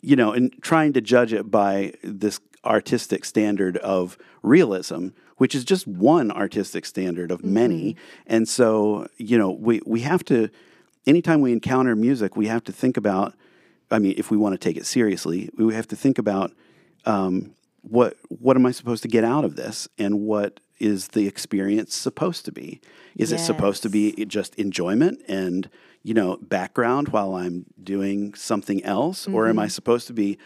you 0.00 0.14
know, 0.16 0.32
and 0.32 0.54
trying 0.62 0.92
to 0.92 1.00
judge 1.00 1.32
it 1.32 1.50
by 1.50 1.94
this 2.04 2.38
artistic 2.64 3.24
standard 3.24 3.76
of 3.78 4.18
realism, 4.42 5.08
which 5.38 5.54
is 5.54 5.64
just 5.64 5.86
one 5.86 6.30
artistic 6.30 6.84
standard 6.86 7.30
of 7.30 7.44
many. 7.44 7.96
And 8.26 8.48
so, 8.48 9.08
you 9.16 9.38
know, 9.38 9.50
we 9.50 9.80
we 9.86 10.00
have 10.00 10.24
to 10.26 10.50
anytime 11.06 11.40
we 11.40 11.52
encounter 11.52 11.96
music, 11.96 12.36
we 12.36 12.46
have 12.46 12.62
to 12.64 12.72
think 12.72 12.96
about 12.96 13.34
I 13.90 13.98
mean, 13.98 14.14
if 14.16 14.30
we 14.30 14.36
want 14.36 14.52
to 14.52 14.58
take 14.58 14.76
it 14.76 14.86
seriously, 14.86 15.50
we 15.56 15.74
have 15.74 15.88
to 15.88 15.96
think 15.96 16.18
about 16.18 16.52
um, 17.06 17.54
what 17.82 18.16
what 18.28 18.56
am 18.56 18.66
I 18.66 18.70
supposed 18.70 19.02
to 19.02 19.08
get 19.08 19.24
out 19.24 19.44
of 19.44 19.56
this, 19.56 19.88
and 19.98 20.20
what 20.20 20.60
is 20.78 21.08
the 21.08 21.26
experience 21.26 21.94
supposed 21.94 22.44
to 22.44 22.52
be? 22.52 22.80
Is 23.16 23.32
it 23.32 23.38
supposed 23.38 23.82
to 23.82 23.88
be 23.88 24.24
just 24.26 24.54
enjoyment 24.56 25.20
and 25.26 25.68
you 26.02 26.14
know 26.14 26.36
background 26.42 27.08
while 27.08 27.34
I'm 27.34 27.66
doing 27.82 28.34
something 28.34 28.84
else, 28.84 29.26
or 29.26 29.48
am 29.48 29.58
I 29.58 29.68
supposed 29.68 30.06
to 30.08 30.12
be 30.12 30.38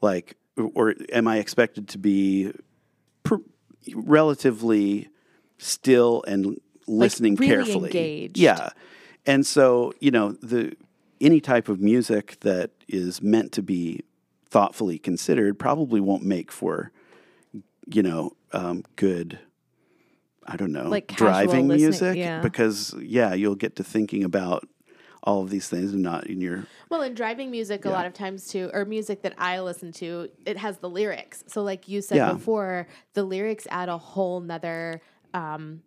like, 0.00 0.36
or 0.56 0.94
am 1.12 1.26
I 1.26 1.38
expected 1.38 1.88
to 1.88 1.98
be 1.98 2.52
relatively 3.94 5.08
still 5.58 6.22
and 6.26 6.60
listening 6.86 7.36
really 7.36 7.54
carefully? 7.54 7.88
engaged. 7.90 8.38
Yeah, 8.38 8.70
and 9.26 9.46
so 9.46 9.92
you 10.00 10.10
know 10.10 10.32
the 10.42 10.76
any 11.20 11.40
type 11.40 11.68
of 11.68 11.80
music 11.80 12.38
that 12.40 12.70
is 12.88 13.20
meant 13.22 13.52
to 13.52 13.62
be 13.62 14.04
thoughtfully 14.48 14.98
considered 14.98 15.58
probably 15.58 16.00
won't 16.00 16.24
make 16.24 16.50
for 16.50 16.90
you 17.86 18.02
know 18.02 18.32
um, 18.52 18.84
good 18.96 19.38
i 20.46 20.56
don't 20.56 20.72
know 20.72 20.88
Like 20.88 21.08
driving 21.08 21.68
music 21.68 22.16
yeah. 22.16 22.40
because 22.40 22.94
yeah 22.98 23.34
you'll 23.34 23.54
get 23.54 23.76
to 23.76 23.84
thinking 23.84 24.24
about 24.24 24.66
all 25.22 25.42
of 25.42 25.50
these 25.50 25.68
things 25.68 25.92
and 25.92 26.02
not 26.02 26.26
in 26.26 26.40
your 26.40 26.64
Well, 26.88 27.02
in 27.02 27.14
driving 27.14 27.50
music, 27.50 27.84
a 27.84 27.90
lot 27.90 28.06
of 28.06 28.12
times 28.14 28.48
too, 28.48 28.70
or 28.72 28.84
music 28.84 29.22
that 29.22 29.34
I 29.38 29.60
listen 29.60 29.92
to, 29.92 30.28
it 30.46 30.56
has 30.56 30.78
the 30.78 30.88
lyrics. 30.88 31.44
So, 31.46 31.62
like 31.62 31.88
you 31.88 32.00
said 32.02 32.16
Yeah. 32.16 32.32
before, 32.32 32.86
the 33.14 33.22
lyrics 33.24 33.66
add 33.70 33.88
a 33.88 33.98
whole 33.98 34.40
nother 34.40 35.00
um, 35.34 35.82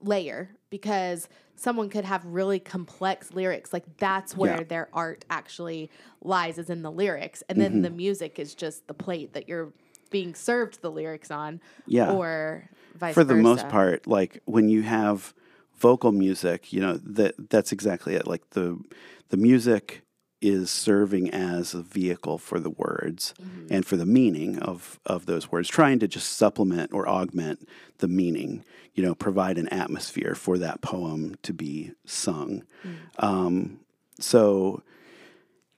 layer 0.00 0.50
because 0.70 1.28
someone 1.54 1.88
could 1.88 2.04
have 2.04 2.24
really 2.24 2.58
complex 2.58 3.32
lyrics. 3.32 3.72
Like 3.72 3.84
that's 3.98 4.36
where 4.36 4.58
Yeah. 4.58 4.62
their 4.64 4.88
art 4.92 5.24
actually 5.30 5.90
lies, 6.22 6.58
is 6.58 6.70
in 6.70 6.82
the 6.82 6.90
lyrics, 6.90 7.42
and 7.48 7.60
then 7.60 7.82
the 7.82 7.88
Mm-hmm. 7.88 7.96
music 7.96 8.38
is 8.38 8.54
just 8.54 8.86
the 8.88 8.94
plate 8.94 9.32
that 9.34 9.48
you're 9.48 9.72
being 10.10 10.34
served 10.34 10.82
the 10.82 10.90
lyrics 10.90 11.30
on. 11.30 11.60
Yeah. 11.86 12.10
or 12.12 12.68
vice 12.94 13.14
for 13.14 13.24
the 13.24 13.34
most 13.34 13.68
part 13.70 14.06
like 14.06 14.40
when 14.44 14.68
you 14.68 14.82
have 14.82 15.32
vocal 15.82 16.12
music 16.12 16.72
you 16.72 16.80
know 16.80 16.96
that 17.18 17.34
that's 17.50 17.72
exactly 17.72 18.14
it. 18.14 18.26
Like 18.26 18.50
the 18.50 18.80
the 19.30 19.36
music 19.36 20.02
is 20.40 20.70
serving 20.70 21.30
as 21.30 21.74
a 21.74 21.82
vehicle 21.82 22.36
for 22.36 22.58
the 22.58 22.70
words 22.70 23.32
and 23.70 23.86
for 23.86 23.96
the 23.96 24.06
meaning 24.06 24.58
of 24.58 24.98
of 25.06 25.26
those 25.26 25.50
words 25.52 25.68
trying 25.68 25.98
to 26.00 26.08
just 26.08 26.32
supplement 26.36 26.92
or 26.92 27.08
augment 27.08 27.68
the 27.98 28.08
meaning 28.08 28.64
you 28.94 29.02
know 29.04 29.14
provide 29.14 29.58
an 29.58 29.68
atmosphere 29.68 30.34
for 30.34 30.58
that 30.58 30.80
poem 30.80 31.36
to 31.42 31.52
be 31.52 31.92
sung. 32.04 32.62
Um, 33.18 33.80
so 34.20 34.82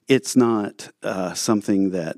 it's 0.07 0.35
not 0.35 0.89
uh, 1.01 1.33
something 1.33 1.91
that 1.91 2.17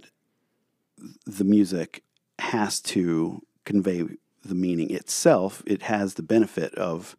the 1.26 1.46
music 1.46 2.04
has 2.40 2.82
to 2.82 3.42
convey 3.64 4.04
the 4.44 4.56
meaning 4.56 4.90
itself. 4.92 5.64
It 5.66 5.84
has 5.84 6.14
the 6.14 6.24
benefit 6.24 6.74
of 6.76 7.16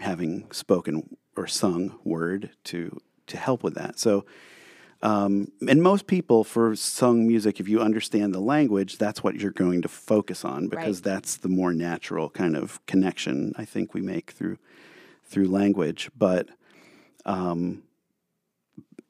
having 0.00 0.50
spoken 0.52 1.16
or 1.36 1.46
sung 1.46 1.98
word 2.04 2.50
to 2.64 3.00
to 3.26 3.36
help 3.36 3.62
with 3.62 3.74
that. 3.74 3.98
So, 3.98 4.24
um, 5.02 5.52
and 5.68 5.82
most 5.82 6.06
people 6.06 6.44
for 6.44 6.74
sung 6.74 7.26
music, 7.28 7.60
if 7.60 7.68
you 7.68 7.80
understand 7.80 8.34
the 8.34 8.40
language, 8.40 8.96
that's 8.96 9.22
what 9.22 9.36
you're 9.36 9.50
going 9.50 9.82
to 9.82 9.88
focus 9.88 10.44
on 10.44 10.68
because 10.68 10.98
Right. 10.98 11.04
that's 11.04 11.36
the 11.36 11.48
more 11.50 11.74
natural 11.74 12.30
kind 12.30 12.56
of 12.56 12.84
connection 12.86 13.54
I 13.58 13.64
think 13.66 13.92
we 13.94 14.00
make 14.00 14.30
through 14.30 14.58
through 15.24 15.48
language. 15.48 16.10
But 16.16 16.48
um, 17.26 17.82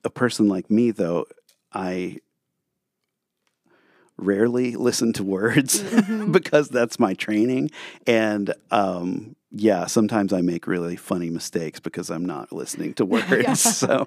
a 0.04 0.10
person 0.10 0.48
like 0.48 0.68
me, 0.70 0.90
though, 0.90 1.26
I 1.72 2.18
rarely 4.18 4.74
listen 4.76 5.12
to 5.14 5.24
words 5.24 5.82
because 6.30 6.68
that's 6.68 6.98
my 6.98 7.14
training. 7.14 7.70
And 8.06 8.52
um, 8.70 9.36
yeah, 9.50 9.86
sometimes 9.86 10.32
I 10.32 10.40
make 10.42 10.66
really 10.66 10.96
funny 10.96 11.30
mistakes 11.30 11.80
because 11.80 12.10
I'm 12.10 12.24
not 12.24 12.52
listening 12.52 12.94
to 12.94 13.04
words. 13.06 13.60
So 13.60 14.06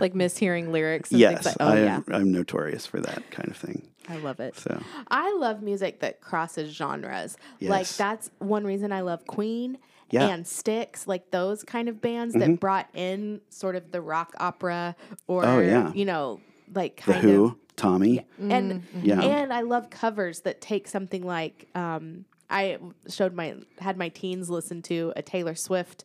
Like 0.00 0.14
mishearing 0.14 0.70
lyrics 0.72 1.10
and 1.12 1.20
yes, 1.20 1.44
like 1.46 1.56
oh 1.60 1.68
I, 1.68 1.82
yeah. 1.84 2.00
I'm 2.08 2.32
notorious 2.32 2.86
for 2.86 3.00
that 3.00 3.30
kind 3.30 3.48
of 3.48 3.56
thing. 3.56 3.88
I 4.08 4.16
love 4.16 4.40
it. 4.40 4.56
So 4.58 4.82
I 5.08 5.32
love 5.38 5.62
music 5.62 6.00
that 6.00 6.20
crosses 6.20 6.74
genres. 6.74 7.36
Like 7.60 7.88
that's 7.88 8.30
one 8.38 8.64
reason 8.64 8.90
I 8.92 9.02
love 9.02 9.24
Queen 9.26 9.78
Yeah. 10.10 10.26
and 10.28 10.46
Styx, 10.46 11.06
like 11.06 11.30
those 11.30 11.62
kind 11.62 11.88
of 11.88 12.00
bands 12.00 12.34
Mm-hmm. 12.34 12.52
that 12.52 12.60
brought 12.60 12.88
in 12.94 13.40
sort 13.50 13.76
of 13.76 13.92
the 13.92 14.00
rock 14.00 14.34
opera 14.40 14.96
or 15.28 15.44
Oh, 15.46 15.60
yeah. 15.60 15.92
you 15.94 16.04
know, 16.04 16.40
like 16.74 17.02
the 17.06 17.12
Who, 17.14 17.44
of 17.46 17.63
Tommy, 17.76 18.24
and 18.38 18.82
Yeah. 19.02 19.20
and 19.22 19.52
I 19.52 19.62
love 19.62 19.90
covers 19.90 20.40
that 20.40 20.60
take 20.60 20.86
something 20.88 21.22
like 21.24 21.68
um, 21.74 22.24
I 22.50 22.78
showed 23.08 23.34
my 23.34 23.56
had 23.80 23.96
my 23.96 24.08
teens 24.10 24.48
listen 24.50 24.82
to 24.82 25.12
a 25.16 25.22
Taylor 25.22 25.54
Swift 25.54 26.04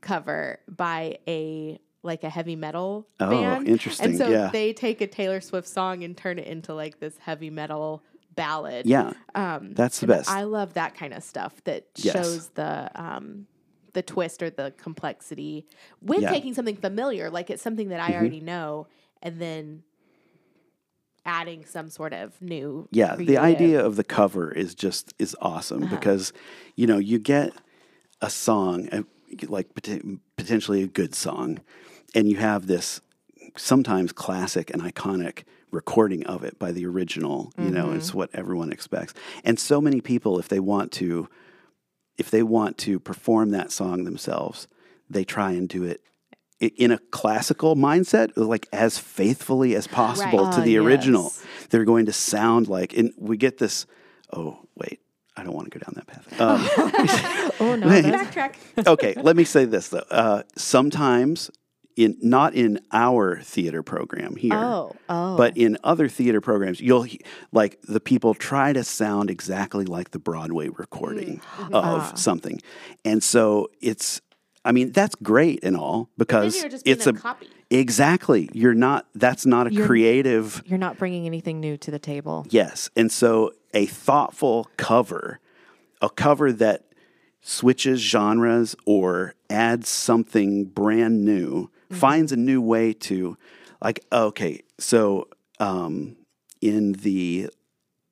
cover 0.00 0.58
by 0.68 1.18
a 1.26 1.78
like 2.02 2.22
a 2.22 2.30
heavy 2.30 2.54
metal 2.54 3.08
Oh, 3.18 3.30
band. 3.30 3.66
interesting, 3.66 4.10
And 4.10 4.18
so 4.18 4.28
yeah. 4.28 4.50
they 4.52 4.72
take 4.72 5.00
a 5.00 5.06
Taylor 5.08 5.40
Swift 5.40 5.66
song 5.66 6.04
and 6.04 6.16
turn 6.16 6.38
it 6.38 6.46
into 6.46 6.72
like 6.74 7.00
this 7.00 7.18
heavy 7.18 7.50
metal 7.50 8.02
ballad. 8.36 8.86
yeah, 8.86 9.12
Um, 9.34 9.72
that's 9.74 9.98
the 10.00 10.06
best. 10.06 10.30
I 10.30 10.42
love 10.44 10.74
that 10.74 10.94
kind 10.94 11.12
of 11.14 11.24
stuff 11.24 11.64
that 11.64 11.86
Yes. 11.96 12.12
shows 12.14 12.48
the 12.50 12.90
um, 12.94 13.46
the 13.94 14.02
twist 14.02 14.42
or 14.42 14.50
the 14.50 14.72
complexity 14.76 15.66
with 16.02 16.20
Yeah. 16.20 16.26
Mm-hmm. 16.28 16.34
taking 16.34 16.54
something 16.54 16.76
familiar, 16.76 17.30
like 17.30 17.48
it's 17.50 17.62
something 17.62 17.88
that 17.88 17.98
I 17.98 18.14
already 18.14 18.40
know, 18.40 18.86
and 19.22 19.40
then 19.40 19.82
adding 21.26 21.64
some 21.66 21.90
sort 21.90 22.12
of 22.14 22.40
new. 22.40 22.88
Yeah, 22.92 23.16
the 23.16 23.36
idea 23.36 23.84
of 23.84 23.96
the 23.96 24.04
cover 24.04 24.50
is 24.52 24.74
just 24.74 25.12
is 25.18 25.36
awesome 25.42 25.82
Uh-huh. 25.82 25.94
because 25.96 26.32
you 26.76 26.86
know 26.86 26.98
you 26.98 27.18
get 27.18 27.52
a 28.22 28.30
song 28.30 28.88
like 29.48 29.74
pot- 29.74 30.00
potentially 30.36 30.82
a 30.82 30.86
good 30.86 31.14
song, 31.14 31.58
and 32.14 32.28
you 32.30 32.36
have 32.36 32.66
this 32.66 33.00
sometimes 33.56 34.12
classic 34.12 34.70
and 34.72 34.82
iconic 34.82 35.42
recording 35.72 36.24
of 36.26 36.44
it 36.44 36.58
by 36.58 36.70
the 36.72 36.86
original. 36.86 37.52
You 37.58 37.70
know, 37.70 37.90
it's 37.92 38.08
Mm-hmm. 38.10 38.18
what 38.18 38.30
everyone 38.32 38.72
expects, 38.72 39.12
and 39.44 39.58
so 39.58 39.80
many 39.80 40.00
people, 40.00 40.38
if 40.38 40.48
they 40.48 40.60
want 40.60 40.92
to, 40.92 41.28
if 42.16 42.30
they 42.30 42.42
want 42.42 42.78
to 42.78 42.98
perform 43.00 43.50
that 43.50 43.72
song 43.72 44.04
themselves, 44.04 44.68
they 45.10 45.24
try 45.24 45.50
and 45.52 45.68
do 45.68 45.82
it. 45.84 46.00
In 46.58 46.90
a 46.90 46.98
classical 47.10 47.76
mindset, 47.76 48.30
like 48.36 48.66
as 48.72 48.96
faithfully 48.98 49.74
as 49.76 49.86
possible 49.86 50.44
Right. 50.44 50.54
to 50.54 50.60
Ah, 50.62 50.64
the 50.64 50.78
original, 50.78 51.24
yes. 51.24 51.44
they're 51.70 51.84
going 51.84 52.06
to 52.06 52.12
sound 52.12 52.66
like, 52.68 52.96
and 52.96 53.12
we 53.18 53.36
get 53.36 53.58
this. 53.58 53.84
Oh, 54.32 54.60
wait, 54.74 55.00
I 55.36 55.44
don't 55.44 55.52
want 55.54 55.70
to 55.70 55.78
go 55.78 55.84
down 55.84 55.92
that 55.96 56.06
path. 56.06 56.40
Um, 56.40 57.50
Oh 57.60 57.76
no, 57.76 57.86
backtrack. 57.88 58.54
okay, 58.86 59.14
let 59.20 59.36
me 59.36 59.44
say 59.44 59.66
this 59.66 59.88
though. 59.88 60.04
Uh, 60.10 60.42
sometimes, 60.56 61.50
in 61.94 62.16
not 62.22 62.54
in 62.54 62.80
our 62.92 63.40
theater 63.42 63.82
program 63.82 64.36
here, 64.36 64.54
oh 64.54 64.96
oh. 65.10 65.36
but 65.36 65.56
in 65.58 65.76
other 65.84 66.08
theater 66.08 66.40
programs, 66.40 66.80
you'll 66.80 67.06
like 67.52 67.78
the 67.82 68.00
people 68.00 68.32
try 68.34 68.72
to 68.72 68.82
sound 68.82 69.30
exactly 69.30 69.84
like 69.84 70.10
the 70.12 70.18
Broadway 70.18 70.68
recording 70.68 71.40
Mm-hmm. 71.58 71.74
of 71.74 72.18
something, 72.18 72.60
and 73.04 73.22
so 73.22 73.68
it's. 73.82 74.22
I 74.66 74.72
mean, 74.72 74.92
that's 74.92 75.14
great 75.16 75.60
and 75.62 75.76
all 75.76 76.10
because 76.18 76.60
you're 76.60 76.68
just 76.68 76.86
it's 76.86 77.06
a 77.06 77.10
a 77.10 77.12
copy. 77.14 77.48
exactly. 77.70 78.48
You're 78.52 78.74
not. 78.74 79.06
That's 79.14 79.46
not 79.46 79.66
a 79.68 79.72
You're- 79.72 79.86
creative. 79.86 80.62
you're 80.66 80.78
not 80.78 80.98
bringing 80.98 81.24
anything 81.26 81.60
new 81.60 81.76
to 81.78 81.90
the 81.90 81.98
table. 81.98 82.46
Yes. 82.50 82.90
And 82.96 83.10
so 83.10 83.52
a 83.72 83.86
thoughtful 83.86 84.68
cover, 84.76 85.38
a 86.02 86.10
cover 86.10 86.52
that 86.52 86.82
switches 87.40 88.00
genres 88.00 88.74
or 88.84 89.34
adds 89.48 89.88
something 89.88 90.64
brand 90.64 91.24
new, 91.24 91.70
finds 91.90 92.32
a 92.32 92.36
new 92.36 92.60
way 92.60 92.92
to, 92.92 93.36
like, 93.80 94.04
okay, 94.10 94.62
so 94.78 95.28
um, 95.60 96.16
in 96.60 96.92
the 96.94 97.48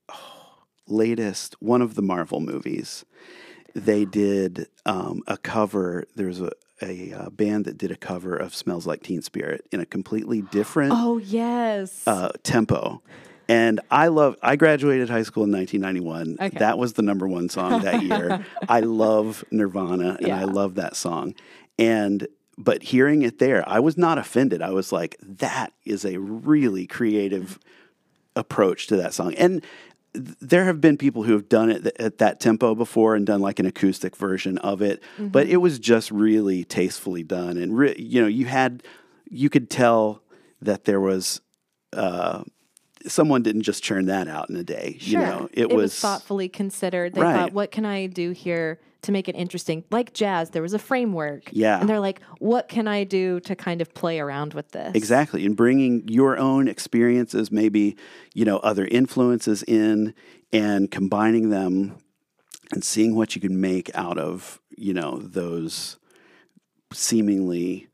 oh, 0.09 0.62
latest, 0.86 1.57
one 1.61 1.82
of 1.82 1.96
the 1.96 2.02
Marvel 2.02 2.38
movies, 2.40 3.05
they 3.75 4.05
did 4.05 4.68
um, 4.87 5.22
a 5.27 5.37
cover. 5.37 6.05
There's 6.14 6.41
a, 6.41 6.53
a, 6.83 7.12
uh 7.12 7.31
band 7.31 7.64
that 7.66 7.79
did 7.79 7.91
a 7.91 7.97
cover 7.97 8.37
of 8.37 8.55
Smells 8.55 8.87
Like 8.87 9.03
Teen 9.03 9.22
Spirit 9.22 9.66
in 9.72 9.81
a 9.81 9.87
completely 9.87 10.43
different 10.43 10.93
Oh 10.95 11.18
yes. 11.18 12.03
uh, 12.07 12.31
tempo. 12.43 13.03
And 13.49 13.81
I 13.91 14.09
love. 14.09 14.37
I 14.43 14.57
graduated 14.57 15.11
high 15.11 15.22
school 15.22 15.45
in 15.45 15.53
1991. 15.53 16.37
Okay. 16.41 16.59
That 16.59 16.79
was 16.79 16.95
the 16.95 17.03
number 17.03 17.29
one 17.29 17.51
song 17.51 17.83
that 17.83 18.03
year. 18.03 18.45
I 18.68 18.81
love 18.81 19.45
Nirvana, 19.51 20.16
and 20.20 20.33
I 20.33 20.45
love 20.45 20.77
that 20.77 20.97
song. 20.97 21.35
And 21.79 22.27
but 22.57 22.83
hearing 22.85 23.20
it 23.22 23.39
there, 23.41 23.68
I 23.68 23.81
was 23.81 23.99
not 23.99 24.16
offended. 24.16 24.62
I 24.62 24.70
was 24.70 24.93
like, 24.93 25.16
that 25.20 25.75
is 25.85 26.07
a 26.07 26.18
really 26.18 26.87
creative 26.87 27.59
approach 28.35 28.87
to 28.87 28.97
that 28.97 29.12
song. 29.12 29.35
And 29.35 29.62
there 30.14 30.64
have 30.64 30.80
been 30.80 30.96
people 30.96 31.24
who 31.24 31.32
have 31.32 31.48
done 31.48 31.70
it 31.70 31.82
th- 31.82 31.94
at 31.98 32.18
that 32.18 32.38
tempo 32.40 32.74
before 32.74 33.14
and 33.16 33.26
done 33.26 33.40
like 33.40 33.58
an 33.58 33.66
acoustic 33.66 34.16
version 34.16 34.58
of 34.58 34.80
it, 34.80 35.02
but 35.18 35.48
it 35.48 35.56
was 35.58 35.78
just 35.78 36.10
really 36.10 36.64
tastefully 36.64 37.22
done. 37.24 37.56
And 37.56 37.76
re- 37.76 37.96
you 37.98 38.20
know, 38.22 38.28
you 38.28 38.46
had 38.46 38.82
you 39.28 39.50
could 39.50 39.68
tell 39.70 40.22
that 40.62 40.84
there 40.84 41.00
was 41.00 41.40
uh, 41.92 42.44
someone 43.06 43.42
didn't 43.42 43.62
just 43.62 43.82
churn 43.82 44.06
that 44.06 44.28
out 44.28 44.48
in 44.50 44.56
a 44.56 44.64
day. 44.64 44.96
Sure. 45.00 45.20
You 45.20 45.26
know, 45.26 45.48
it, 45.52 45.72
was, 45.72 45.98
thoughtfully 45.98 46.48
considered. 46.48 47.14
They 47.14 47.20
Right. 47.20 47.34
thought, 47.34 47.52
what 47.52 47.70
can 47.70 47.84
I 47.84 48.06
do 48.06 48.30
here 48.30 48.78
to 49.05 49.12
make 49.12 49.28
it 49.28 49.34
interesting? 49.36 49.84
Like 49.90 50.12
jazz, 50.12 50.50
there 50.50 50.62
was 50.62 50.74
a 50.74 50.78
framework. 50.78 51.44
Yeah. 51.52 51.80
And 51.80 51.88
they're 51.88 52.00
like, 52.00 52.20
what 52.38 52.68
can 52.68 52.86
I 52.88 53.05
do 53.05 53.40
to 53.40 53.55
kind 53.55 53.80
of 53.80 53.94
play 53.94 54.20
around 54.20 54.55
with 54.55 54.72
this? 54.72 54.92
Exactly. 54.94 55.46
And 55.46 55.57
bringing 55.57 56.07
your 56.09 56.36
own 56.38 56.68
experiences, 56.68 57.50
maybe, 57.50 57.96
you 58.34 58.44
know, 58.44 58.59
other 58.59 58.86
influences 58.86 59.62
in 59.62 60.14
and 60.52 60.90
combining 60.90 61.50
them 61.50 61.96
and 62.72 62.84
seeing 62.84 63.14
what 63.14 63.34
you 63.34 63.40
can 63.40 63.61
make 63.61 63.90
out 63.94 64.18
of, 64.18 64.61
you 64.76 64.92
know, 64.94 65.18
those 65.18 65.98
seemingly 66.92 67.88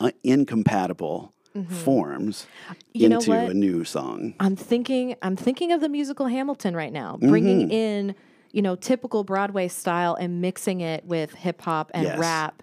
uh, 0.00 0.10
incompatible 0.22 1.32
forms 1.70 2.46
Mm-hmm. 2.68 2.72
You 2.92 3.06
into 3.06 3.32
a 3.32 3.54
new 3.54 3.84
song. 3.84 4.34
I'm 4.40 4.56
thinking 4.56 5.16
I'm 5.22 5.36
thinking 5.36 5.72
of 5.72 5.80
the 5.80 5.88
musical 5.88 6.26
Hamilton 6.26 6.74
right 6.76 6.92
now, 6.92 7.16
bringing 7.18 7.60
Mm-hmm. 7.60 7.70
in, 7.70 8.14
you 8.52 8.62
know, 8.62 8.74
typical 8.76 9.24
Broadway 9.24 9.68
style 9.68 10.14
and 10.14 10.40
mixing 10.40 10.80
it 10.80 11.04
with 11.04 11.34
hip 11.34 11.60
hop 11.62 11.90
and 11.94 12.04
Yes. 12.04 12.18
rap. 12.18 12.62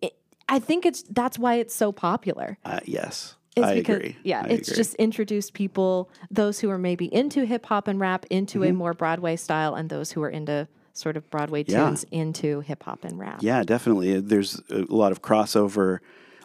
It, 0.00 0.14
I 0.48 0.58
think 0.58 0.86
it's 0.86 1.02
that's 1.10 1.38
why 1.38 1.56
it's 1.56 1.74
so 1.74 1.92
popular. 1.92 2.58
Uh, 2.64 2.80
yes. 2.84 3.36
It's 3.54 3.66
I 3.66 3.74
because 3.74 3.96
agree. 3.96 4.16
yeah, 4.24 4.42
I 4.44 4.48
it's 4.48 4.68
agree. 4.68 4.76
just 4.78 4.94
introduced 4.94 5.52
people, 5.52 6.08
those 6.30 6.60
who 6.60 6.70
are 6.70 6.78
maybe 6.78 7.12
into 7.14 7.44
hip 7.44 7.66
hop 7.66 7.86
and 7.88 8.00
rap 8.00 8.24
into 8.30 8.60
Mm-hmm. 8.60 8.70
a 8.70 8.72
more 8.72 8.94
Broadway 8.94 9.36
style 9.36 9.74
and 9.74 9.90
those 9.90 10.12
who 10.12 10.22
are 10.22 10.30
into 10.30 10.66
sort 10.94 11.16
of 11.16 11.28
Broadway 11.30 11.64
Yeah. 11.66 11.86
tunes 11.88 12.04
into 12.10 12.60
hip 12.60 12.82
hop 12.84 13.04
and 13.04 13.18
rap. 13.18 13.38
Yeah, 13.42 13.62
definitely. 13.62 14.20
There's 14.20 14.60
a 14.70 14.86
lot 14.88 15.12
of 15.12 15.20
crossover 15.22 15.98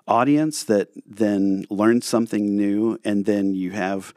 audience 0.07 0.63
that 0.65 0.89
then 1.05 1.65
learns 1.69 2.05
something 2.05 2.55
new, 2.55 2.97
and 3.03 3.25
then 3.25 3.55
you 3.55 3.71
have 3.71 4.13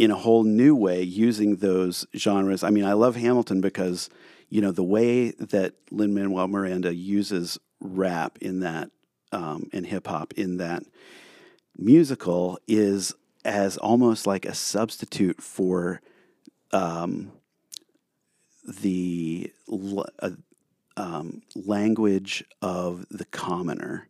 in 0.00 0.10
a 0.10 0.16
whole 0.16 0.44
new 0.44 0.74
way 0.74 1.02
using 1.02 1.56
those 1.56 2.06
genres. 2.16 2.64
I 2.64 2.70
mean, 2.70 2.86
I 2.86 2.94
love 2.94 3.16
Hamilton 3.16 3.60
because 3.60 4.08
you 4.48 4.62
know 4.62 4.72
the 4.72 4.82
way 4.82 5.32
that 5.32 5.74
Lin 5.90 6.14
Manuel 6.14 6.48
Miranda 6.48 6.94
uses 6.94 7.58
rap 7.80 8.38
in 8.40 8.60
that 8.60 8.90
um, 9.30 9.68
and 9.74 9.84
hip 9.84 10.06
hop 10.06 10.32
in 10.38 10.56
that 10.56 10.84
musical 11.76 12.58
is 12.66 13.14
as 13.44 13.76
almost 13.76 14.26
like 14.26 14.46
a 14.46 14.54
substitute 14.54 15.42
for 15.42 16.00
um, 16.72 17.30
the 18.66 19.52
uh, 20.18 20.30
um, 20.96 21.42
language 21.54 22.42
of 22.62 23.04
the 23.10 23.26
commoner 23.26 24.08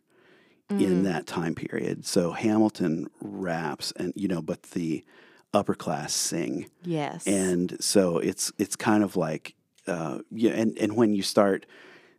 in 0.69 1.03
that 1.03 1.27
time 1.27 1.53
period. 1.53 2.05
So 2.05 2.31
Hamilton 2.31 3.09
raps, 3.19 3.91
and 3.97 4.13
you 4.15 4.29
know, 4.29 4.41
but 4.41 4.63
the 4.63 5.03
upper 5.53 5.73
class 5.75 6.13
sing. 6.13 6.69
Yes. 6.83 7.27
And 7.27 7.77
so 7.79 8.17
it's 8.17 8.51
it's 8.57 8.75
kind 8.75 9.03
of 9.03 9.15
like 9.15 9.55
uh, 9.87 10.19
yeah, 10.31 10.51
and 10.51 10.77
and 10.77 10.95
when 10.95 11.13
you 11.13 11.23
start 11.23 11.65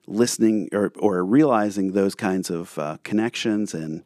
listening 0.06 0.68
or 0.72 0.92
or 0.98 1.24
realizing 1.24 1.92
those 1.92 2.14
kinds 2.14 2.50
of 2.50 2.78
uh, 2.78 2.98
connections 3.04 3.74
and 3.74 4.02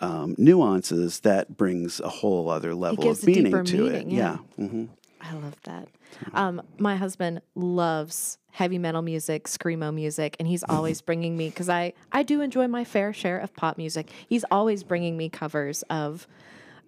um, 0.00 0.34
nuances, 0.38 1.20
that 1.20 1.56
brings 1.56 2.00
a 2.00 2.08
whole 2.08 2.48
other 2.50 2.74
level 2.74 3.10
of 3.10 3.24
meaning 3.24 3.64
to 3.64 3.82
meaning, 3.82 4.10
it. 4.10 4.14
yeah. 4.16 4.36
hmm 4.56 4.84
I 5.20 5.32
love 5.34 5.56
that. 5.64 5.88
Um, 6.32 6.62
my 6.78 6.94
husband 6.94 7.40
loves 7.56 8.38
heavy 8.52 8.78
metal 8.78 9.02
music, 9.02 9.44
screamo 9.44 9.92
music, 9.92 10.36
and 10.38 10.46
he's 10.46 10.62
always 10.68 11.00
bringing 11.00 11.36
me 11.36 11.48
because 11.48 11.68
I 11.68 11.94
I 12.12 12.22
do 12.22 12.40
enjoy 12.40 12.68
my 12.68 12.84
fair 12.84 13.12
share 13.12 13.38
of 13.38 13.54
pop 13.54 13.78
music. 13.78 14.10
He's 14.28 14.44
always 14.50 14.84
bringing 14.84 15.16
me 15.16 15.28
covers 15.28 15.82
of 15.90 16.26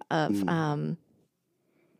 of 0.09 0.31
Mm. 0.31 0.49
um, 0.49 0.97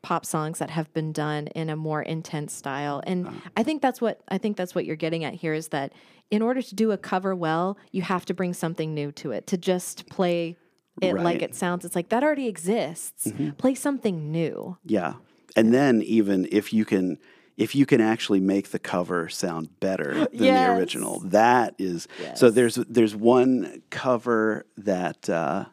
pop 0.02 0.26
songs 0.26 0.60
that 0.60 0.70
have 0.70 0.92
been 0.94 1.12
done 1.12 1.48
in 1.48 1.70
a 1.70 1.76
more 1.76 2.02
intense 2.02 2.54
style, 2.54 3.02
and 3.06 3.30
I 3.56 3.64
think 3.64 3.82
that's 3.82 4.02
what 4.02 4.22
I 4.28 4.38
think 4.38 4.58
that's 4.58 4.74
what 4.74 4.86
you're 4.86 4.96
getting 4.96 5.24
at 5.24 5.34
here 5.34 5.54
is 5.54 5.70
that 5.70 5.94
in 6.30 6.42
order 6.42 6.62
to 6.62 6.76
do 6.76 6.92
a 6.92 6.98
cover 6.98 7.36
well, 7.36 7.78
you 7.92 8.02
have 8.02 8.26
to 8.26 8.34
bring 8.34 8.54
something 8.54 8.94
new 8.94 9.12
to 9.14 9.32
it. 9.32 9.48
To 9.48 9.58
just 9.58 10.10
play 10.10 10.56
it 11.02 11.14
like 11.14 11.24
Right. 11.24 11.36
Mm-hmm. 11.36 11.44
it 11.46 11.56
sounds, 11.56 11.86
it's 11.86 11.96
like 11.96 12.10
that 12.10 12.24
already 12.24 12.48
exists. 12.48 13.32
Play 13.58 13.76
something 13.76 14.32
new. 14.32 14.78
Yeah. 14.86 15.14
And 15.56 15.74
then 15.74 16.02
even 16.04 16.48
if 16.52 16.74
you 16.74 16.86
can 16.86 17.18
if 17.58 17.76
you 17.76 17.86
can 17.86 18.02
actually 18.02 18.40
make 18.40 18.70
the 18.72 18.80
cover 18.80 19.30
sound 19.30 19.80
better 19.80 20.14
than 20.34 20.40
the 20.40 20.72
original, 20.78 21.20
that 21.26 21.76
is 21.78 22.08
so 22.36 22.50
there's 22.50 22.76
there's 22.76 23.16
one 23.16 23.84
cover 23.90 24.66
that 24.78 25.30
uh, 25.30 25.66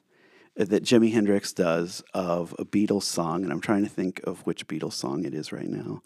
that 0.59 0.83
Jimi 0.83 1.13
Hendrix 1.13 1.53
does 1.53 2.03
of 2.13 2.55
a 2.59 2.65
Beatles 2.65 3.05
song, 3.05 3.45
and 3.45 3.53
I'm 3.53 3.61
trying 3.61 3.85
to 3.85 3.91
think 3.91 4.21
of 4.25 4.41
which 4.41 4.67
Beatles 4.67 4.95
song 4.95 5.25
it 5.25 5.33
is 5.33 5.53
right 5.53 5.69
now. 5.69 6.03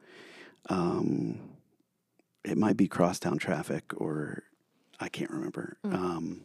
Um, 0.69 1.41
it 2.45 2.59
might 2.59 2.77
be 2.77 2.87
Crosstown 2.87 3.39
Traffic, 3.39 3.85
or 3.97 4.43
I 5.01 5.09
can't 5.09 5.31
remember. 5.31 5.79
Um, 5.85 6.43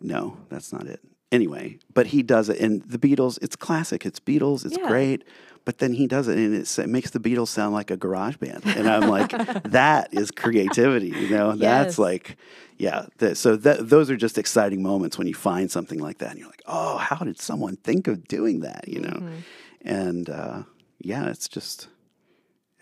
no, 0.00 0.36
that's 0.48 0.72
not 0.72 0.86
it. 0.86 1.00
Anyway, 1.32 1.78
but 1.94 2.08
he 2.08 2.22
does 2.22 2.48
it, 2.48 2.58
and 2.60 2.82
the 2.82 2.98
Beatles. 2.98 3.38
It's 3.40 3.54
classic. 3.56 4.04
It's 4.04 4.18
Beatles. 4.18 4.64
It's 4.66 4.76
Yeah. 4.76 4.88
great. 4.88 5.24
But 5.66 5.78
then 5.78 5.92
he 5.92 6.06
does 6.06 6.26
it, 6.26 6.38
and 6.38 6.54
it's, 6.54 6.78
it 6.78 6.88
makes 6.88 7.10
the 7.10 7.20
Beatles 7.20 7.48
sound 7.48 7.74
like 7.74 7.90
a 7.90 7.96
garage 7.96 8.36
band, 8.38 8.62
and 8.64 8.88
I'm 8.88 9.08
like, 9.10 9.28
that 9.64 10.08
is 10.12 10.30
creativity. 10.30 11.08
You 11.08 11.28
know, 11.28 11.48
Yes. 11.52 11.60
that's 11.60 11.98
like, 11.98 12.36
yeah. 12.78 13.06
So 13.34 13.56
that, 13.56 13.88
those 13.90 14.10
are 14.10 14.16
just 14.16 14.38
exciting 14.38 14.82
moments 14.82 15.18
when 15.18 15.26
you 15.28 15.34
find 15.34 15.70
something 15.70 15.98
like 16.00 16.18
that, 16.18 16.30
and 16.30 16.38
you're 16.40 16.48
like, 16.48 16.62
oh, 16.66 16.96
how 16.96 17.16
did 17.24 17.38
someone 17.38 17.76
think 17.76 18.08
of 18.08 18.26
doing 18.26 18.60
that? 18.60 18.88
You 18.88 19.00
know, 19.00 19.08
Mm-hmm. 19.10 19.36
and 19.82 20.30
uh, 20.30 20.62
yeah, 20.98 21.28
it's 21.28 21.46
just, 21.46 21.88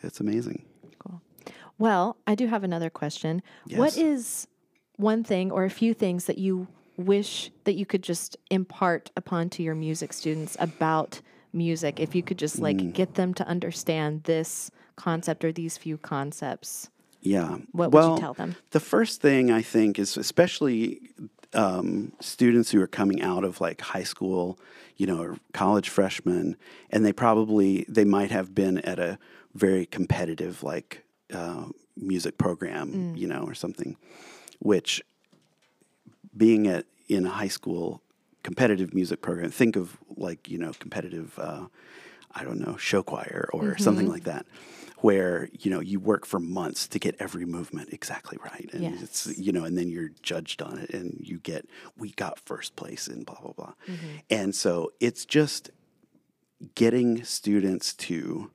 it's 0.03 0.21
amazing. 0.21 0.65
Cool. 1.01 1.21
Well, 1.79 2.17
I 2.29 2.35
do 2.37 2.47
have 2.47 2.63
another 2.65 2.91
question. 2.91 3.43
Yes. 3.67 3.79
What 3.79 3.97
is 3.99 4.47
one 4.97 5.25
thing 5.25 5.51
or 5.51 5.65
a 5.65 5.71
few 5.71 5.95
things 5.95 6.25
that 6.27 6.39
you 6.39 6.69
wish 6.99 7.51
that 7.65 7.75
you 7.75 7.87
could 7.87 8.03
just 8.03 8.37
impart 8.51 9.11
upon 9.17 9.49
to 9.51 9.63
your 9.63 9.75
music 9.75 10.13
students 10.13 10.57
about 10.61 11.21
music? 11.53 11.99
If 12.01 12.15
you 12.15 12.23
could 12.23 12.39
just 12.39 12.59
like 12.59 12.77
Mm. 12.77 12.93
get 12.93 13.15
them 13.15 13.33
to 13.35 13.47
understand 13.47 14.25
this 14.25 14.71
concept 14.97 15.45
or 15.45 15.53
these 15.53 15.79
few 15.79 15.97
concepts, 15.97 16.91
Yeah. 17.23 17.59
what 17.73 17.91
would 17.93 18.05
you 18.15 18.19
tell 18.19 18.35
them? 18.35 18.57
The 18.71 18.81
first 18.81 19.21
thing 19.21 19.51
I 19.51 19.63
think 19.63 19.99
is, 19.99 20.17
especially 20.17 21.01
um, 21.55 22.13
students 22.21 22.71
who 22.73 22.81
are 22.83 22.87
coming 22.87 23.23
out 23.23 23.43
of 23.43 23.59
like 23.61 23.81
high 23.81 24.03
school, 24.03 24.59
you 24.97 25.07
know, 25.07 25.19
or 25.23 25.39
college 25.55 25.89
freshmen, 25.89 26.57
and 26.91 27.07
they 27.07 27.13
probably 27.13 27.87
they 27.89 28.05
might 28.05 28.31
have 28.31 28.55
been 28.55 28.79
at 28.81 28.99
a 28.99 29.19
very 29.55 29.87
competitive 29.87 30.63
like 30.63 31.05
uh, 31.33 31.65
music 31.97 32.37
program, 32.37 33.15
you 33.17 33.27
know, 33.27 33.45
or 33.45 33.55
something, 33.55 33.97
which 34.59 35.03
being 36.39 36.67
at 36.69 36.87
in 37.09 37.27
a 37.27 37.31
high 37.31 37.49
school 37.49 38.01
competitive 38.43 38.95
music 38.95 39.21
program, 39.21 39.51
think 39.51 39.77
of 39.77 39.99
like 40.17 40.49
you 40.49 40.57
know 40.59 40.73
competitive, 40.79 41.39
uh, 41.39 41.67
I 42.35 42.45
don't 42.45 42.61
know, 42.61 42.77
show 42.79 43.03
choir 43.03 43.51
or 43.53 43.77
something 43.79 44.09
like 44.09 44.25
that, 44.25 44.47
where 44.99 45.49
you 45.53 45.71
know 45.71 45.81
you 45.81 45.99
work 46.01 46.25
for 46.25 46.39
months 46.41 46.87
to 46.89 46.99
get 46.99 47.17
every 47.19 47.45
movement 47.45 47.93
exactly 47.93 48.39
right, 48.45 48.71
and 48.73 48.83
Yes. 48.83 49.03
it's 49.03 49.39
you 49.39 49.53
know, 49.53 49.65
and 49.65 49.77
then 49.77 49.89
you're 49.91 50.11
judged 50.23 50.63
on 50.63 50.79
it, 50.79 50.91
and 50.91 51.21
you 51.23 51.39
get 51.41 51.69
we 51.99 52.13
got 52.13 52.39
first 52.39 52.77
place 52.77 53.09
and 53.09 53.27
blah 53.27 53.41
blah 53.41 53.53
blah, 53.53 53.73
and 54.31 54.55
so 54.55 54.93
it's 55.01 55.25
just 55.27 55.71
getting 56.75 57.25
students 57.25 57.95
to 57.95 58.51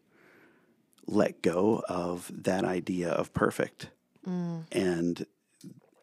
let 1.06 1.42
go 1.42 1.84
of 1.90 2.32
that 2.44 2.64
idea 2.64 3.10
of 3.10 3.34
perfect. 3.34 3.90
And 4.72 5.26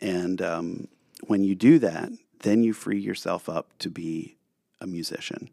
and 0.03 0.43
um, 0.43 0.89
when 1.31 1.45
you 1.45 1.55
do 1.55 1.79
that 1.79 2.11
then 2.41 2.63
you 2.63 2.73
free 2.73 2.99
yourself 2.99 3.49
up 3.49 3.67
to 3.79 3.89
be 3.89 4.37
a 4.81 4.87
musician 4.87 5.51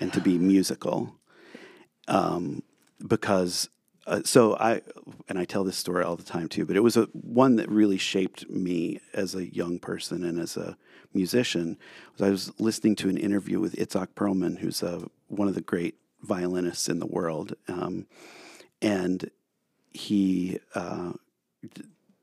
and 0.00 0.12
to 0.12 0.20
be 0.20 0.38
musical 0.54 1.14
um, 2.08 2.62
because 3.06 3.68
uh, 4.06 4.20
so 4.24 4.56
I 4.56 4.82
and 5.28 5.38
I 5.38 5.44
tell 5.44 5.64
this 5.64 5.76
story 5.76 6.04
all 6.04 6.14
the 6.14 6.22
time 6.22 6.48
too, 6.48 6.64
but 6.64 6.76
it 6.76 6.80
was 6.80 6.96
a 6.96 7.04
one 7.12 7.56
that 7.56 7.68
really 7.68 7.98
shaped 7.98 8.48
me 8.48 9.00
as 9.12 9.34
a 9.34 9.52
young 9.52 9.80
person 9.80 10.22
and 10.22 10.38
as 10.38 10.56
a 10.56 10.76
musician. 11.12 11.76
I 12.20 12.30
was 12.30 12.52
listening 12.60 12.94
to 12.96 13.08
an 13.08 13.16
interview 13.16 13.58
with 13.58 13.74
Itzhak 13.74 14.10
Perlman, 14.14 14.58
who's 14.58 14.80
a, 14.82 15.02
one 15.26 15.48
of 15.48 15.56
the 15.56 15.60
great 15.60 15.96
violinists 16.22 16.88
in 16.88 17.00
the 17.00 17.06
world, 17.06 17.54
um, 17.66 18.06
and 18.80 19.28
he. 19.92 20.60
Uh, 20.74 21.14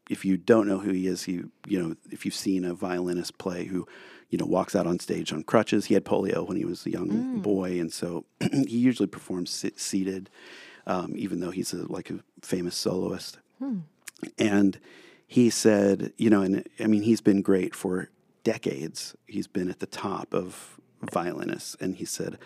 if 0.09 0.25
you 0.25 0.37
don't 0.37 0.67
know 0.67 0.79
who 0.79 0.91
he 0.91 1.07
is, 1.07 1.23
he 1.23 1.43
you 1.67 1.81
know 1.81 1.95
if 2.11 2.25
you've 2.25 2.35
seen 2.35 2.65
a 2.65 2.73
violinist 2.73 3.37
play 3.37 3.65
who 3.65 3.87
you 4.29 4.37
know 4.37 4.45
walks 4.45 4.75
out 4.75 4.87
on 4.87 4.99
stage 4.99 5.31
on 5.31 5.43
crutches. 5.43 5.85
He 5.85 5.93
had 5.93 6.05
polio 6.05 6.47
when 6.47 6.57
he 6.57 6.65
was 6.65 6.85
a 6.85 6.89
young 6.89 7.39
boy, 7.41 7.79
and 7.79 7.91
so 7.91 8.25
he 8.51 8.77
usually 8.77 9.07
performs 9.07 9.51
sit- 9.51 9.79
seated, 9.79 10.29
um, 10.87 11.13
even 11.15 11.39
though 11.39 11.51
he's 11.51 11.73
a, 11.73 11.91
like 11.91 12.09
a 12.09 12.19
famous 12.41 12.75
soloist. 12.75 13.37
And 14.37 14.79
he 15.27 15.49
said, 15.49 16.13
you 16.17 16.29
know, 16.29 16.41
and 16.41 16.67
I 16.79 16.87
mean, 16.87 17.03
he's 17.03 17.21
been 17.21 17.41
great 17.41 17.75
for 17.75 18.09
decades. 18.43 19.15
He's 19.27 19.47
been 19.47 19.69
at 19.69 19.79
the 19.79 19.85
top 19.85 20.33
of 20.33 20.79
violinists, 21.01 21.75
and 21.79 21.95
he 21.95 22.05
said, 22.05 22.37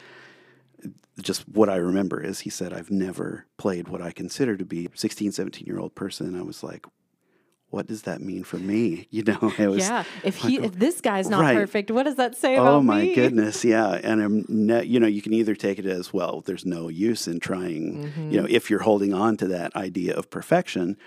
just 1.22 1.48
what 1.48 1.70
I 1.70 1.78
remember 1.78 2.22
is 2.22 2.42
he 2.42 2.50
said, 2.50 2.74
I've 2.74 2.92
never 2.92 3.46
played 3.58 3.88
what 3.88 4.02
I 4.02 4.12
consider 4.12 4.56
to 4.58 4.66
be 4.66 4.90
16, 4.94 5.32
17 5.32 5.66
year 5.66 5.80
old 5.80 5.96
person. 5.96 6.38
I 6.38 6.44
was 6.44 6.64
like, 6.64 6.86
what 7.70 7.86
does 7.88 8.04
that 8.04 8.22
mean 8.22 8.44
for 8.44 8.58
me? 8.58 9.08
You 9.18 9.24
know, 9.24 9.54
it 9.58 9.68
was, 9.68 9.80
Yeah, 9.80 10.04
if 10.24 10.38
he 10.38 10.58
if 10.60 10.74
this 10.74 11.02
guy's 11.02 11.30
not 11.30 11.42
Right. 11.42 11.56
perfect, 11.56 11.92
what 11.92 12.04
does 12.04 12.16
that 12.16 12.36
say 12.36 12.58
oh 12.58 12.62
about 12.62 12.74
oh 12.76 12.82
my 12.82 13.02
me? 13.04 13.16
goodness. 13.16 13.64
Yeah. 13.76 14.00
And, 14.04 14.22
I'm 14.22 14.46
ne- 14.48 14.86
you 14.86 15.00
know, 15.00 15.08
you 15.08 15.22
can 15.22 15.34
either 15.34 15.56
take 15.56 15.80
it 15.80 15.86
as, 15.86 16.14
well, 16.14 16.42
there's 16.42 16.66
no 16.66 16.88
use 16.88 17.28
in 17.28 17.40
trying, 17.40 18.12
you 18.32 18.42
know, 18.42 18.44
mm-hmm. 18.44 18.56
if 18.56 18.70
you're 18.70 18.84
holding 18.84 19.14
on 19.14 19.38
to 19.38 19.48
that 19.48 19.76
idea 19.76 20.16
of 20.16 20.30
perfection, 20.30 20.98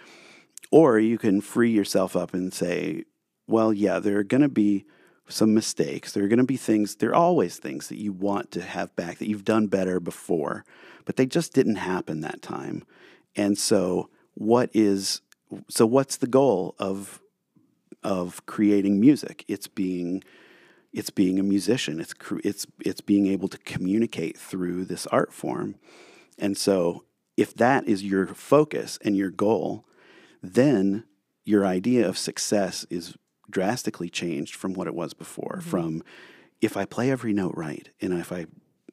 or 0.70 0.98
you 0.98 1.18
can 1.18 1.40
free 1.40 1.70
yourself 1.70 2.14
up 2.16 2.34
and 2.34 2.52
say, 2.52 3.04
well, 3.46 3.72
yeah, 3.72 3.98
there 3.98 4.18
are 4.18 4.24
going 4.24 4.42
to 4.42 4.48
be 4.48 4.84
some 5.28 5.54
mistakes. 5.54 6.12
There 6.12 6.24
are 6.24 6.28
going 6.28 6.38
to 6.38 6.44
be 6.44 6.56
things, 6.56 6.96
there 6.96 7.10
are 7.10 7.14
always 7.14 7.58
things 7.58 7.88
that 7.88 7.98
you 7.98 8.12
want 8.12 8.50
to 8.52 8.62
have 8.62 8.94
back 8.96 9.18
that 9.18 9.28
you've 9.28 9.44
done 9.44 9.66
better 9.66 10.00
before, 10.00 10.64
but 11.04 11.16
they 11.16 11.26
just 11.26 11.52
didn't 11.52 11.76
happen 11.76 12.20
that 12.20 12.42
time. 12.42 12.84
And 13.36 13.56
so, 13.56 14.10
what 14.34 14.70
is, 14.74 15.22
so 15.68 15.86
what's 15.86 16.16
the 16.16 16.26
goal 16.26 16.74
of, 16.78 17.20
of 18.02 18.44
creating 18.46 19.00
music? 19.00 19.44
It's 19.48 19.68
being, 19.68 20.22
it's 20.92 21.10
being 21.10 21.38
a 21.38 21.42
musician. 21.42 22.00
It's, 22.00 22.14
it's, 22.44 22.66
it's 22.80 23.00
being 23.00 23.26
able 23.26 23.48
to 23.48 23.58
communicate 23.58 24.38
through 24.38 24.84
this 24.84 25.06
art 25.08 25.32
form. 25.32 25.76
And 26.38 26.56
so, 26.56 27.04
if 27.36 27.54
that 27.54 27.88
is 27.88 28.04
your 28.04 28.26
focus 28.26 28.98
and 29.02 29.16
your 29.16 29.30
goal, 29.30 29.86
then 30.42 31.04
your 31.44 31.64
idea 31.64 32.06
of 32.06 32.18
success 32.18 32.84
is 32.90 33.16
drastically 33.48 34.08
changed 34.08 34.54
from 34.54 34.74
what 34.74 34.86
it 34.86 34.94
was 34.94 35.14
before. 35.14 35.58
Mm-hmm. 35.60 35.70
From 35.70 36.02
if 36.60 36.76
I 36.76 36.84
play 36.84 37.10
every 37.10 37.32
note 37.32 37.54
right 37.56 37.88
and 38.00 38.12
if 38.12 38.32
I 38.32 38.46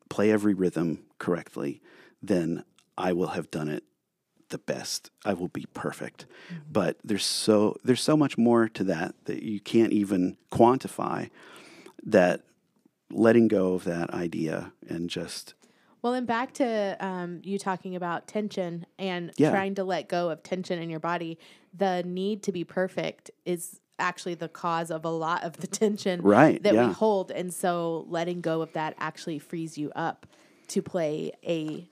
play 0.10 0.32
every 0.32 0.54
rhythm 0.54 1.04
correctly, 1.20 1.82
then 2.22 2.64
I 2.98 3.14
will 3.14 3.28
have 3.28 3.52
done 3.52 3.68
it 3.68 3.84
the 4.50 4.58
best. 4.58 5.10
I 5.26 5.34
will 5.34 5.48
be 5.50 5.66
perfect. 5.74 6.26
But 6.72 6.98
there's 7.04 7.26
so 7.26 7.78
there's 7.84 8.02
so 8.02 8.16
much 8.18 8.38
more 8.38 8.68
to 8.70 8.84
that 8.86 9.16
that 9.26 9.44
you 9.44 9.60
can't 9.60 9.92
even 9.94 10.38
quantify 10.52 11.30
that 12.04 12.42
letting 13.12 13.48
go 13.48 13.74
of 13.74 13.84
that 13.86 14.14
idea 14.14 14.72
and 14.88 15.10
just 15.10 15.54
Well, 16.02 16.14
and 16.14 16.28
back 16.28 16.54
to 16.56 16.96
um, 17.00 17.42
you 17.44 17.58
talking 17.58 17.96
about 17.96 18.28
tension 18.28 18.86
and 19.00 19.32
Yeah. 19.38 19.50
trying 19.52 19.76
to 19.76 19.84
let 19.84 20.08
go 20.10 20.30
of 20.30 20.44
tension 20.44 20.80
in 20.82 20.90
your 20.90 21.00
body. 21.00 21.38
The 21.74 22.04
need 22.06 22.44
to 22.44 22.52
be 22.52 22.64
perfect 22.64 23.32
is 23.46 23.80
actually 24.00 24.36
the 24.36 24.48
cause 24.50 24.92
of 24.92 25.04
a 25.06 25.10
lot 25.10 25.44
of 25.44 25.58
the 25.58 25.68
tension 25.84 26.22
Right, 26.22 26.62
that 26.64 26.74
yeah. 26.74 26.88
we 26.88 26.94
hold. 26.94 27.32
And 27.32 27.54
so 27.54 28.06
letting 28.10 28.42
go 28.42 28.62
of 28.62 28.74
that 28.74 28.94
actually 29.00 29.40
frees 29.40 29.78
you 29.78 29.92
up 29.96 30.28
to 30.68 30.82
play 30.82 31.32
a 31.46 31.90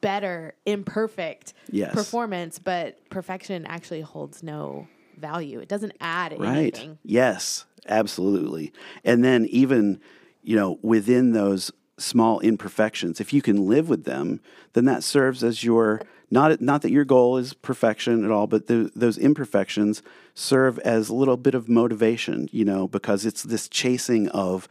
better, 0.00 0.54
imperfect 0.64 1.54
Yes. 1.70 1.92
performance, 1.92 2.58
but 2.58 2.98
perfection 3.10 3.66
actually 3.66 4.00
holds 4.00 4.42
no 4.42 4.88
value. 5.16 5.60
It 5.60 5.68
doesn't 5.68 5.92
add 6.00 6.36
Right. 6.38 6.74
anything. 6.76 6.98
Yes, 7.04 7.64
absolutely. 7.88 8.72
And 9.04 9.24
then 9.24 9.46
even, 9.46 10.00
you 10.42 10.56
know, 10.56 10.78
within 10.82 11.32
those 11.32 11.70
small 11.98 12.40
imperfections, 12.40 13.20
if 13.20 13.32
you 13.32 13.40
can 13.40 13.66
live 13.66 13.88
with 13.88 14.04
them, 14.04 14.40
then 14.74 14.84
that 14.84 15.02
serves 15.02 15.42
as 15.42 15.64
your 15.64 16.02
not 16.30 16.60
not 16.60 16.82
that 16.82 16.90
your 16.90 17.04
goal 17.04 17.36
is 17.36 17.52
perfection 17.54 18.24
at 18.24 18.30
all, 18.32 18.46
but 18.48 18.66
the, 18.66 18.90
those 18.96 19.16
imperfections 19.16 20.02
serve 20.34 20.78
as 20.80 21.08
a 21.08 21.14
little 21.14 21.36
bit 21.36 21.54
of 21.54 21.68
motivation, 21.68 22.48
you 22.50 22.64
know, 22.64 22.88
because 22.88 23.24
it's 23.24 23.44
this 23.44 23.68
chasing 23.68 24.28
of 24.30 24.68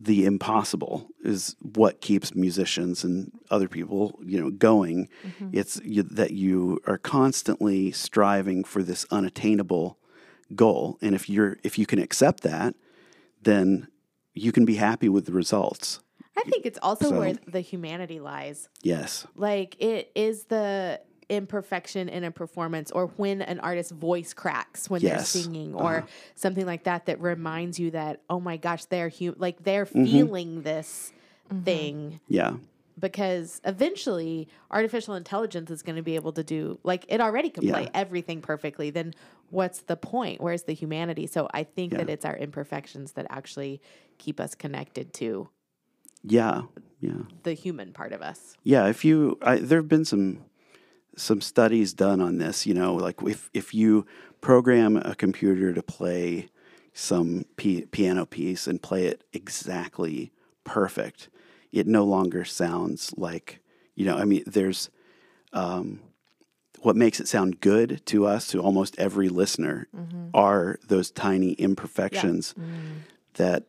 the 0.00 0.24
impossible 0.26 1.08
is 1.24 1.56
what 1.60 2.00
keeps 2.00 2.34
musicians 2.34 3.02
and 3.02 3.32
other 3.50 3.68
people, 3.68 4.18
you 4.24 4.40
know, 4.40 4.50
going. 4.50 5.08
Mm-hmm. 5.26 5.50
It's 5.52 5.80
you, 5.84 6.02
that 6.04 6.30
you 6.30 6.80
are 6.86 6.98
constantly 6.98 7.90
striving 7.90 8.62
for 8.64 8.82
this 8.82 9.04
unattainable 9.10 9.98
goal, 10.54 10.98
and 11.02 11.14
if 11.14 11.28
you're 11.28 11.58
if 11.64 11.78
you 11.78 11.86
can 11.86 11.98
accept 11.98 12.42
that, 12.44 12.74
then 13.42 13.88
you 14.34 14.52
can 14.52 14.64
be 14.64 14.76
happy 14.76 15.08
with 15.08 15.26
the 15.26 15.32
results. 15.32 16.00
I 16.36 16.42
think 16.42 16.64
it's 16.66 16.78
also 16.80 17.08
So- 17.10 17.18
where 17.18 17.34
the 17.48 17.60
humanity 17.60 18.20
lies. 18.20 18.68
Yes. 18.82 19.26
Like 19.34 19.76
it 19.80 20.12
is 20.14 20.44
the 20.44 21.00
imperfection 21.28 22.08
in 22.08 22.24
a 22.24 22.30
performance 22.30 22.90
or 22.90 23.06
when 23.16 23.42
an 23.42 23.60
artist's 23.60 23.92
voice 23.92 24.32
cracks 24.32 24.88
when 24.90 25.00
Yes. 25.02 25.32
they're 25.32 25.42
singing 25.42 25.74
or 25.74 25.98
Uh-huh. 25.98 26.06
something 26.34 26.66
like 26.66 26.84
that 26.84 27.06
that 27.06 27.20
reminds 27.20 27.78
you 27.78 27.90
that 27.92 28.20
oh 28.30 28.40
my 28.40 28.56
gosh 28.56 28.84
they're 28.86 29.10
hu- 29.10 29.34
like 29.38 29.62
they're 29.62 29.84
Mm-hmm. 29.86 30.04
feeling 30.04 30.62
this 30.62 31.12
thing 31.64 32.20
Yeah. 32.28 32.54
because 32.98 33.60
eventually 33.64 34.48
artificial 34.70 35.14
intelligence 35.14 35.70
is 35.70 35.82
going 35.82 35.96
to 35.96 36.02
be 36.02 36.14
able 36.14 36.32
to 36.32 36.42
do 36.42 36.78
like 36.82 37.04
it 37.08 37.20
already 37.20 37.50
can 37.50 37.66
play 37.68 37.88
everything 37.94 38.40
perfectly 38.42 38.90
then 38.90 39.14
what's 39.50 39.80
the 39.82 39.96
point 39.96 40.40
where's 40.40 40.64
the 40.64 40.74
humanity 40.74 41.26
so 41.26 41.48
i 41.54 41.62
think 41.62 41.92
that 41.92 42.10
it's 42.10 42.24
our 42.24 42.36
imperfections 42.36 43.12
that 43.12 43.26
actually 43.30 43.80
keep 44.18 44.40
us 44.40 44.54
connected 44.54 45.12
to 45.14 45.48
Yeah. 46.24 46.62
Yeah. 47.00 47.12
the 47.44 47.54
human 47.54 47.92
part 47.92 48.12
of 48.12 48.20
us 48.22 48.56
Yeah, 48.64 48.86
if 48.88 49.04
you, 49.04 49.38
I, 49.40 49.56
there 49.56 49.78
have 49.78 49.88
been 49.88 50.04
some 50.04 50.44
some 51.18 51.40
studies 51.40 51.92
done 51.92 52.20
on 52.20 52.38
this. 52.38 52.66
You 52.66 52.74
know, 52.74 52.94
like 52.94 53.20
if 53.22 53.50
if 53.52 53.74
you 53.74 54.06
program 54.40 54.96
a 54.96 55.14
computer 55.14 55.72
to 55.72 55.82
play 55.82 56.48
some 56.92 57.44
p- 57.56 57.86
piano 57.86 58.24
piece 58.26 58.66
and 58.66 58.80
play 58.82 59.06
it 59.06 59.24
exactly 59.32 60.32
perfect, 60.64 61.28
it 61.72 61.86
no 61.86 62.04
longer 62.04 62.44
sounds 62.44 63.12
like 63.16 63.60
you 63.94 64.04
know. 64.04 64.16
I 64.16 64.24
mean, 64.24 64.44
there's 64.46 64.90
um, 65.52 66.00
what 66.80 66.96
makes 66.96 67.20
it 67.20 67.28
sound 67.28 67.60
good 67.60 68.00
to 68.06 68.26
us, 68.26 68.46
to 68.48 68.60
almost 68.60 68.98
every 68.98 69.28
listener, 69.28 69.88
are 70.34 70.78
those 70.86 71.10
tiny 71.10 71.52
imperfections 71.52 72.54
that. 73.34 73.64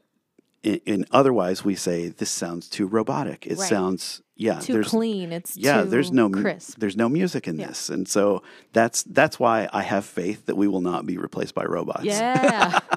In, 0.61 0.81
in 0.85 1.05
otherwise, 1.11 1.63
we 1.63 1.73
say 1.73 2.09
this 2.09 2.29
sounds 2.29 2.67
too 2.67 2.85
robotic. 2.85 3.47
It 3.47 3.57
Right. 3.57 3.69
sounds 3.69 4.21
yeah. 4.39 4.59
Too 4.59 4.73
there's, 4.73 4.87
clean. 4.87 5.31
It's 5.31 5.55
yeah 5.57 5.83
too 5.83 5.89
there's 5.89 6.11
no 6.11 6.29
crisp. 6.29 6.79
there's 6.79 6.97
no 6.97 7.07
music 7.09 7.47
in 7.47 7.59
Yeah. 7.59 7.67
this 7.67 7.89
and 7.89 8.07
so 8.07 8.41
that's 8.73 9.03
that's 9.03 9.37
why 9.39 9.67
i 9.73 9.83
have 9.83 10.05
faith 10.05 10.45
that 10.47 10.55
we 10.55 10.67
will 10.67 10.81
not 10.81 11.05
be 11.05 11.17
replaced 11.17 11.53
by 11.53 11.65
robots 11.65 12.05
Yeah. 12.05 12.79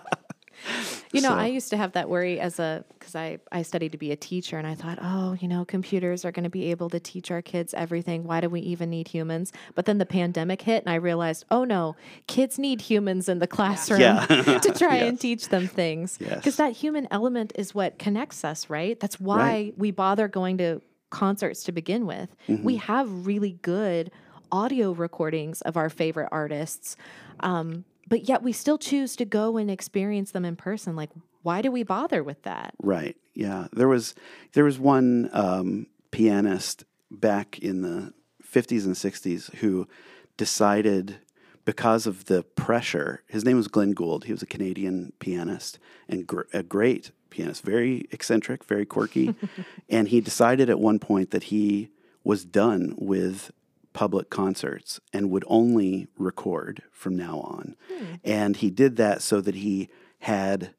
you 1.12 1.20
know, 1.20 1.30
So- 1.30 1.34
I 1.34 1.46
used 1.48 1.70
to 1.70 1.76
have 1.76 1.92
that 1.92 2.08
worry 2.08 2.38
as 2.38 2.58
a 2.60 2.84
because 2.98 3.16
I 3.16 3.38
I 3.50 3.62
studied 3.62 3.92
to 3.92 3.98
be 3.98 4.12
a 4.12 4.16
teacher, 4.16 4.56
and 4.58 4.66
I 4.66 4.74
thought, 4.76 4.98
oh, 5.02 5.36
you 5.40 5.48
know, 5.48 5.64
computers 5.64 6.24
are 6.24 6.30
going 6.30 6.44
to 6.44 6.50
be 6.50 6.70
able 6.70 6.88
to 6.90 7.00
teach 7.00 7.32
our 7.32 7.42
kids 7.42 7.74
everything. 7.74 8.22
Why 8.24 8.40
do 8.40 8.48
we 8.48 8.60
even 8.60 8.88
need 8.90 9.08
humans? 9.08 9.52
But 9.74 9.86
then 9.86 9.98
the 9.98 10.06
pandemic 10.06 10.62
hit, 10.62 10.84
and 10.84 10.90
I 10.92 10.96
realized, 10.96 11.44
oh 11.50 11.64
no, 11.64 11.96
kids 12.28 12.58
need 12.60 12.80
humans 12.82 13.28
in 13.28 13.40
the 13.40 13.48
classroom 13.48 14.00
Yeah. 14.00 14.24
to 14.62 14.72
try 14.72 14.96
and 14.96 15.18
teach 15.28 15.48
them 15.48 15.66
things. 15.66 16.16
Yes. 16.20 16.36
Because 16.36 16.56
that 16.56 16.72
human 16.74 17.08
element 17.10 17.52
is 17.56 17.74
what 17.74 17.98
connects 17.98 18.44
us, 18.44 18.70
right? 18.70 18.98
That's 19.00 19.18
why 19.18 19.36
Right. 19.38 19.74
we 19.76 19.90
bother 19.90 20.28
going 20.28 20.58
to 20.58 20.80
concerts 21.12 21.62
to 21.64 21.72
begin 21.72 22.06
with. 22.06 22.34
We 22.48 22.54
Mm-hmm. 22.56 22.76
have 22.92 23.26
really 23.26 23.52
good 23.62 24.10
audio 24.50 24.90
recordings 24.92 25.60
of 25.62 25.76
our 25.76 25.88
favorite 25.88 26.28
artists. 26.32 26.96
Um, 27.40 27.84
but 28.08 28.28
yet 28.28 28.42
we 28.42 28.52
still 28.52 28.78
choose 28.78 29.14
to 29.16 29.24
go 29.24 29.56
and 29.56 29.70
experience 29.70 30.32
them 30.32 30.44
in 30.44 30.56
person. 30.56 30.96
Like, 30.96 31.10
why 31.42 31.62
do 31.62 31.70
we 31.70 31.82
bother 31.84 32.22
with 32.24 32.42
that? 32.42 32.74
right 32.82 33.16
yeah 33.34 33.66
there 33.72 33.88
was 33.88 34.14
there 34.52 34.64
was 34.64 34.78
one 34.78 35.30
um, 35.32 35.86
pianist 36.10 36.84
back 37.10 37.58
in 37.58 37.80
the 37.82 38.12
50s 38.44 38.84
and 38.84 38.94
60s 38.94 39.54
who 39.56 39.88
decided 40.36 41.18
because 41.64 42.06
of 42.06 42.24
the 42.26 42.42
pressure 42.42 43.22
his 43.26 43.44
name 43.44 43.56
was 43.56 43.68
glenn 43.68 43.92
gould 43.92 44.24
he 44.24 44.32
was 44.32 44.42
a 44.42 44.46
canadian 44.46 45.12
pianist 45.20 45.78
and 46.08 46.26
gr- 46.26 46.42
a 46.52 46.62
great 46.62 47.10
pianist 47.32 47.62
very 47.62 48.06
eccentric 48.10 48.64
very 48.64 48.86
quirky. 48.86 49.34
And 49.88 50.08
he 50.08 50.20
decided 50.20 50.70
at 50.70 50.78
one 50.78 50.98
point 50.98 51.32
that 51.32 51.44
he 51.44 51.90
was 52.24 52.44
done 52.44 52.94
with 52.96 53.50
public 53.92 54.30
concerts 54.30 55.00
and 55.12 55.30
would 55.30 55.44
only 55.46 56.08
record 56.16 56.82
from 56.92 57.16
now 57.16 57.40
on. 57.40 57.76
Hmm. 57.92 58.14
And 58.24 58.56
he 58.56 58.70
did 58.70 58.96
that 58.96 59.20
so 59.20 59.40
that 59.40 59.56
he 59.56 59.90
had 60.20 60.70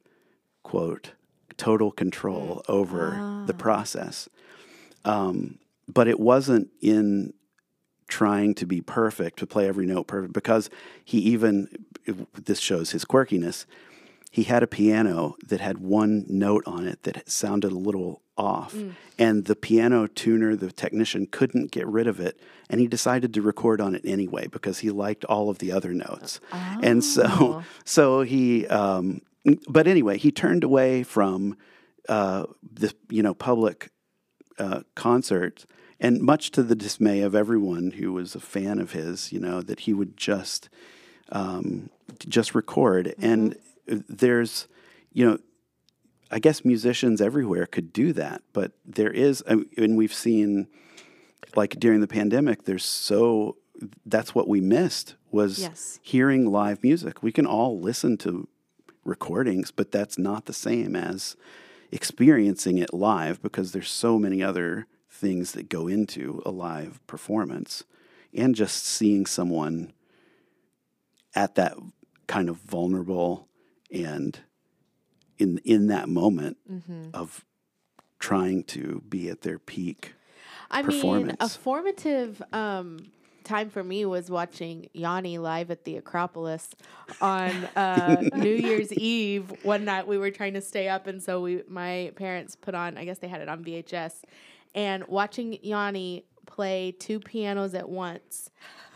quote 0.63 1.11
total 1.57 1.91
control 1.91 2.63
hmm. 2.65 2.71
over 2.71 3.43
the 3.45 3.53
ah. 3.53 3.57
process. 3.57 4.29
Um, 5.05 5.59
but 5.87 6.07
it 6.07 6.19
wasn't 6.19 6.69
in 6.81 7.33
trying 8.07 8.53
to 8.55 8.65
be 8.65 8.81
perfect 8.81 9.39
to 9.39 9.47
play 9.47 9.67
every 9.67 9.85
note 9.85 10.07
perfect 10.07 10.33
because 10.33 10.69
he 11.03 11.17
even 11.19 11.67
this 12.33 12.59
shows 12.59 12.91
his 12.91 13.05
quirkiness 13.05 13.65
he 14.33 14.43
had 14.43 14.63
a 14.63 14.67
piano 14.67 15.35
that 15.47 15.61
had 15.61 15.77
one 15.77 16.25
note 16.27 16.63
on 16.65 16.87
it 16.87 17.03
that 17.03 17.29
sounded 17.29 17.71
a 17.71 17.75
little 17.89 18.21
off 18.35 18.73
and 19.19 19.45
the 19.45 19.55
piano 19.55 20.07
tuner 20.07 20.55
the 20.55 20.71
technician 20.71 21.27
couldn't 21.27 21.69
get 21.71 21.85
rid 21.85 22.07
of 22.07 22.19
it 22.19 22.35
and 22.69 22.81
he 22.81 22.87
decided 22.87 23.31
to 23.31 23.41
record 23.43 23.79
on 23.79 23.93
it 23.93 24.01
anyway 24.03 24.47
because 24.47 24.79
he 24.79 24.89
liked 24.89 25.23
all 25.25 25.51
of 25.51 25.59
the 25.59 25.71
other 25.71 25.93
notes 25.93 26.39
and 26.81 27.03
so 27.03 27.23
Oh. 27.27 27.63
so 27.85 28.21
he 28.23 28.65
um, 28.67 29.21
but 29.67 29.85
anyway 29.87 30.17
he 30.17 30.31
turned 30.31 30.63
away 30.63 31.03
from 31.03 31.55
uh, 32.09 32.45
the 32.81 32.91
you 33.09 33.21
know 33.21 33.35
public 33.35 33.91
uh, 34.59 34.81
concert, 34.95 35.65
and 35.99 36.21
much 36.21 36.51
to 36.51 36.63
the 36.63 36.75
dismay 36.75 37.21
of 37.21 37.33
everyone 37.35 37.91
who 37.91 38.11
was 38.13 38.35
a 38.35 38.39
fan 38.39 38.79
of 38.79 38.91
his, 38.91 39.31
you 39.31 39.39
know, 39.39 39.61
that 39.61 39.81
he 39.81 39.93
would 39.93 40.17
just 40.17 40.69
um, 41.31 41.89
just 42.27 42.53
record. 42.53 43.15
And 43.17 43.55
there's, 43.87 44.67
you 45.11 45.25
know, 45.25 45.37
I 46.31 46.39
guess 46.39 46.65
musicians 46.65 47.21
everywhere 47.21 47.65
could 47.65 47.93
do 47.93 48.11
that, 48.13 48.41
but 48.53 48.71
there 48.85 49.11
is, 49.11 49.41
and 49.41 49.97
we've 49.97 50.13
seen, 50.13 50.67
like 51.55 51.79
during 51.79 52.01
the 52.01 52.07
pandemic, 52.07 52.63
there's 52.63 52.85
so 52.85 53.57
that's 54.05 54.33
what 54.33 54.47
we 54.47 54.61
missed 54.61 55.15
was 55.31 55.59
Yes. 55.59 55.99
hearing 56.01 56.51
live 56.51 56.83
music. 56.83 57.21
We 57.21 57.31
can 57.31 57.45
all 57.45 57.79
listen 57.79 58.17
to 58.19 58.47
recordings, 59.03 59.71
but 59.71 59.91
that's 59.91 60.17
not 60.17 60.45
the 60.45 60.53
same 60.53 60.95
as 60.95 61.35
experiencing 61.91 62.77
it 62.77 62.93
live 62.93 63.41
because 63.41 63.71
there's 63.71 63.91
so 63.91 64.17
many 64.17 64.41
other 64.41 64.87
things 65.09 65.51
that 65.51 65.69
go 65.69 65.87
into 65.87 66.41
a 66.45 66.49
live 66.51 67.05
performance 67.05 67.83
and 68.33 68.55
just 68.55 68.85
seeing 68.85 69.25
someone 69.25 69.91
at 71.35 71.55
that 71.55 71.77
kind 72.27 72.49
of 72.49 72.57
vulnerable 72.57 73.47
and 73.93 74.39
in 75.37 75.59
in 75.63 75.87
that 75.87 76.09
moment 76.09 76.57
of 77.13 77.45
trying 78.19 78.63
to 78.63 79.01
be 79.07 79.29
at 79.29 79.41
their 79.41 79.59
peak 79.59 80.13
I 80.73 80.81
mean, 80.81 81.35
a 81.39 81.49
formative 81.49 82.41
um, 82.51 82.97
time 83.43 83.69
for 83.69 83.83
me 83.83 84.05
was 84.05 84.31
watching 84.31 84.89
Yanni 84.93 85.37
live 85.37 85.69
at 85.69 85.83
the 85.83 85.97
Acropolis 85.97 86.69
on 87.21 87.51
uh, 87.75 88.23
New 88.35 88.55
Year's 88.55 88.91
Eve. 88.93 89.53
One 89.63 89.85
night 89.85 90.07
we 90.07 90.17
were 90.17 90.31
trying 90.31 90.53
to 90.55 90.61
stay 90.61 90.89
up, 90.89 91.05
and 91.05 91.21
so 91.21 91.41
we 91.41 91.61
my 91.67 92.11
parents 92.15 92.55
put 92.55 92.73
on. 92.73 92.97
I 92.97 93.05
guess 93.05 93.19
they 93.19 93.27
had 93.27 93.41
it 93.41 93.49
on 93.49 93.63
VHS, 93.63 94.21
and 94.73 95.05
watching 95.07 95.59
Yanni 95.61 96.25
play 96.47 96.91
two 96.91 97.19
pianos 97.19 97.73
at 97.75 97.87
once. 97.87 98.49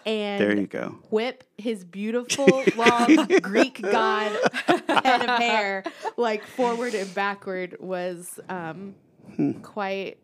And 0.08 0.42
there 0.42 0.56
you 0.58 0.68
go 0.68 0.96
whip 1.10 1.44
his 1.58 1.84
beautiful 1.84 2.64
long 2.76 3.28
Greek 3.42 3.82
god 3.82 4.32
head 5.04 5.22
of 5.30 5.40
hair 5.40 5.84
like 6.16 6.44
forward 6.46 6.94
and 6.96 7.14
backward 7.14 7.76
was 7.80 8.40
um, 8.50 8.96
Hmm. 9.36 9.52
quite. 9.62 10.18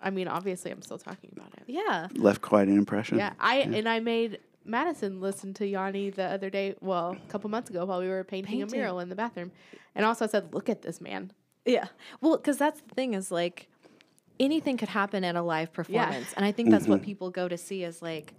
I 0.00 0.10
mean, 0.10 0.28
obviously, 0.28 0.70
I'm 0.70 0.80
still 0.80 0.98
talking 0.98 1.30
about 1.34 1.52
it. 1.56 1.64
Yeah. 1.66 2.06
left 2.14 2.40
quite 2.40 2.68
an 2.68 2.78
impression 2.78 3.18
Yeah, 3.18 3.32
I 3.40 3.56
and 3.56 3.88
I 3.88 3.98
made 3.98 4.38
Madison 4.64 5.20
listen 5.20 5.52
to 5.54 5.66
Yanni 5.66 6.10
the 6.10 6.22
other 6.24 6.48
day. 6.48 6.76
Well, 6.80 7.16
a 7.20 7.28
couple 7.30 7.50
months 7.50 7.68
ago 7.68 7.84
while 7.84 7.98
we 7.98 8.06
were 8.08 8.22
painting, 8.22 8.60
Painting. 8.60 8.74
a 8.78 8.80
mural 8.80 9.00
in 9.00 9.08
the 9.08 9.16
bathroom, 9.16 9.50
and 9.96 10.06
also 10.06 10.24
I 10.26 10.28
said, 10.28 10.54
"Look 10.54 10.68
at 10.68 10.82
this 10.82 11.00
man." 11.00 11.32
Yeah. 11.64 11.86
Well, 12.20 12.36
because 12.36 12.58
that's 12.58 12.80
the 12.80 12.94
thing 12.94 13.14
is 13.14 13.32
like, 13.32 13.66
anything 14.38 14.76
could 14.76 14.88
happen 14.90 15.24
at 15.24 15.34
a 15.34 15.42
live 15.42 15.72
performance, 15.72 16.32
and 16.36 16.44
I 16.46 16.52
think 16.52 16.70
that's 16.70 16.86
what 16.86 17.02
people 17.02 17.30
go 17.30 17.48
to 17.48 17.58
see 17.58 17.82
is 17.82 18.00
like, 18.00 18.32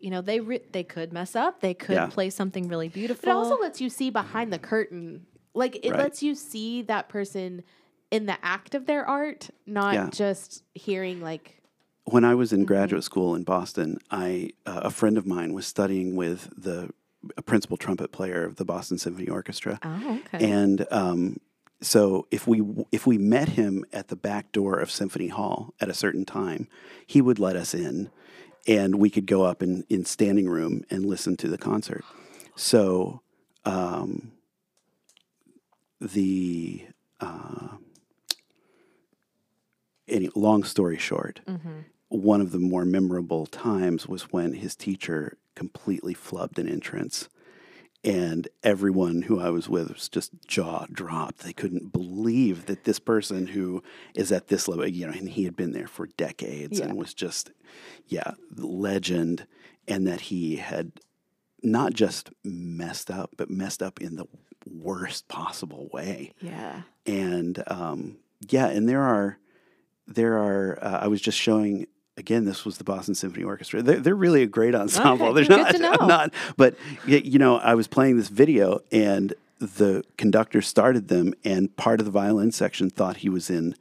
you 0.00 0.10
know, 0.10 0.20
they 0.20 0.40
re- 0.40 0.62
they 0.72 0.84
could 0.84 1.12
mess 1.12 1.34
up, 1.36 1.60
they 1.60 1.74
could 1.74 1.94
Yeah. 1.94 2.06
play 2.06 2.30
something 2.30 2.68
really 2.68 2.88
beautiful. 2.88 3.22
But 3.24 3.30
it 3.30 3.34
also 3.34 3.58
lets 3.58 3.80
you 3.80 3.88
see 3.90 4.10
behind 4.10 4.52
the 4.52 4.58
curtain. 4.58 5.26
Like 5.54 5.76
it 5.82 5.90
Right. 5.90 6.00
lets 6.00 6.22
you 6.22 6.34
see 6.34 6.82
that 6.82 7.08
person 7.08 7.62
in 8.10 8.26
the 8.26 8.36
act 8.44 8.74
of 8.74 8.86
their 8.86 9.06
art, 9.08 9.50
not 9.66 9.94
Yeah. 9.94 10.10
just 10.10 10.62
hearing 10.74 11.20
like 11.20 11.62
when 12.04 12.24
I 12.24 12.34
was 12.36 12.52
in 12.52 12.60
Mm-hmm. 12.60 12.66
graduate 12.66 13.04
school 13.04 13.34
in 13.34 13.42
Boston, 13.42 13.98
I 14.10 14.50
uh, 14.64 14.82
a 14.84 14.90
friend 14.90 15.18
of 15.18 15.26
mine 15.26 15.52
was 15.54 15.66
studying 15.66 16.14
with 16.14 16.50
the 16.56 16.90
a 17.36 17.42
principal 17.42 17.76
trumpet 17.76 18.12
player 18.12 18.44
of 18.44 18.56
the 18.56 18.64
Boston 18.64 18.98
Symphony 18.98 19.28
Orchestra, 19.28 19.80
oh, 19.82 20.20
okay. 20.26 20.48
and 20.48 20.86
um, 20.92 21.38
so 21.80 22.28
if 22.30 22.46
we 22.46 22.62
if 22.92 23.04
we 23.08 23.18
met 23.18 23.48
him 23.50 23.84
at 23.92 24.06
the 24.08 24.14
back 24.14 24.52
door 24.52 24.78
of 24.78 24.90
Symphony 24.92 25.26
Hall 25.28 25.74
at 25.80 25.88
a 25.88 25.94
certain 25.94 26.24
time, 26.24 26.68
he 27.04 27.20
would 27.20 27.40
let 27.40 27.56
us 27.56 27.74
in, 27.74 28.10
and 28.66 28.96
we 28.96 29.10
could 29.10 29.26
go 29.26 29.42
up 29.42 29.62
in 29.62 29.84
in 29.88 30.04
standing 30.04 30.48
room 30.48 30.84
and 30.90 31.04
listen 31.06 31.36
to 31.36 31.48
the 31.48 31.58
concert. 31.58 32.04
So 32.56 33.20
um, 33.64 34.32
the 36.00 36.86
uh, 37.20 37.68
any 40.08 40.30
long 40.34 40.62
story 40.64 40.98
short, 40.98 41.40
one 42.08 42.40
of 42.40 42.52
the 42.52 42.58
more 42.58 42.84
memorable 42.84 43.46
times 43.46 44.06
was 44.06 44.32
when 44.32 44.54
his 44.54 44.76
teacher 44.76 45.36
completely 45.54 46.14
flubbed 46.14 46.58
an 46.58 46.68
entrance. 46.68 47.28
And 48.06 48.48
everyone 48.62 49.22
who 49.22 49.40
I 49.40 49.50
was 49.50 49.68
with 49.68 49.92
was 49.92 50.08
just 50.08 50.30
jaw 50.46 50.86
dropped. 50.92 51.40
They 51.40 51.52
couldn't 51.52 51.92
believe 51.92 52.66
that 52.66 52.84
this 52.84 52.98
person 52.98 53.48
who 53.48 53.82
is 54.14 54.30
at 54.30 54.48
this 54.48 54.68
level, 54.68 54.86
you 54.86 55.06
know, 55.06 55.12
and 55.12 55.28
he 55.28 55.44
had 55.44 55.56
been 55.56 55.72
there 55.72 55.88
for 55.88 56.06
decades 56.16 56.78
and 56.78 56.96
was 56.96 57.12
just, 57.12 57.50
yeah, 58.06 58.32
legend. 58.56 59.46
And 59.88 60.06
that 60.06 60.22
he 60.22 60.56
had 60.56 60.92
not 61.62 61.94
just 61.94 62.30
messed 62.44 63.10
up, 63.10 63.30
but 63.36 63.50
messed 63.50 63.82
up 63.82 64.00
in 64.00 64.16
the 64.16 64.26
worst 64.68 65.28
possible 65.28 65.88
way 65.92 66.32
yeah. 66.40 66.82
and 67.06 67.62
um, 67.68 68.16
yeah, 68.48 68.66
and 68.66 68.88
there 68.88 69.02
are 69.02 69.38
there 70.06 70.36
are. 70.36 70.78
Uh, 70.80 70.98
I 71.02 71.08
was 71.08 71.20
just 71.20 71.38
showing 71.38 71.86
again. 72.16 72.44
This 72.44 72.64
was 72.64 72.78
the 72.78 72.84
Boston 72.84 73.14
Symphony 73.14 73.44
Orchestra. 73.44 73.82
They're, 73.82 74.00
they're 74.00 74.14
really 74.14 74.42
a 74.42 74.46
great 74.46 74.74
ensemble. 74.74 75.28
Okay, 75.28 75.46
good 75.46 75.50
not, 75.50 75.72
to 75.72 75.78
know. 75.78 75.94
Not, 76.06 76.34
but 76.56 76.76
you 77.06 77.38
know, 77.38 77.56
I 77.58 77.74
was 77.74 77.86
playing 77.86 78.16
this 78.16 78.28
video, 78.28 78.80
and 78.90 79.34
the 79.58 80.04
conductor 80.16 80.62
started 80.62 81.08
them, 81.08 81.34
and 81.44 81.74
part 81.76 82.00
of 82.00 82.06
the 82.06 82.12
violin 82.12 82.52
section 82.52 82.90
thought 82.90 83.18
he 83.18 83.28
was 83.28 83.50
in 83.50 83.74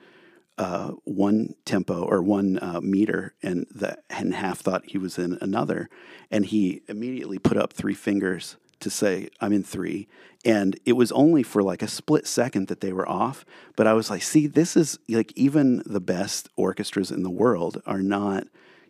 uh, 0.57 0.91
one 1.03 1.53
tempo 1.65 2.03
or 2.03 2.21
one 2.21 2.59
uh, 2.61 2.79
meter, 2.81 3.33
and 3.43 3.65
the 3.73 3.97
and 4.09 4.33
half 4.33 4.59
thought 4.59 4.85
he 4.85 4.97
was 4.97 5.17
in 5.17 5.37
another, 5.41 5.89
and 6.31 6.45
he 6.45 6.81
immediately 6.87 7.39
put 7.39 7.57
up 7.57 7.73
three 7.73 7.93
fingers 7.93 8.55
to 8.81 8.89
say 8.89 9.29
I'm 9.41 9.53
in 9.53 9.63
three, 9.63 10.07
and 10.43 10.79
it 10.85 10.93
was 10.93 11.11
only 11.11 11.43
for 11.43 11.63
like 11.63 11.81
a 11.81 11.87
split 11.87 12.27
second 12.27 12.67
that 12.67 12.81
they 12.81 12.93
were 12.93 13.07
off. 13.07 13.45
But 13.75 13.87
I 13.87 13.93
was 13.93 14.09
like, 14.09 14.21
see, 14.21 14.47
this 14.47 14.75
is 14.77 14.99
like 15.09 15.31
even 15.35 15.81
the 15.85 15.99
best 16.01 16.49
orchestras 16.55 17.11
in 17.11 17.23
the 17.23 17.29
world 17.29 17.81
are 17.85 18.01
not. 18.01 18.47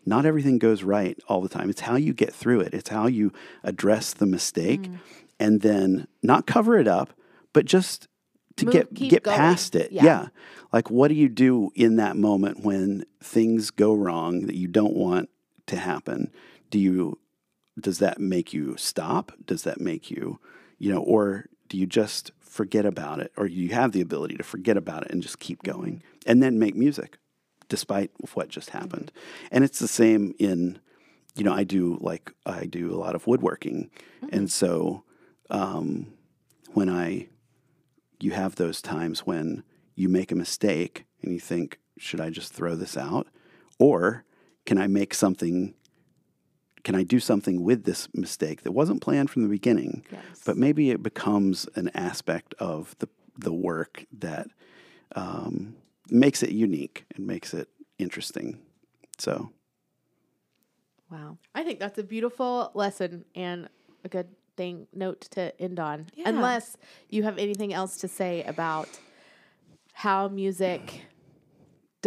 Not 0.08 0.26
everything 0.28 0.60
goes 0.60 0.84
right 0.84 1.18
all 1.28 1.42
the 1.42 1.50
time. 1.50 1.70
It's 1.70 1.82
how 1.82 1.96
you 1.96 2.14
get 2.14 2.32
through 2.32 2.62
it. 2.62 2.74
It's 2.76 2.90
how 2.90 3.08
you 3.08 3.32
address 3.64 4.14
the 4.14 4.28
mistake, 4.28 4.84
Mm. 4.84 4.98
and 5.40 5.62
then 5.62 6.08
not 6.22 6.46
cover 6.46 6.78
it 6.78 6.88
up, 6.88 7.12
but 7.54 7.66
just 7.66 8.08
to 8.58 8.66
Move- 8.66 8.74
get 8.74 8.94
get 8.94 9.24
going. 9.24 9.38
past 9.38 9.76
it. 9.76 9.92
Yeah. 9.92 10.04
yeah. 10.06 10.28
Like 10.72 10.92
what 10.92 11.08
do 11.08 11.16
you 11.16 11.28
do 11.30 11.72
in 11.76 11.96
that 11.96 12.18
moment 12.18 12.64
when 12.64 13.06
things 13.22 13.72
go 13.72 13.94
wrong 13.96 14.42
that 14.48 14.56
you 14.56 14.68
don't 14.68 14.96
want 14.96 15.30
to 15.68 15.78
happen? 15.78 16.32
Do 16.70 16.78
you 16.80 17.18
does 17.80 18.00
that 18.00 18.20
make 18.20 18.54
you 18.54 18.76
stop? 18.78 19.32
Does 19.46 19.64
that 19.64 19.82
make 19.82 20.10
you, 20.10 20.40
you 20.78 20.94
know, 20.94 21.02
or 21.02 21.46
do 21.68 21.78
you 21.78 21.86
just 21.86 22.32
forget 22.40 22.86
about 22.86 23.20
it 23.20 23.32
or 23.36 23.46
you 23.46 23.70
have 23.70 23.92
the 23.92 24.02
ability 24.02 24.38
to 24.38 24.44
forget 24.44 24.78
about 24.78 25.04
it 25.04 25.12
and 25.12 25.22
just 25.22 25.40
keep 25.40 25.62
mm-hmm. 25.64 25.80
going 25.80 26.04
and 26.26 26.42
then 26.42 26.60
make 26.60 26.76
music 26.76 27.18
despite 27.68 28.12
what 28.34 28.50
just 28.50 28.70
mm-hmm. 28.70 28.80
happened. 28.80 29.12
And 29.52 29.64
it's 29.64 29.80
the 29.80 29.88
same 29.88 30.34
in 30.40 30.80
you 31.36 31.44
know, 31.44 31.54
I 31.54 31.66
do 31.66 31.98
like 32.00 32.32
I 32.46 32.66
do 32.66 32.94
a 32.94 32.96
lot 32.96 33.14
of 33.14 33.28
woodworking. 33.28 33.90
Mm-hmm. 34.24 34.36
And 34.36 34.52
so 34.52 35.04
um 35.50 36.14
when 36.74 36.90
I 36.90 37.28
you 38.22 38.32
have 38.32 38.56
those 38.56 38.82
times 38.82 39.26
when 39.26 39.64
you 39.96 40.10
make 40.10 40.32
a 40.32 40.36
mistake 40.36 41.06
and 41.22 41.34
you 41.34 41.40
think, 41.40 41.80
should 41.98 42.22
I 42.22 42.30
just 42.30 42.54
throw 42.54 42.76
this 42.76 42.96
out? 42.96 43.28
Or 43.80 44.24
can 44.66 44.78
I 44.78 44.88
make 44.88 45.14
something, 45.14 45.74
can 46.86 46.96
I 46.96 47.04
do 47.04 47.20
something 47.20 47.64
with 47.64 47.84
this 47.84 48.08
mistake 48.14 48.62
that 48.62 48.72
wasn't 48.72 49.02
planned 49.02 49.30
from 49.30 49.42
the 49.42 49.50
beginning, 49.50 50.06
but 50.46 50.56
maybe 50.56 50.92
it 50.92 51.04
becomes 51.04 51.68
an 51.76 51.90
aspect 51.94 52.54
of 52.60 52.96
the, 53.00 53.10
the 53.38 53.52
work 53.52 54.06
that 54.20 54.48
um, 55.16 55.76
makes 56.10 56.44
it 56.44 56.52
unique 56.52 57.06
and 57.16 57.26
makes 57.28 57.54
it 57.54 57.68
interesting. 57.98 58.60
So, 59.18 59.52
Wow. 61.12 61.38
I 61.54 61.64
think 61.64 61.80
that's 61.80 62.00
a 62.00 62.04
beautiful 62.04 62.72
lesson 62.74 63.26
and 63.36 63.70
a 64.04 64.10
good 64.10 64.28
thing 64.58 64.88
note 64.94 65.22
to 65.32 65.60
end 65.62 65.80
on. 65.80 66.08
Yeah. 66.16 66.30
Unless 66.30 66.78
you 67.10 67.24
have 67.24 67.38
anything 67.38 67.74
else 67.74 67.98
to 67.98 68.08
say 68.08 68.44
about 68.44 68.90
how 69.94 70.28
music 70.28 71.06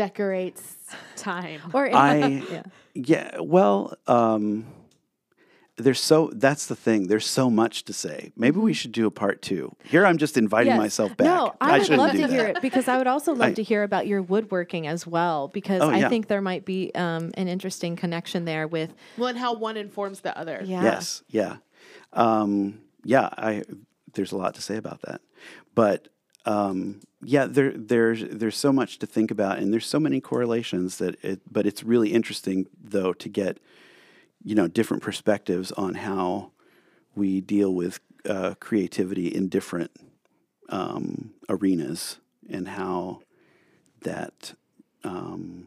decorates 0.03 0.63
time. 1.17 1.61
Or 1.75 1.91
I- 1.95 2.43
yeah. 2.51 2.63
yeah, 2.95 3.41
well, 3.41 3.95
um, 4.07 4.65
there's 5.77 6.01
so 6.01 6.31
that's 6.35 6.67
the 6.67 6.75
thing. 6.77 7.07
There's 7.09 7.27
so 7.27 7.49
much 7.51 7.85
to 7.85 7.93
say. 7.93 8.33
Maybe 8.37 8.59
we 8.59 8.73
should 8.73 8.91
do 8.93 9.07
a 9.07 9.11
part 9.13 9.43
two. 9.43 9.75
Here, 9.85 10.05
I'm 10.07 10.19
just 10.19 10.37
inviting 10.37 10.73
Yes. 10.73 10.79
myself 10.79 11.17
back. 11.17 11.27
No, 11.27 11.55
I, 11.61 11.79
would 11.79 11.89
love 11.91 12.13
to 12.13 12.19
that. 12.19 12.31
hear 12.31 12.47
it 12.47 12.61
because 12.63 12.89
I 12.89 12.97
would 12.99 13.07
also 13.07 13.33
love 13.43 13.51
I- 13.51 13.55
to 13.55 13.63
hear 13.63 13.83
about 13.85 14.07
your 14.07 14.23
woodworking 14.23 14.87
as 14.89 15.07
well 15.07 15.49
because 15.49 15.81
Oh, 15.83 15.91
I 15.91 15.99
yeah. 15.99 16.09
think 16.09 16.27
there 16.29 16.41
might 16.43 16.65
be 16.65 16.91
um, 16.95 17.31
an 17.35 17.47
interesting 17.49 17.95
connection 17.97 18.45
there 18.45 18.67
with 18.67 18.93
Well, 19.17 19.29
and 19.29 19.39
how 19.39 19.55
one 19.55 19.77
informs 19.77 20.21
the 20.21 20.37
other. 20.39 20.61
yeah. 20.65 20.83
Yes, 20.83 21.23
yeah, 21.29 21.57
um, 22.13 22.81
yeah. 23.05 23.29
I 23.37 23.63
there's 24.15 24.33
a 24.33 24.37
lot 24.37 24.55
to 24.55 24.63
say 24.63 24.77
about 24.77 25.03
that, 25.03 25.21
but 25.75 26.09
um, 26.49 27.01
yeah, 27.23 27.45
there 27.45 27.73
there's 27.77 28.25
there's 28.31 28.57
so 28.57 28.73
much 28.73 28.99
to 29.01 29.07
think 29.07 29.31
about, 29.31 29.59
and 29.59 29.71
there's 29.71 29.87
so 29.87 30.01
many 30.01 30.21
correlations 30.21 30.97
that 30.97 31.23
it. 31.23 31.41
But 31.51 31.67
it's 31.67 31.85
really 31.85 32.13
interesting 32.13 32.67
though 32.83 33.13
to 33.13 33.29
get 33.29 33.59
you 34.43 34.55
know 34.55 34.67
different 34.67 35.03
perspectives 35.03 35.73
on 35.73 35.95
how 35.95 36.53
we 37.15 37.43
deal 37.43 37.75
with 37.75 38.01
uh, 38.27 38.55
creativity 38.61 39.29
in 39.29 39.49
different 39.49 39.91
um, 40.71 41.35
arenas 41.51 42.19
and 42.49 42.67
how 42.67 43.21
that 44.01 44.55
um, 45.05 45.67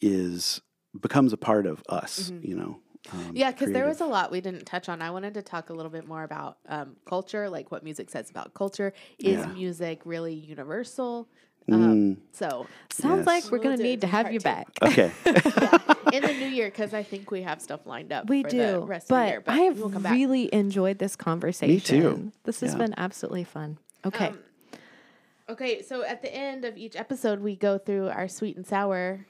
is 0.00 0.60
becomes 1.00 1.32
a 1.32 1.36
part 1.36 1.66
of 1.66 1.84
us. 1.88 2.32
You 2.42 2.56
know. 2.56 2.80
Um, 3.12 3.32
Yeah, 3.34 3.50
because 3.50 3.72
there 3.72 3.86
was 3.86 4.00
a 4.00 4.06
lot 4.06 4.30
we 4.30 4.40
didn't 4.40 4.66
touch 4.66 4.88
on. 4.88 5.00
I 5.02 5.10
wanted 5.10 5.34
to 5.34 5.42
talk 5.42 5.70
a 5.70 5.72
little 5.72 5.90
bit 5.90 6.06
more 6.06 6.22
about 6.22 6.58
um, 6.68 6.96
culture, 7.06 7.48
like 7.48 7.70
what 7.72 7.82
music 7.82 8.10
says 8.10 8.30
about 8.30 8.54
culture. 8.54 8.92
Is 9.18 9.38
Yeah. 9.40 9.52
music 9.52 10.02
really 10.04 10.34
universal? 10.34 11.26
Mm, 11.68 11.74
Um, 11.74 12.16
so 12.32 12.66
Sounds 12.90 13.18
Yes. 13.18 13.26
like 13.26 13.44
we're 13.44 13.50
We'll 13.58 13.62
going 13.62 13.76
to 13.78 13.82
need 13.82 14.00
to 14.02 14.06
have 14.06 14.32
you 14.32 14.38
two. 14.40 14.44
back. 14.44 14.66
okay. 14.82 15.12
in 16.12 16.22
the 16.22 16.34
new 16.38 16.48
year, 16.48 16.66
because 16.68 16.92
I 16.94 17.02
think 17.02 17.30
we 17.30 17.42
have 17.42 17.60
stuff 17.62 17.86
lined 17.86 18.12
up. 18.12 18.28
We 18.28 18.42
for 18.42 18.48
do, 18.50 18.58
the 18.58 18.80
rest 18.80 19.08
but, 19.08 19.14
of 19.16 19.20
the 19.26 19.30
year, 19.30 19.40
but 19.40 19.52
I 19.54 19.58
have 19.60 19.78
we'll 19.78 19.90
come 19.90 20.02
back. 20.02 20.12
really 20.12 20.52
enjoyed 20.52 20.98
this 20.98 21.16
conversation. 21.16 21.74
Me 21.74 21.80
too. 21.80 22.32
This 22.44 22.60
has 22.60 22.72
Yeah. 22.72 22.78
been 22.78 22.94
absolutely 22.96 23.44
fun. 23.44 23.78
Okay. 24.04 24.28
Um, 24.28 24.38
okay, 25.50 25.82
so 25.82 26.02
at 26.02 26.22
the 26.22 26.34
end 26.34 26.64
of 26.64 26.76
each 26.76 26.96
episode, 26.96 27.40
we 27.40 27.56
go 27.56 27.78
through 27.78 28.08
our 28.08 28.28
sweet 28.28 28.56
and 28.56 28.66
sour. 28.66 29.26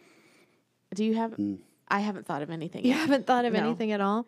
Do 0.95 1.05
you 1.05 1.15
have? 1.15 1.33
Mm. 1.33 1.59
I 1.91 2.01
haven't 2.01 2.27
thought 2.27 2.43
of 2.43 2.51
anything. 2.51 2.85
you 2.85 2.91
yet. 2.91 2.99
haven't 3.01 3.27
thought 3.27 3.45
of 3.45 3.53
No. 3.53 3.59
anything 3.61 3.93
at 3.93 4.01
all? 4.01 4.27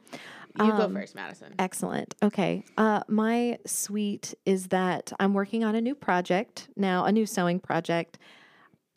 You 0.59 0.67
go 0.73 0.83
Um, 0.83 0.95
first, 0.95 1.15
Madison. 1.15 1.55
Excellent. 1.59 2.15
Okay. 2.23 2.65
Uh, 2.77 3.03
my 3.09 3.59
sweet 3.67 4.35
is 4.45 4.67
that 4.69 5.13
I'm 5.19 5.33
working 5.33 5.65
on 5.65 5.75
a 5.75 5.81
new 5.81 5.95
project 5.95 6.69
now, 6.77 7.05
a 7.05 7.13
new 7.13 7.25
sewing 7.25 7.59
project. 7.61 8.19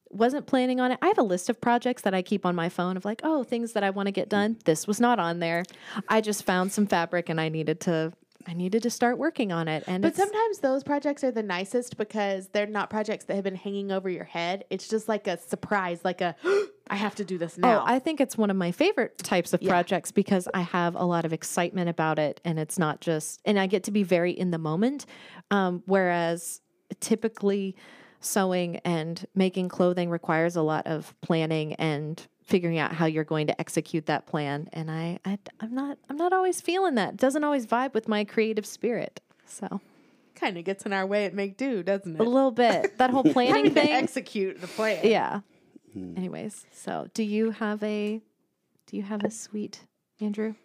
Wasn't 0.09 0.45
planning 0.47 0.79
on 0.79 0.91
it. 0.91 0.99
I 1.01 1.07
have 1.07 1.17
a 1.17 1.23
list 1.23 1.49
of 1.49 1.59
projects 1.61 2.01
that 2.03 2.13
I 2.13 2.21
keep 2.21 2.45
on 2.45 2.55
my 2.55 2.69
phone 2.69 2.97
of 2.97 3.05
like, 3.05 3.21
oh, 3.23 3.43
things 3.43 3.73
that 3.73 3.83
I 3.83 3.89
want 3.89 4.07
to 4.07 4.11
get 4.11 4.29
done. 4.29 4.57
This 4.65 4.87
was 4.87 4.99
not 4.99 5.19
on 5.19 5.39
there. 5.39 5.63
I 6.09 6.21
just 6.21 6.43
found 6.43 6.71
some 6.71 6.87
fabric 6.87 7.29
and 7.29 7.39
I 7.39 7.49
needed 7.49 7.79
to. 7.81 8.13
I 8.47 8.53
needed 8.53 8.83
to 8.83 8.89
start 8.89 9.17
working 9.17 9.51
on 9.51 9.67
it, 9.67 9.83
and 9.87 10.01
But 10.01 10.15
sometimes 10.15 10.59
those 10.59 10.83
projects 10.83 11.23
are 11.23 11.31
the 11.31 11.43
nicest 11.43 11.97
because 11.97 12.47
they're 12.49 12.67
not 12.67 12.89
projects 12.89 13.25
that 13.25 13.35
have 13.35 13.43
been 13.43 13.55
hanging 13.55 13.91
over 13.91 14.09
your 14.09 14.23
head. 14.23 14.65
It's 14.69 14.87
just 14.87 15.07
like 15.09 15.27
a 15.27 15.37
surprise, 15.39 16.01
like 16.03 16.21
a 16.21 16.35
I 16.87 16.95
have 16.95 17.15
to 17.15 17.25
do 17.25 17.39
this 17.39 17.57
now. 17.57 17.79
Oh, 17.79 17.83
I 17.85 17.97
think 17.97 18.21
it's 18.21 18.37
one 18.37 18.51
of 18.51 18.55
my 18.57 18.71
favorite 18.71 19.17
types 19.17 19.53
of 19.53 19.61
Yeah. 19.63 19.71
projects 19.71 20.11
because 20.11 20.47
I 20.53 20.61
have 20.61 20.95
a 20.95 21.03
lot 21.03 21.25
of 21.25 21.33
excitement 21.33 21.89
about 21.89 22.19
it 22.19 22.39
and 22.45 22.59
it's 22.59 22.77
not 22.77 23.01
just, 23.01 23.41
and 23.43 23.59
I 23.59 23.65
get 23.65 23.83
to 23.85 23.91
be 23.91 24.03
very 24.03 24.31
in 24.31 24.51
the 24.51 24.59
moment. 24.59 25.07
Um, 25.49 25.81
whereas 25.87 26.61
typically 26.99 27.75
sewing 28.19 28.77
and 28.77 29.25
making 29.33 29.69
clothing 29.69 30.11
requires 30.11 30.55
a 30.55 30.61
lot 30.61 30.85
of 30.85 31.15
planning 31.21 31.73
and 31.73 32.27
figuring 32.45 32.77
out 32.77 32.93
how 32.93 33.05
you're 33.05 33.23
going 33.23 33.47
to 33.47 33.59
execute 33.59 34.05
that 34.05 34.25
plan. 34.27 34.69
And 34.73 34.89
I, 34.91 35.19
I 35.25 35.37
I'm 35.59 35.73
not 35.73 35.97
I'm 36.09 36.17
not 36.17 36.31
always 36.33 36.61
feeling 36.61 36.95
that. 36.95 37.13
It 37.15 37.17
doesn't 37.17 37.43
always 37.43 37.65
vibe 37.65 37.93
with 37.93 38.07
my 38.07 38.23
creative 38.23 38.65
spirit. 38.65 39.21
So 39.45 39.81
Kind 40.35 40.57
of 40.57 40.65
gets 40.65 40.85
in 40.85 40.91
our 40.93 41.05
way 41.05 41.25
at 41.25 41.33
Make 41.33 41.55
Do, 41.57 41.81
doesn't 41.81 42.15
it 42.15 42.19
a 42.19 42.23
little 42.23 42.51
bit 42.51 42.97
that 42.97 43.09
whole 43.09 43.23
planning 43.23 43.55
Having 43.55 43.73
to 43.75 43.81
thing. 43.81 43.91
execute 43.91 44.59
the 44.61 44.67
plan. 44.67 44.99
yeah. 45.03 45.39
Hmm. 45.93 46.17
Anyways, 46.17 46.65
so 46.73 47.07
do 47.13 47.23
you 47.23 47.51
have 47.51 47.81
a 47.83 48.21
do 48.87 48.97
you 48.97 49.03
have 49.03 49.23
a 49.23 49.31
sweet 49.31 49.79
Andrew? 50.19 50.55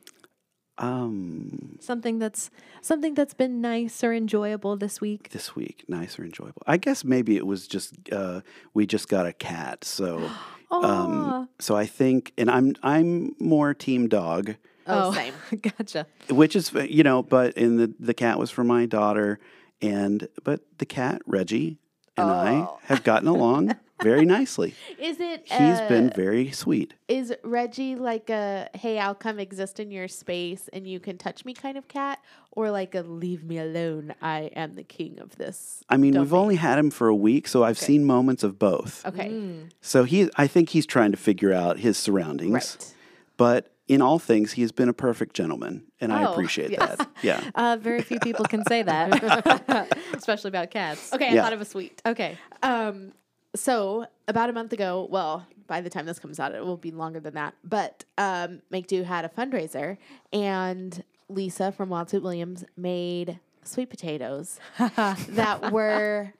Um, 0.81 1.77
Something 1.81 2.19
that's 2.19 2.51
something 2.81 3.15
that's 3.15 3.35
been 3.35 3.61
nice 3.61 4.03
or 4.03 4.13
enjoyable 4.13 4.77
this 4.77 5.01
week. 5.01 5.29
this 5.31 5.55
week, 5.55 5.85
nice 5.89 6.19
or 6.19 6.25
enjoyable. 6.25 6.63
I 6.67 6.77
guess 6.79 7.05
maybe 7.05 7.37
it 7.37 7.47
was 7.47 7.69
just 7.69 7.95
uh, 8.11 8.41
we 8.75 8.87
just 8.87 9.09
got 9.09 9.27
a 9.27 9.33
cat, 9.33 9.85
so 9.85 10.31
Aw. 10.71 10.83
um, 10.83 11.49
so 11.59 11.77
I 11.77 11.87
think, 11.87 12.33
and 12.39 12.51
I'm 12.51 12.75
I'm 12.83 13.35
more 13.39 13.75
team 13.75 14.09
dog, 14.09 14.57
Oh, 14.87 15.13
same. 15.13 15.35
gotcha. 15.63 16.07
which 16.31 16.57
is 16.57 16.73
you 16.73 17.03
know, 17.03 17.23
but 17.23 17.55
in 17.55 17.77
the 17.77 17.95
the 18.01 18.15
cat 18.15 18.39
was 18.39 18.51
for 18.51 18.65
my 18.65 18.87
daughter, 18.87 19.39
and 19.83 20.29
but 20.45 20.61
the 20.79 20.87
cat 20.87 21.21
Reggie 21.27 21.79
and 22.17 22.31
I 22.31 22.53
Oh. 22.63 22.79
have 22.85 23.05
gotten 23.05 23.29
along 23.29 23.77
very 24.03 24.25
nicely. 24.25 24.75
Is 24.99 25.21
it? 25.21 25.43
He's 25.47 25.79
uh, 25.81 25.89
been 25.89 26.11
very 26.11 26.51
sweet. 26.51 26.95
Is 27.09 27.33
Reggie 27.43 27.97
like 27.97 28.31
a 28.31 28.69
hey, 28.75 28.99
I'll 28.99 29.15
come 29.15 29.39
exist 29.39 29.81
in 29.81 29.91
your 29.91 30.09
space 30.09 30.69
and 30.73 30.87
you 30.87 31.01
can 31.01 31.19
touch 31.19 31.45
me 31.45 31.55
kind 31.55 31.77
of 31.77 31.89
cat, 31.89 32.19
or 32.53 32.71
like 32.71 32.95
a 32.95 33.01
leave 33.03 33.45
me 33.45 33.59
alone, 33.59 34.15
I 34.23 34.51
am 34.57 34.75
the 34.75 34.85
king 34.85 35.19
of 35.21 35.37
this? 35.37 35.83
I 35.89 35.97
mean, 35.97 36.19
we've 36.19 36.35
only 36.35 36.57
had 36.57 36.79
him 36.79 36.91
for 36.91 37.09
a 37.09 37.15
week, 37.17 37.47
so 37.49 37.65
I've 37.65 37.79
seen 37.79 38.05
moments 38.05 38.43
of 38.43 38.59
both. 38.59 39.05
Okay, 39.07 39.67
So 39.81 40.05
he, 40.05 40.29
I 40.37 40.47
think 40.47 40.71
he's 40.71 40.87
trying 40.87 41.11
to 41.13 41.17
figure 41.19 41.53
out 41.53 41.79
his 41.79 41.97
surroundings. 41.99 42.53
right. 42.53 42.95
But 43.37 43.73
in 43.89 44.03
all 44.03 44.19
things, 44.19 44.53
he 44.53 44.63
has 44.63 44.71
been 44.71 44.89
a 44.89 44.93
perfect 44.93 45.35
gentleman, 45.35 45.85
and 46.01 46.13
I 46.13 46.25
Oh, 46.25 46.33
appreciate 46.33 46.71
yes. 46.71 46.97
that. 46.99 47.09
Yeah. 47.23 47.43
Uh, 47.55 47.77
very 47.81 48.03
few 48.03 48.21
people 48.21 48.45
can 48.45 48.63
say 48.67 48.83
that, 48.83 49.89
especially 50.15 50.49
about 50.49 50.71
cats. 50.71 51.13
Okay, 51.13 51.29
I 51.29 51.33
Yeah. 51.35 51.43
thought 51.43 51.53
of 51.55 51.61
a 51.61 51.65
sweet. 51.65 52.01
Okay. 52.07 52.37
Um, 52.63 53.13
so 53.55 54.07
about 54.29 54.51
a 54.51 54.53
month 54.53 54.73
ago, 54.73 55.07
well, 55.11 55.47
by 55.67 55.81
the 55.81 55.91
time 55.91 56.07
this 56.07 56.19
comes 56.19 56.39
out, 56.41 56.55
it 56.55 56.65
will 56.65 56.77
be 56.77 56.91
longer 56.91 57.21
than 57.21 57.35
that. 57.35 57.55
But 57.65 58.05
um, 58.19 58.61
Make 58.71 58.87
Do 58.87 59.03
had 59.03 59.25
a 59.25 59.29
fundraiser, 59.29 59.99
and 60.33 61.03
Lisa 61.29 61.73
from 61.73 61.89
Wild 61.91 62.11
Sweet 62.11 62.23
Williams 62.23 62.65
made 62.77 63.39
sweet 63.65 63.91
potatoes 63.91 64.59
that 64.79 65.71
were 65.73 66.33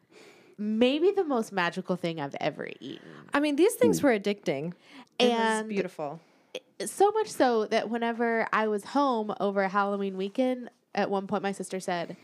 maybe 0.59 1.11
the 1.13 1.25
most 1.25 1.53
magical 1.53 1.97
thing 1.97 2.21
I've 2.21 2.35
ever 2.41 2.69
eaten. 2.81 3.07
I 3.33 3.41
mean, 3.41 3.57
these 3.57 3.75
things 3.75 4.03
were 4.03 4.11
addicting. 4.19 4.73
It 5.19 5.29
was 5.31 5.39
And- 5.61 5.69
beautiful. 5.69 6.21
So 6.87 7.11
much 7.11 7.29
so 7.29 7.67
that 7.67 7.91
whenever 7.91 8.47
I 8.55 8.67
was 8.67 8.85
home 8.85 9.35
over 9.39 9.69
Halloween 9.69 10.17
weekend, 10.17 10.71
at 10.95 11.11
one 11.11 11.27
point 11.27 11.43
my 11.43 11.53
sister 11.53 11.79
said, 11.79 12.17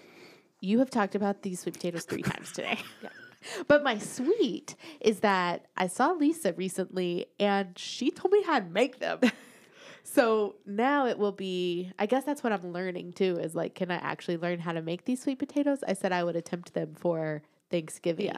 You 0.60 0.78
have 0.78 0.88
talked 0.90 1.14
about 1.14 1.42
these 1.42 1.60
sweet 1.60 1.74
potatoes 1.74 2.04
three 2.04 2.22
times 2.22 2.52
today. 2.52 2.78
But 3.68 3.82
my 3.82 3.98
sweet 3.98 4.74
is 5.00 5.20
that 5.20 5.66
I 5.76 5.86
saw 5.86 6.12
Lisa 6.12 6.52
recently 6.52 7.26
and 7.38 7.78
she 7.78 8.10
told 8.10 8.32
me 8.32 8.42
how 8.42 8.60
to 8.60 8.66
make 8.66 8.98
them. 8.98 9.20
so 10.02 10.56
now 10.66 11.06
it 11.06 11.18
will 11.18 11.32
be, 11.32 11.92
I 11.98 12.06
guess 12.06 12.24
that's 12.24 12.42
what 12.42 12.52
I'm 12.52 12.72
learning 12.72 13.12
too 13.12 13.38
is 13.40 13.54
like, 13.54 13.74
can 13.74 13.90
I 13.90 13.96
actually 13.96 14.36
learn 14.36 14.58
how 14.58 14.72
to 14.72 14.82
make 14.82 15.04
these 15.04 15.22
sweet 15.22 15.38
potatoes? 15.38 15.84
I 15.86 15.92
said 15.92 16.12
I 16.12 16.24
would 16.24 16.36
attempt 16.36 16.74
them 16.74 16.94
for 16.94 17.42
Thanksgiving. 17.70 18.32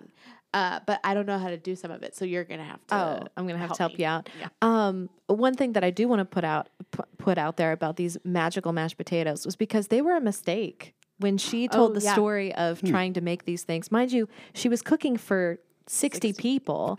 Uh, 0.54 0.80
but 0.86 0.98
I 1.04 1.12
don't 1.12 1.26
know 1.26 1.38
how 1.38 1.50
to 1.50 1.58
do 1.58 1.76
some 1.76 1.90
of 1.90 2.02
it. 2.02 2.16
So 2.16 2.24
you're 2.24 2.44
going 2.44 2.60
to 2.60 2.64
have 2.64 2.86
to. 2.86 2.94
Oh, 2.94 3.26
I'm 3.36 3.46
gonna 3.46 3.58
have 3.58 3.72
to 3.72 3.82
help 3.82 3.92
me. 3.92 3.98
you 4.00 4.06
out. 4.06 4.30
Yeah. 4.40 4.48
Um, 4.62 5.10
one 5.26 5.54
thing 5.54 5.74
that 5.74 5.84
I 5.84 5.90
do 5.90 6.08
want 6.08 6.20
to 6.20 6.24
put 6.24 6.42
out 6.42 6.70
pu- 6.90 7.02
put 7.18 7.36
out 7.36 7.58
there 7.58 7.72
about 7.72 7.96
these 7.96 8.16
magical 8.24 8.72
mashed 8.72 8.96
potatoes 8.96 9.44
was 9.44 9.56
because 9.56 9.88
they 9.88 10.00
were 10.00 10.16
a 10.16 10.20
mistake 10.22 10.94
when 11.18 11.38
she 11.38 11.68
oh, 11.68 11.76
told 11.76 11.90
Oh, 11.90 11.94
the 11.94 12.04
yeah. 12.04 12.12
story 12.12 12.54
of 12.54 12.80
hmm. 12.80 12.88
trying 12.88 13.12
to 13.14 13.20
make 13.20 13.44
these 13.44 13.62
things. 13.62 13.90
Mind 13.90 14.12
you, 14.12 14.28
she 14.54 14.68
was 14.68 14.82
cooking 14.82 15.16
for 15.16 15.58
60, 15.86 16.32
people. 16.34 16.98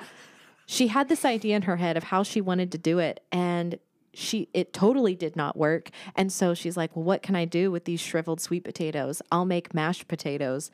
She 0.65 0.88
had 0.88 1.09
this 1.09 1.26
idea 1.26 1.55
in 1.55 1.63
her 1.63 1.78
head 1.78 1.97
of 1.97 2.03
how 2.03 2.24
she 2.24 2.41
wanted 2.41 2.72
to 2.74 2.78
do 2.78 2.99
it, 2.99 3.24
and 3.32 3.80
she 4.13 4.49
it 4.53 4.74
totally 4.74 5.15
did 5.15 5.36
not 5.36 5.57
work. 5.57 5.89
And 6.15 6.32
so 6.32 6.53
she's 6.53 6.78
like, 6.78 6.95
"Well, 6.95 7.03
what 7.03 7.24
can 7.24 7.36
I 7.36 7.45
do 7.45 7.72
with 7.72 7.86
these 7.86 7.99
shriveled 7.99 8.41
sweet 8.41 8.63
potatoes? 8.63 9.22
I'll 9.32 9.45
make 9.45 9.74
mashed 9.74 10.07
potatoes." 10.07 10.70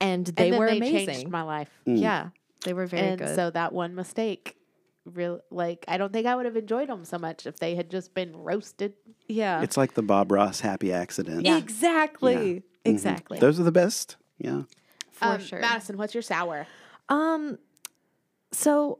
And 0.00 0.26
they 0.26 0.44
and 0.44 0.52
then 0.54 0.60
were 0.60 0.70
they 0.70 0.76
amazing. 0.78 1.06
changed 1.06 1.28
my 1.30 1.42
life. 1.42 1.70
Hmm. 1.86 1.96
Yeah, 1.96 2.28
they 2.64 2.72
were 2.72 2.86
very 2.86 3.08
and 3.08 3.18
good. 3.18 3.34
so 3.34 3.50
that 3.50 3.72
one 3.72 3.94
mistake 3.94 4.56
real 5.04 5.40
like 5.50 5.84
I 5.88 5.96
don't 5.98 6.12
think 6.12 6.26
I 6.26 6.34
would 6.36 6.44
have 6.46 6.56
enjoyed 6.56 6.88
them 6.88 7.04
so 7.04 7.18
much 7.18 7.46
if 7.46 7.58
they 7.58 7.74
had 7.74 7.90
just 7.90 8.14
been 8.14 8.36
roasted. 8.36 8.94
yeah, 9.28 9.62
It's 9.62 9.76
like 9.76 9.94
the 9.94 10.02
Bob 10.02 10.30
Ross 10.30 10.60
happy 10.60 10.92
accident. 10.92 11.46
Exactly. 11.46 12.62
Exactly. 12.84 13.38
Those 13.38 13.58
are 13.60 13.64
the 13.64 13.72
best. 13.72 14.16
Yeah. 14.38 14.62
For 15.12 15.24
Um, 15.26 15.40
sure. 15.40 15.60
Madison, 15.60 15.96
what's 15.96 16.14
your 16.14 16.22
sour? 16.22 16.66
Um 17.08 17.58
so 18.52 18.98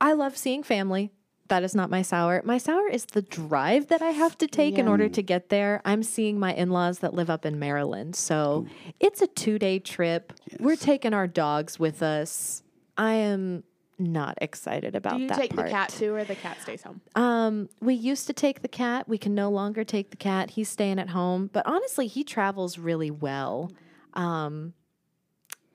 I 0.00 0.12
love 0.12 0.36
seeing 0.36 0.62
family. 0.62 1.10
That 1.48 1.62
is 1.62 1.74
not 1.74 1.90
my 1.90 2.00
sour. 2.02 2.40
My 2.44 2.56
sour 2.58 2.88
is 2.88 3.04
the 3.04 3.20
drive 3.22 3.88
that 3.88 4.00
I 4.00 4.10
have 4.10 4.36
to 4.38 4.46
take 4.46 4.78
in 4.78 4.88
order 4.88 5.08
to 5.10 5.22
get 5.22 5.50
there. 5.50 5.82
I'm 5.84 6.02
seeing 6.02 6.38
my 6.38 6.54
in-laws 6.54 7.00
that 7.00 7.12
live 7.12 7.28
up 7.28 7.44
in 7.44 7.58
Maryland. 7.58 8.16
So 8.16 8.66
it's 8.98 9.20
a 9.20 9.26
2-day 9.26 9.80
trip. 9.80 10.32
We're 10.58 10.76
taking 10.76 11.12
our 11.12 11.26
dogs 11.26 11.78
with 11.78 12.02
us. 12.02 12.62
I 12.96 13.12
am 13.14 13.62
not 13.98 14.38
excited 14.40 14.94
about 14.94 15.16
Do 15.16 15.22
you 15.22 15.28
that 15.28 15.38
take 15.38 15.54
part. 15.54 15.68
the 15.68 15.72
cat 15.72 15.88
too, 15.90 16.14
or 16.14 16.24
the 16.24 16.34
cat 16.34 16.60
stays 16.60 16.82
home? 16.82 17.00
Um, 17.14 17.68
we 17.80 17.94
used 17.94 18.26
to 18.26 18.32
take 18.32 18.62
the 18.62 18.68
cat. 18.68 19.08
We 19.08 19.18
can 19.18 19.34
no 19.34 19.50
longer 19.50 19.84
take 19.84 20.10
the 20.10 20.16
cat. 20.16 20.50
He's 20.50 20.68
staying 20.68 20.98
at 20.98 21.10
home. 21.10 21.50
But 21.52 21.66
honestly, 21.66 22.06
he 22.06 22.24
travels 22.24 22.78
really 22.78 23.10
well. 23.10 23.72
Um, 24.14 24.74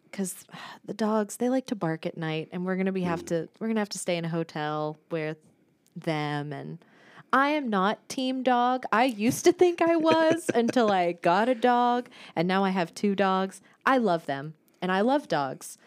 because 0.09 0.45
the 0.85 0.93
dogs 0.93 1.37
they 1.37 1.49
like 1.49 1.67
to 1.67 1.75
bark 1.75 2.05
at 2.05 2.17
night, 2.17 2.49
and 2.51 2.65
we're 2.65 2.75
gonna 2.75 2.91
be 2.91 3.03
have 3.03 3.25
to 3.25 3.47
we're 3.59 3.67
gonna 3.67 3.79
have 3.81 3.89
to 3.89 3.99
stay 3.99 4.17
in 4.17 4.25
a 4.25 4.29
hotel 4.29 4.99
with 5.11 5.37
them. 5.95 6.51
And 6.53 6.79
I 7.31 7.49
am 7.49 7.69
not 7.69 8.07
team 8.09 8.43
dog. 8.43 8.85
I 8.91 9.05
used 9.05 9.45
to 9.45 9.51
think 9.51 9.81
I 9.81 9.95
was 9.95 10.49
until 10.55 10.91
I 10.91 11.13
got 11.13 11.49
a 11.49 11.55
dog, 11.55 12.09
and 12.35 12.47
now 12.47 12.63
I 12.63 12.71
have 12.71 12.93
two 12.93 13.15
dogs. 13.15 13.61
I 13.85 13.97
love 13.97 14.25
them, 14.25 14.55
and 14.81 14.91
I 14.91 15.01
love 15.01 15.27
dogs. 15.27 15.77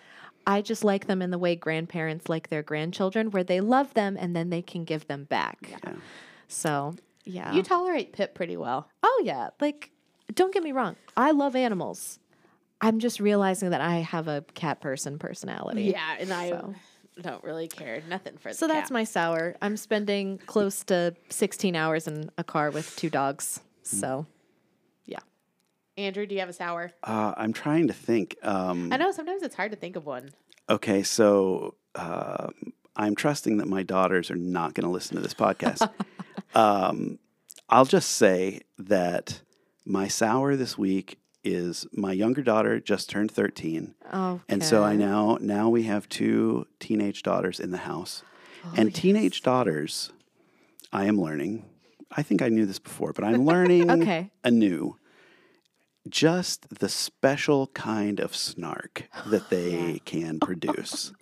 I 0.47 0.61
just 0.62 0.84
like 0.84 1.07
them 1.07 1.22
in 1.22 1.30
the 1.30 1.38
way 1.38 1.55
grandparents 1.57 2.28
like 2.28 2.49
their 2.49 2.62
grandchildren, 2.62 3.30
where 3.30 3.45
they 3.45 3.61
love 3.61 3.95
them 3.95 4.16
and 4.18 4.34
then 4.34 4.51
they 4.51 4.62
can 4.62 4.84
give 4.84 5.07
them 5.07 5.24
back. 5.24 5.68
Yeah. 5.70 5.93
So, 6.49 6.95
yeah. 7.24 7.53
You 7.53 7.62
tolerate 7.62 8.12
Pip 8.12 8.34
pretty 8.34 8.57
well. 8.57 8.88
oh, 9.03 9.22
yeah. 9.24 9.51
Like, 9.61 9.90
don't 10.34 10.53
get 10.53 10.62
me 10.62 10.72
wrong. 10.72 10.97
I 11.16 11.30
love 11.30 11.55
animals. 11.57 12.18
I'm 12.80 12.99
just 12.99 13.20
realizing 13.20 13.70
that 13.70 13.80
I 13.80 13.99
have 13.99 14.26
a 14.28 14.45
cat 14.55 14.80
person 14.80 15.18
personality. 15.18 15.84
Yeah, 15.84 16.16
and 16.18 16.32
I 16.32 16.49
So. 16.51 16.74
don't 17.20 17.45
really 17.45 17.68
care 17.68 18.03
nothing 18.09 18.36
for. 18.38 18.53
So 18.53 18.66
that's 18.66 18.88
cat. 18.88 18.93
my 18.93 19.05
sour. 19.05 19.55
I'm 19.62 19.76
spending 19.76 20.38
close 20.38 20.82
to 20.84 21.14
16 21.28 21.76
hours 21.76 22.09
in 22.09 22.30
a 22.38 22.43
car 22.45 22.70
with 22.72 22.97
two 22.97 23.09
dogs. 23.11 23.61
So, 23.84 24.26
yeah. 24.28 24.32
Andrew. 26.03 26.26
Do 26.26 26.34
you 26.34 26.40
have 26.40 26.48
a 26.48 26.53
sour? 26.53 26.92
Uh, 27.03 27.34
I'm 27.36 27.53
trying 27.53 27.86
to 27.88 27.94
think. 27.94 28.36
Um, 28.42 28.92
I 28.92 28.96
know 28.96 29.11
sometimes 29.12 29.42
it's 29.42 29.55
hard 29.55 29.70
to 29.72 29.76
think 29.76 29.96
of 29.96 30.05
one. 30.07 30.30
okay, 30.68 31.03
so 31.03 31.74
uh, 31.94 32.48
I'm 32.96 33.14
trusting 33.14 33.59
that 33.59 33.68
my 33.68 33.82
daughters 33.82 34.30
are 34.30 34.36
not 34.36 34.74
going 34.74 34.84
to 34.86 34.90
listen 34.92 35.16
to 35.16 35.22
this 35.22 35.34
podcast. 35.34 35.88
um, 36.55 37.18
I'll 37.68 37.84
just 37.84 38.11
say 38.11 38.61
that 38.78 39.40
my 39.84 40.09
sour 40.09 40.57
this 40.57 40.76
week 40.76 41.18
is 41.44 41.86
my 41.92 42.12
younger 42.12 42.42
daughter 42.42 42.78
just 42.78 43.11
turned 43.11 43.30
13. 43.30 43.94
Oh, 44.12 44.40
And 44.48 44.62
so 44.62 44.84
I 44.84 44.94
now 44.94 45.38
now 45.40 45.68
we 45.68 45.84
have 45.84 46.09
two 46.09 46.66
teenage 46.78 47.22
daughters 47.22 47.59
in 47.59 47.70
the 47.72 47.78
house. 47.78 48.22
Oh, 48.64 48.72
and 48.76 48.94
teenage 48.94 49.42
daughters, 49.42 50.12
I 50.92 51.07
am 51.07 51.20
learning. 51.20 51.64
I 52.14 52.22
think 52.22 52.42
I 52.42 52.48
knew 52.48 52.64
this 52.66 52.78
before, 52.78 53.12
but 53.12 53.24
I'm 53.24 53.44
learning 53.44 53.90
Okay. 54.03 54.30
anew 54.44 54.96
just 56.09 56.68
the 56.80 56.88
special 56.88 57.68
kind 57.68 58.20
of 58.20 58.34
snark 58.34 59.09
that 59.26 59.50
they 59.50 60.00
can 60.05 60.40
produce. 60.40 61.12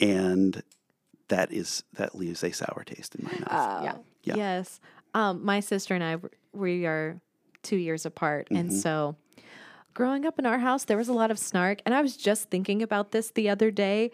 and 0.00 0.62
that 1.28 1.52
is 1.52 1.84
that 1.94 2.14
leaves 2.14 2.44
a 2.44 2.52
sour 2.52 2.84
taste 2.84 3.14
in 3.14 3.24
my 3.24 3.32
mouth. 3.32 3.84
Yeah. 3.84 3.96
Yeah. 4.24 4.34
Yes. 4.36 4.80
Um, 5.14 5.44
my 5.44 5.60
sister 5.60 5.94
and 5.94 6.04
I 6.04 6.16
we 6.52 6.86
are 6.86 7.20
two 7.62 7.76
years 7.76 8.04
apart. 8.04 8.48
And 8.50 8.72
so 8.72 9.16
growing 9.94 10.26
up 10.26 10.38
in 10.38 10.46
our 10.46 10.58
house, 10.58 10.84
there 10.84 10.96
was 10.96 11.08
a 11.08 11.12
lot 11.12 11.30
of 11.30 11.38
snark. 11.38 11.80
And 11.86 11.94
I 11.94 12.02
was 12.02 12.16
just 12.16 12.50
thinking 12.50 12.82
about 12.82 13.12
this 13.12 13.30
the 13.30 13.48
other 13.48 13.70
day 13.70 14.10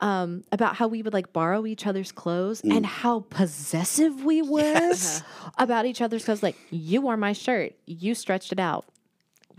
um, 0.00 0.44
about 0.52 0.76
how 0.76 0.88
we 0.88 1.02
would 1.02 1.12
like 1.12 1.32
borrow 1.32 1.66
each 1.66 1.86
other's 1.86 2.12
clothes 2.12 2.60
and 2.62 2.86
how 2.86 3.20
possessive 3.30 4.24
we 4.24 4.42
were 4.56 4.94
about 5.58 5.86
each 5.86 6.00
other's 6.00 6.24
clothes. 6.24 6.42
Like, 6.42 6.56
you 6.70 7.02
wore 7.02 7.16
my 7.16 7.32
shirt, 7.32 7.74
you 7.86 8.14
stretched 8.14 8.52
it 8.52 8.60
out. 8.60 8.86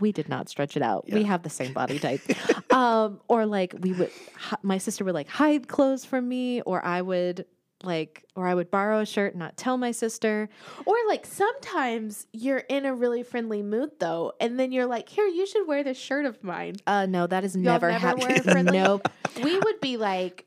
We 0.02 0.12
did 0.12 0.28
not 0.28 0.48
stretch 0.50 0.76
it 0.76 0.82
out. 0.82 1.06
We 1.10 1.22
have 1.22 1.42
the 1.42 1.48
same 1.50 1.72
body 1.72 1.98
type. 1.98 2.20
um, 2.72 3.20
or 3.28 3.46
like 3.46 3.74
we 3.80 3.92
would, 3.92 4.10
hi- 4.36 4.58
my 4.62 4.76
sister 4.78 5.04
would 5.04 5.14
like 5.14 5.28
hide 5.28 5.68
clothes 5.68 6.04
from 6.04 6.28
me, 6.28 6.60
or 6.62 6.84
I 6.84 7.00
would 7.00 7.46
like, 7.84 8.24
or 8.36 8.46
I 8.46 8.54
would 8.54 8.70
borrow 8.70 9.00
a 9.00 9.06
shirt 9.06 9.32
and 9.32 9.38
not 9.40 9.56
tell 9.56 9.78
my 9.78 9.92
sister. 9.92 10.48
Or 10.84 10.94
like 11.08 11.24
sometimes 11.24 12.26
you're 12.32 12.58
in 12.58 12.84
a 12.84 12.94
really 12.94 13.22
friendly 13.22 13.62
mood 13.62 13.92
though, 13.98 14.32
and 14.40 14.58
then 14.58 14.72
you're 14.72 14.86
like, 14.86 15.08
"Here, 15.08 15.26
you 15.26 15.46
should 15.46 15.66
wear 15.66 15.82
this 15.84 15.96
shirt 15.98 16.26
of 16.26 16.42
mine." 16.44 16.76
Uh, 16.86 17.06
no, 17.06 17.26
that 17.26 17.44
is 17.44 17.54
Y'all 17.54 17.64
never 17.64 17.90
never 17.90 17.98
happened. 17.98 18.44
were 18.44 18.52
friendly? 18.52 18.78
nope. 18.82 19.08
we 19.42 19.58
would 19.58 19.80
be 19.80 19.96
like 19.96 20.46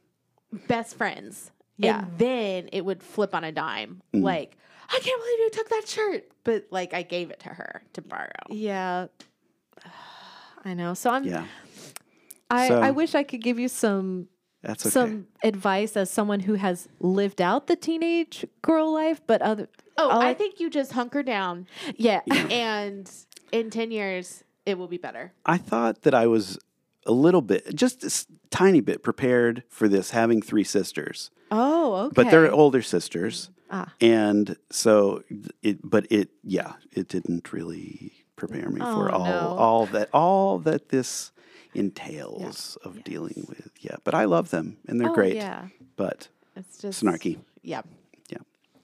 best 0.68 0.98
friends. 0.98 1.52
Yeah. 1.78 2.00
And 2.00 2.18
then 2.18 2.70
it 2.72 2.86
would 2.86 3.02
flip 3.02 3.34
on 3.34 3.44
a 3.44 3.52
dime. 3.52 4.02
Mm. 4.14 4.24
Like, 4.24 4.58
I 4.88 5.00
can't 5.00 5.22
believe 5.22 5.40
you 5.40 5.50
took 5.52 5.70
that 5.70 5.88
shirt. 5.88 6.32
But 6.44 6.68
like 6.72 6.94
I 6.94 7.02
gave 7.04 7.32
it 7.32 7.40
to 7.42 7.50
her 7.50 7.82
to 7.94 8.02
borrow. 8.02 8.30
Yeah. 8.50 9.08
I 10.66 10.74
know. 10.74 10.94
So 10.94 11.10
I'm. 11.12 11.24
Yeah, 11.24 11.46
I, 12.50 12.68
So- 12.68 12.82
I 12.82 12.92
wish 12.92 13.16
I 13.16 13.24
could 13.24 13.42
give 13.42 13.60
you 13.60 13.68
some 13.68 14.28
that's 14.62 14.86
okay. 14.86 14.92
some 14.92 15.28
advice 15.44 15.96
as 15.96 16.10
someone 16.10 16.40
who 16.42 16.56
has 16.56 16.88
lived 17.00 17.40
out 17.42 17.68
the 17.68 17.76
teenage 17.76 18.46
girl 18.64 18.92
life, 18.94 19.22
but 19.28 19.42
other. 19.42 19.68
Oh, 19.98 20.10
I'll 20.10 20.22
I 20.22 20.34
think 20.34 20.60
you 20.60 20.70
just 20.70 20.94
hunker 20.94 21.22
down 21.24 21.68
Yeah. 21.96 22.22
and 22.52 23.10
in 23.52 23.70
10 23.70 23.92
years 23.92 24.44
it 24.66 24.78
will 24.78 24.88
be 24.88 24.98
better. 24.98 25.34
I 25.46 25.58
thought 25.58 26.02
that 26.02 26.14
I 26.16 26.26
was 26.28 26.58
a 27.06 27.12
little 27.12 27.42
bit, 27.44 27.76
just 27.76 28.04
a 28.04 28.26
tiny 28.50 28.82
bit, 28.82 29.04
prepared 29.04 29.64
for 29.70 29.88
this, 29.88 30.10
having 30.10 30.42
three 30.42 30.64
sisters, 30.64 31.30
oh, 31.52 32.06
okay. 32.08 32.14
but 32.16 32.32
they're 32.32 32.52
older 32.52 32.82
sisters, 32.82 33.52
Ah. 33.70 33.94
and 34.02 34.58
so 34.72 35.22
it. 35.62 35.88
But 35.88 36.08
it, 36.12 36.30
yeah, 36.44 36.74
it 36.92 37.08
didn't 37.08 37.54
really 37.54 38.25
prepare 38.36 38.70
me 38.70 38.80
for 38.82 39.10
Oh, 39.14 39.18
all 39.18 39.24
no. 39.26 39.56
all 39.58 39.86
that 39.88 40.10
all 40.14 40.60
that 40.60 40.90
this 40.90 41.32
entails 41.74 42.78
of 42.84 43.04
dealing 43.04 43.46
with. 43.48 43.70
Yeah, 43.80 43.96
but 44.04 44.14
I 44.14 44.26
love 44.26 44.50
them 44.50 44.78
and 44.88 45.00
they're 45.00 45.10
Oh, 45.10 45.14
great. 45.14 45.36
Yeah. 45.36 45.68
But 45.96 46.28
It's 46.56 46.78
just 46.80 47.04
snarky. 47.04 47.38
Yeah. 47.62 47.82
Yeah. 48.30 48.40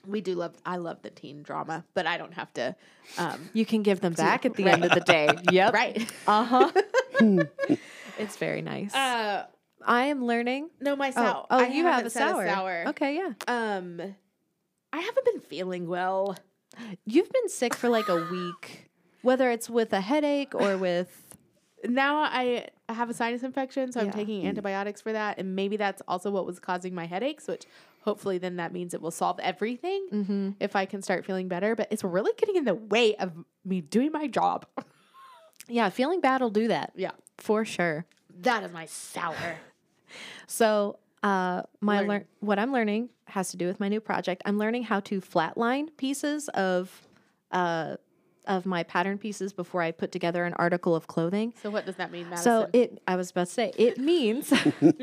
We 0.05 0.21
do 0.21 0.35
love 0.35 0.55
I 0.65 0.77
love 0.77 1.01
the 1.01 1.09
teen 1.09 1.41
drama, 1.43 1.83
but 1.93 2.05
I 2.07 2.17
don't 2.17 2.33
have 2.33 2.53
to 2.53 2.75
um 3.17 3.49
You 3.53 3.65
can 3.65 3.81
give 3.83 4.01
them 4.01 4.13
back 4.13 4.45
at 4.45 4.55
the 4.55 4.65
end 4.67 4.85
of 4.85 4.91
the 4.91 5.01
day. 5.01 5.29
Yep. 5.51 5.73
right. 5.73 6.11
Uh 6.27 6.43
huh. 6.43 6.71
it's 8.17 8.37
very 8.37 8.61
nice. 8.61 8.93
Uh 8.93 9.45
I 9.85 10.05
am 10.05 10.23
learning. 10.25 10.69
no 10.79 10.95
my 10.95 11.09
Oh, 11.09 11.11
sour. 11.13 11.45
oh 11.49 11.59
I 11.59 11.67
you 11.67 11.83
have 11.83 11.93
haven't 11.95 12.07
a 12.07 12.09
sour. 12.11 12.47
sour. 12.47 12.83
Okay, 12.89 13.15
yeah. 13.15 13.33
Um 13.47 14.01
I 14.93 14.99
haven't 14.99 15.25
been 15.25 15.39
feeling 15.39 15.87
well. 15.87 16.37
You've 17.05 17.29
been 17.31 17.49
sick 17.49 17.73
for 17.75 17.89
like 17.89 18.07
a 18.09 18.15
week, 18.31 18.89
whether 19.21 19.49
it's 19.51 19.69
with 19.69 19.93
a 19.93 20.01
headache 20.01 20.53
or 20.55 20.77
with. 20.77 21.25
Now 21.83 22.17
I 22.17 22.67
I 22.87 22.93
have 22.93 23.09
a 23.09 23.13
sinus 23.13 23.41
infection, 23.41 23.91
so 23.91 23.99
I'm 24.01 24.05
Yeah. 24.07 24.11
taking 24.11 24.45
antibiotics 24.45 25.01
for 25.01 25.13
that, 25.13 25.39
and 25.39 25.55
maybe 25.55 25.77
that's 25.77 25.99
also 26.07 26.29
what 26.29 26.45
was 26.45 26.59
causing 26.59 26.93
my 26.93 27.05
headaches, 27.07 27.47
which 27.47 27.63
hopefully 28.01 28.37
then 28.37 28.57
that 28.57 28.71
means 28.71 28.93
it 28.93 29.01
will 29.01 29.09
solve 29.09 29.39
everything 29.39 30.07
Mm-hmm. 30.13 30.49
if 30.59 30.75
I 30.75 30.85
can 30.85 31.01
start 31.01 31.25
feeling 31.25 31.47
better. 31.47 31.75
But 31.75 31.87
it's 31.89 32.03
really 32.03 32.33
getting 32.37 32.55
in 32.55 32.65
the 32.65 32.75
way 32.75 33.15
of 33.15 33.31
me 33.65 33.81
doing 33.81 34.11
my 34.11 34.27
job. 34.27 34.65
Yeah, 35.67 35.89
feeling 35.89 36.21
bad 36.21 36.41
will 36.41 36.49
do 36.49 36.67
that 36.67 36.91
yeah, 36.95 37.11
for 37.37 37.63
sure. 37.65 38.05
that 38.41 38.63
is 38.63 38.71
my 38.71 38.85
sour. 38.85 39.35
So, 40.47 40.97
uh, 41.23 41.63
my 41.79 41.99
Learn. 41.99 42.07
lear- 42.09 42.27
what 42.41 42.59
I'm 42.59 42.73
learning 42.73 43.09
has 43.25 43.49
to 43.51 43.57
do 43.57 43.67
with 43.67 43.79
my 43.79 43.87
new 43.87 44.01
project. 44.01 44.41
I'm 44.45 44.57
learning 44.57 44.83
how 44.83 44.99
to 45.01 45.21
flatline 45.21 45.87
pieces 45.97 46.49
of, 46.49 47.07
uh, 47.51 47.95
of 48.45 48.65
my 48.65 48.83
pattern 48.83 49.17
pieces 49.17 49.53
before 49.53 49.81
I 49.81 49.91
put 49.91 50.11
together 50.11 50.45
an 50.45 50.53
article 50.53 50.95
of 50.95 51.07
clothing. 51.07 51.53
So 51.61 51.69
what 51.69 51.85
does 51.85 51.95
that 51.95 52.11
mean, 52.11 52.29
Madison? 52.29 52.43
So 52.43 52.69
it, 52.73 53.01
I 53.07 53.15
was 53.15 53.31
about 53.31 53.47
to 53.47 53.53
say, 53.53 53.71
it 53.77 53.97
means. 54.11 54.53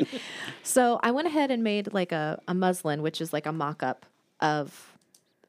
so 0.63 0.99
I 1.03 1.11
went 1.11 1.29
ahead 1.29 1.51
and 1.51 1.63
made 1.63 1.93
like 1.93 2.13
a, 2.13 2.41
a 2.49 2.55
muslin, 2.55 3.03
which 3.03 3.21
is 3.21 3.33
like 3.33 3.47
a 3.47 3.53
mock 3.53 3.83
up 3.83 4.07
of 4.41 4.99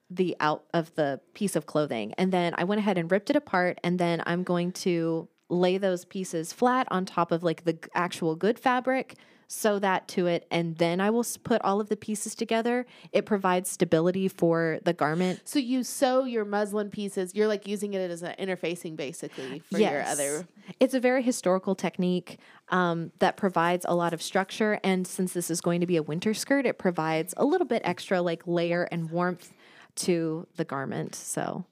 the 0.10 0.36
out 0.40 0.64
of 0.74 0.94
the 0.96 1.20
piece 1.34 1.56
of 1.56 1.66
clothing. 1.66 2.14
And 2.18 2.32
then 2.32 2.54
I 2.58 2.64
went 2.64 2.80
ahead 2.80 2.98
and 2.98 3.12
ripped 3.12 3.30
it 3.30 3.36
apart. 3.36 3.80
And 3.84 4.00
then 4.00 4.24
I'm 4.26 4.44
going 4.44 4.72
to 4.74 5.28
lay 5.50 5.78
those 5.78 6.06
pieces 6.06 6.54
flat 6.54 6.88
on 6.92 7.06
top 7.06 7.32
of 7.32 7.44
like 7.44 7.64
the 7.66 7.78
actual 7.94 8.36
good 8.36 8.60
fabric, 8.60 9.16
sew 9.52 9.80
that 9.80 10.08
to 10.08 10.28
it. 10.28 10.48
And 10.52 10.78
then 10.78 11.02
I 11.02 11.10
will 11.10 11.26
put 11.44 11.60
all 11.64 11.82
of 11.82 11.90
the 11.90 11.98
pieces 11.98 12.36
together. 12.36 12.86
It 13.12 13.26
provides 13.26 13.70
stability 13.70 14.28
for 14.28 14.80
the 14.84 14.94
garment. 14.94 15.42
So 15.44 15.58
you 15.58 15.84
sew 15.84 16.24
your 16.24 16.46
muslin 16.46 16.92
pieces. 16.92 17.34
You're 17.34 17.48
like 17.48 17.68
using 17.68 17.96
it 17.96 18.12
as 18.12 18.22
an 18.22 18.36
interfacing 18.40 18.96
basically 18.96 19.64
for 19.72 19.80
your 19.80 20.04
other. 20.04 20.48
It's 20.80 20.94
a 20.94 21.00
very 21.00 21.24
historical 21.24 21.74
technique 21.74 22.38
um, 22.70 23.12
that 23.18 23.38
provides 23.38 23.88
a 23.90 23.96
lot 23.96 24.14
of 24.14 24.22
structure. 24.22 24.80
And 24.84 25.08
since 25.08 25.34
this 25.34 25.50
is 25.50 25.62
going 25.62 25.82
to 25.82 25.88
be 25.88 25.98
a 25.98 26.04
winter 26.04 26.36
skirt, 26.36 26.68
it 26.68 26.78
provides 26.78 27.34
a 27.36 27.44
little 27.44 27.68
bit 27.68 27.82
extra 27.84 28.22
like 28.22 28.46
layer 28.46 28.84
and 28.92 29.10
warmth 29.10 29.52
to 29.96 30.46
the 30.58 30.64
garment. 30.64 31.16
So, 31.16 31.66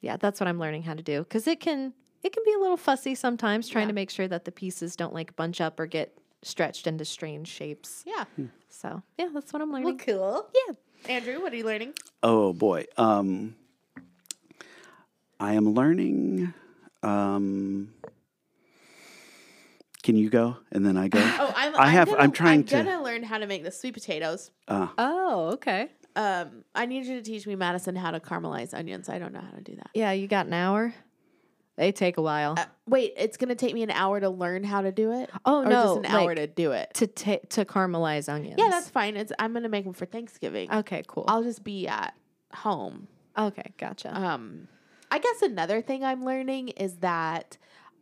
yeah, 0.00 0.16
that's 0.16 0.40
what 0.40 0.48
I'm 0.48 0.58
learning 0.58 0.82
how 0.82 0.94
to 0.94 1.02
do 1.02 1.20
because 1.20 1.46
it 1.46 1.60
can 1.60 1.94
it 2.24 2.32
can 2.32 2.42
be 2.44 2.52
a 2.54 2.58
little 2.58 2.76
fussy 2.76 3.14
sometimes 3.14 3.68
trying 3.68 3.86
to 3.86 3.94
make 3.94 4.10
sure 4.10 4.26
that 4.26 4.44
the 4.44 4.52
pieces 4.52 4.96
don't 4.96 5.14
like 5.14 5.36
bunch 5.36 5.60
up 5.60 5.78
or 5.78 5.86
get 5.86 6.18
stretched 6.42 6.86
into 6.86 7.04
strange 7.04 7.48
shapes. 7.48 8.02
Yeah. 8.06 8.24
So, 8.68 9.02
yeah, 9.18 9.28
that's 9.34 9.52
what 9.52 9.60
I'm 9.62 9.70
learning. 9.72 9.84
Well, 9.86 9.96
cool. 9.96 10.46
yeah. 10.68 10.74
Andrew, 11.14 11.40
what 11.40 11.52
are 11.52 11.56
you 11.56 11.64
learning? 11.64 11.94
Oh 12.22 12.52
boy. 12.52 12.84
Um, 12.96 13.54
I 15.38 15.54
am 15.54 15.72
learning. 15.74 16.52
Um, 17.02 17.94
can 20.02 20.16
you 20.16 20.30
go 20.30 20.56
and 20.72 20.84
then 20.84 20.96
I 20.96 21.08
go? 21.08 21.18
Oh, 21.40 21.52
I'm. 21.56 21.74
I 21.76 21.88
have- 21.88 22.08
Gonna, 22.08 22.20
I'm 22.20 22.32
trying 22.32 22.60
I'm 22.60 22.64
to- 22.66 22.82
gonna 22.84 23.02
learn 23.02 23.22
how 23.22 23.38
to 23.38 23.46
make 23.46 23.64
the 23.64 23.70
sweet 23.70 23.94
potatoes. 23.94 24.50
Uh, 24.68 24.88
Oh, 24.98 25.50
okay. 25.54 25.88
Um, 26.16 26.64
I 26.74 26.86
need 26.86 27.06
you 27.06 27.16
to 27.16 27.22
teach 27.22 27.46
me, 27.46 27.54
Madison, 27.54 27.94
how 27.96 28.10
to 28.10 28.18
caramelize 28.20 28.74
onions. 28.74 29.08
I 29.08 29.18
don't 29.18 29.32
know 29.32 29.40
how 29.40 29.56
to 29.56 29.62
do 29.62 29.76
that. 29.76 29.90
Yeah, 29.94 30.10
you 30.12 30.26
got 30.26 30.46
an 30.46 30.52
hour. 30.52 30.92
They 31.80 31.92
take 31.92 32.18
a 32.18 32.22
while. 32.22 32.56
Uh, 32.58 32.66
wait, 32.86 33.14
it's 33.16 33.38
gonna 33.38 33.54
take 33.54 33.72
me 33.72 33.82
an 33.82 33.90
hour 33.90 34.20
to 34.20 34.28
learn 34.28 34.64
how 34.64 34.82
to 34.82 34.92
do 34.92 35.12
it. 35.12 35.30
oh 35.46 35.62
or 35.62 35.64
no, 35.64 35.82
just 35.82 35.96
an 36.00 36.06
hour 36.06 36.34
to 36.34 36.46
do 36.46 36.72
it. 36.72 36.92
to 36.92 37.06
ta- 37.06 37.38
to 37.48 37.64
caramelize 37.64 38.30
onions. 38.30 38.56
Yeah, 38.58 38.68
that's 38.68 38.90
fine. 38.90 39.16
It's 39.16 39.32
I'm 39.38 39.54
gonna 39.54 39.70
make 39.70 39.84
them 39.84 39.94
for 39.94 40.04
Thanksgiving. 40.04 40.70
okay. 40.70 41.02
Cool. 41.06 41.24
I'll 41.26 41.42
just 41.42 41.64
be 41.64 41.88
at 41.88 42.14
home. 42.52 43.08
okay, 43.38 43.72
gotcha. 43.78 44.14
Um, 44.14 44.68
I 45.10 45.20
guess 45.20 45.40
another 45.40 45.80
thing 45.80 46.04
I'm 46.04 46.22
learning 46.22 46.68
is 46.68 46.96
that 46.96 47.56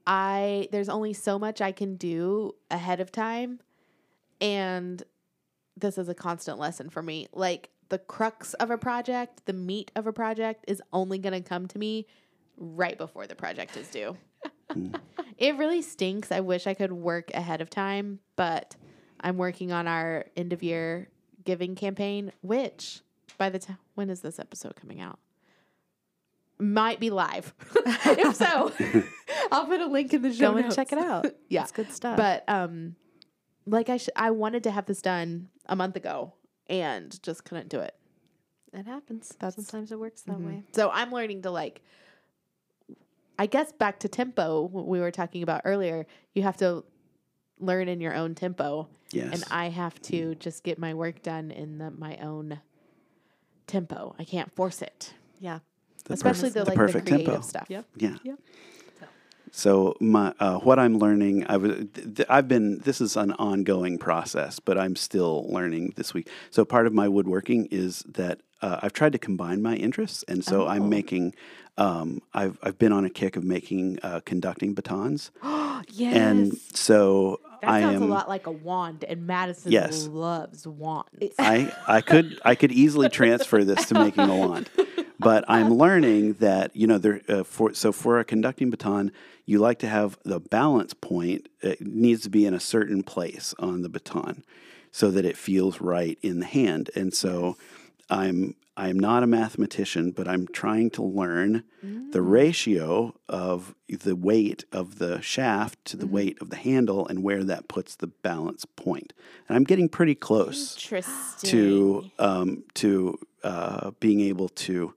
I 0.09 0.67
there's 0.73 0.89
only 0.89 1.13
so 1.13 1.39
much 1.39 1.61
I 1.61 1.71
can 1.71 1.95
do 1.95 2.57
ahead 2.73 2.99
of 2.99 3.13
time, 3.13 3.61
and 4.41 5.01
this 5.77 5.99
is 5.99 6.09
a 6.09 6.15
constant 6.15 6.59
lesson 6.59 6.91
for 6.91 7.01
me. 7.01 7.29
Like 7.33 7.71
the 7.91 7.99
crux 7.99 8.55
of 8.55 8.73
a 8.73 8.77
project, 8.77 9.47
the 9.47 9.53
meat 9.53 9.93
of 9.95 10.09
a 10.09 10.13
project, 10.13 10.65
is 10.67 10.83
only 10.93 11.19
going 11.19 11.41
to 11.41 11.49
come 11.49 11.69
to 11.69 11.79
me 11.79 12.09
right 12.59 12.99
before 12.99 13.27
the 13.27 13.35
project 13.35 13.77
is 13.77 13.89
due. 13.89 14.17
it 15.39 15.57
really 15.57 15.81
stinks. 15.83 16.31
I 16.33 16.41
wish 16.41 16.67
I 16.67 16.75
could 16.75 16.93
work 16.93 17.31
ahead 17.35 17.61
of 17.61 17.71
time, 17.71 18.21
but 18.37 18.77
I'm 19.21 19.37
working 19.39 19.73
on 19.73 19.87
our 19.89 20.27
end 20.37 20.53
of 20.53 20.63
year 20.63 21.09
giving 21.45 21.75
campaign, 21.75 22.33
which 22.43 23.01
by 23.39 23.49
the 23.49 23.59
time 23.59 23.79
when 23.95 24.11
is 24.11 24.21
this 24.21 24.39
episode 24.39 24.77
coming 24.77 25.01
out? 25.01 25.19
Might 26.61 26.99
be 26.99 27.11
live. 27.11 27.55
if 27.77 28.35
so, 28.35 28.73
I'll 29.53 29.67
put 29.67 29.81
a 29.81 29.87
link 29.87 30.13
in 30.13 30.23
the 30.23 30.33
show 30.33 30.51
Go 30.53 30.59
and 30.59 30.75
check 30.75 30.93
it 30.93 30.99
out. 30.99 31.27
yeah, 31.49 31.63
It's 31.63 31.71
good 31.73 31.93
stuff. 31.93 32.17
but 32.17 32.43
um, 32.49 32.97
like 33.65 33.89
I 33.89 33.97
sh- 33.99 34.09
I 34.17 34.33
wanted 34.33 34.65
to 34.65 34.73
have 34.73 34.87
this 34.87 35.01
done 35.01 35.51
a 35.67 35.77
month 35.77 35.95
ago 35.95 36.33
and 36.69 37.17
just 37.23 37.45
couldn't 37.45 37.69
do 37.69 37.79
it. 37.79 37.95
it 38.73 38.87
happens. 38.87 39.37
That's- 39.39 39.55
Sometimes 39.55 39.93
it 39.93 40.01
works 40.01 40.23
that 40.23 40.39
Mhm. 40.39 40.47
way. 40.47 40.63
So 40.73 40.91
I'm 40.93 41.13
learning 41.13 41.43
to 41.43 41.51
like. 41.53 41.81
I 43.39 43.47
guess 43.47 43.73
back 43.73 44.01
to 44.01 44.09
tempo 44.09 44.63
what 44.63 44.87
we 44.87 45.01
were 45.01 45.11
talking 45.11 45.43
about 45.43 45.63
earlier. 45.65 46.07
You 46.35 46.43
have 46.43 46.57
to 46.59 46.85
learn 47.61 47.89
in 47.89 48.01
your 48.01 48.15
own 48.15 48.35
tempo, 48.35 48.89
yes. 49.13 49.33
and 49.33 49.45
I 49.51 49.69
have 49.69 50.01
to 50.03 50.35
just 50.37 50.63
get 50.65 50.79
my 50.79 50.95
work 50.95 51.23
done 51.23 51.51
in 51.51 51.79
the, 51.79 51.91
my 51.91 52.17
own 52.17 52.61
tempo. 53.67 54.15
I 54.19 54.25
can't 54.25 54.51
force 54.55 54.83
it, 54.83 55.13
Yeah. 55.41 55.61
The 56.05 56.15
especially 56.15 56.51
perf- 56.51 56.55
the 56.55 56.61
the 56.65 56.69
like 56.71 56.77
perfect 56.77 57.05
the 57.05 57.11
creative 57.11 57.33
tempo. 57.35 57.47
stuff. 57.47 57.67
Yep. 57.69 57.85
Yeah. 57.97 58.17
Yep. 58.23 58.39
So 59.51 59.97
my 60.01 60.33
uh, 60.41 60.59
what 60.59 60.79
I'm 60.79 60.99
learning, 60.99 61.47
I 61.49 61.57
was 61.57 61.73
th- 61.95 62.17
th- 62.17 62.29
I've 62.29 62.49
been 62.49 62.79
this 62.81 63.01
is 63.01 63.17
an 63.17 63.33
ongoing 63.33 63.99
process, 63.99 64.59
but 64.61 64.79
I'm 64.79 64.95
still 64.95 65.47
learning 65.51 65.95
this 65.97 66.13
week. 66.15 66.29
So 66.51 66.65
part 66.65 66.87
of 66.87 66.93
my 66.95 67.09
woodworking 67.09 67.67
is 67.71 68.05
that 68.09 68.41
uh, 68.63 68.81
I've 68.83 68.93
tried 68.93 69.13
to 69.13 69.19
combine 69.19 69.63
my 69.63 69.77
interests, 69.77 70.25
and 70.29 70.45
so 70.45 70.63
Oh. 70.65 70.69
I'm 70.69 70.89
making. 70.89 71.35
Um, 71.77 72.23
I've 72.35 72.59
I've 72.63 72.77
been 72.79 72.93
on 72.93 73.05
a 73.05 73.11
kick 73.11 73.37
of 73.37 73.45
making 73.45 74.01
uh, 74.03 74.21
conducting 74.25 74.75
batons, 74.75 75.31
Yes. 75.89 76.13
and 76.17 76.57
so 76.75 77.41
That 77.61 77.71
I 77.71 77.81
sounds 77.83 77.97
am. 77.97 78.03
a 78.03 78.07
lot 78.07 78.29
like 78.29 78.47
a 78.47 78.53
wand, 78.53 79.05
and 79.05 79.27
Madison 79.27 79.71
Yes. 79.73 80.07
loves 80.09 80.67
wands. 80.67 81.09
I 81.39 81.73
I 81.87 82.01
could 82.01 82.41
I 82.45 82.55
could 82.57 82.73
easily 82.73 83.09
transfer 83.09 83.63
this 83.65 83.87
to 83.89 83.95
making 83.95 84.29
a 84.29 84.37
wand, 84.37 84.69
but 85.21 85.45
I'm 85.49 85.73
learning 85.75 86.35
that 86.35 86.75
you 86.75 86.87
know 86.89 86.99
there 86.99 87.21
uh, 87.29 87.45
for 87.45 87.73
so 87.75 87.93
for 87.93 88.19
a 88.19 88.25
conducting 88.25 88.71
baton, 88.71 89.13
you 89.47 89.61
like 89.61 89.79
to 89.81 89.89
have 89.89 90.19
the 90.25 90.41
balance 90.41 90.95
point. 90.95 91.49
It 91.61 91.81
needs 91.81 92.23
to 92.23 92.31
be 92.31 92.45
in 92.45 92.55
a 92.55 92.61
certain 92.61 93.05
place 93.05 93.55
on 93.61 93.83
the 93.83 93.89
baton, 93.89 94.45
so 94.91 95.13
that 95.13 95.25
it 95.25 95.37
feels 95.37 95.81
right 95.81 96.19
in 96.23 96.41
the 96.41 96.47
hand. 96.47 96.91
And 96.97 97.15
so, 97.15 97.57
I'm 98.11 98.55
I'm 98.77 98.99
not 98.99 99.25
a 99.25 99.27
mathematician, 99.27 100.13
but 100.13 100.29
I'm 100.29 100.47
trying 100.47 100.91
to 100.91 101.03
learn 101.03 101.65
the 102.13 102.23
ratio 102.23 103.13
of 103.29 103.75
the 103.89 104.15
weight 104.15 104.65
of 104.71 104.99
the 104.99 105.21
shaft 105.21 105.85
to 105.87 105.97
the 105.97 106.07
weight 106.07 106.39
of 106.41 106.51
the 106.51 106.57
handle 106.57 107.07
and 107.07 107.23
where 107.25 107.43
that 107.43 107.67
puts 107.67 107.97
the 107.97 108.07
balance 108.07 108.65
point. 108.65 109.13
And 109.49 109.57
I'm 109.57 109.65
getting 109.65 109.89
pretty 109.89 110.15
close 110.15 110.77
to 111.51 112.11
um, 112.21 112.65
to 112.75 113.19
uh, 113.43 113.91
being 113.99 114.21
able 114.21 114.49
to 114.51 114.95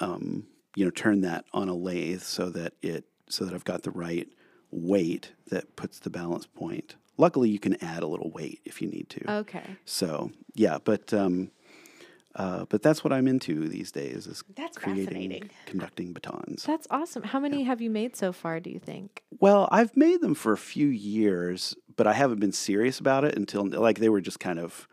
um, 0.00 0.46
you 0.74 0.84
know 0.84 0.90
turn 0.90 1.20
that 1.22 1.44
on 1.52 1.68
a 1.68 1.74
lathe 1.74 2.22
so 2.22 2.50
that 2.50 2.74
it 2.82 3.04
so 3.28 3.44
that 3.44 3.54
I've 3.54 3.64
got 3.64 3.82
the 3.84 3.90
right 3.92 4.28
weight 4.70 5.32
that 5.50 5.76
puts 5.76 6.00
the 6.00 6.10
balance 6.10 6.46
point. 6.46 6.96
Luckily, 7.16 7.48
you 7.48 7.58
can 7.58 7.82
add 7.82 8.02
a 8.02 8.06
little 8.06 8.30
weight 8.30 8.60
if 8.64 8.82
you 8.82 8.88
need 8.88 9.08
to. 9.10 9.32
Okay. 9.38 9.76
So 9.84 10.30
yeah, 10.54 10.78
but 10.82 11.12
um, 11.14 11.50
uh, 12.36 12.64
but 12.68 12.82
that's 12.82 13.02
what 13.02 13.12
I'm 13.12 13.26
into 13.26 13.68
these 13.68 13.90
days 13.90 14.26
is 14.26 14.44
That's 14.56 14.76
creating 14.78 15.50
conducting 15.66 16.12
batons. 16.12 16.64
That's 16.64 16.86
awesome. 16.90 17.22
How 17.22 17.40
many 17.40 17.64
have 17.64 17.80
you 17.80 17.90
made 17.90 18.16
so 18.16 18.32
far, 18.32 18.60
do 18.60 18.70
you 18.70 18.78
think? 18.78 19.22
Well, 19.40 19.68
I've 19.72 19.96
made 19.96 20.20
them 20.20 20.34
for 20.34 20.52
a 20.52 20.56
few 20.58 20.88
years, 20.88 21.74
but 21.96 22.06
I 22.06 22.12
haven't 22.12 22.40
been 22.40 22.52
serious 22.52 23.00
about 23.00 23.24
it 23.24 23.36
until 23.36 23.66
like 23.66 23.98
they 23.98 24.08
were 24.08 24.20
just 24.20 24.40
kind 24.40 24.58
of 24.58 24.86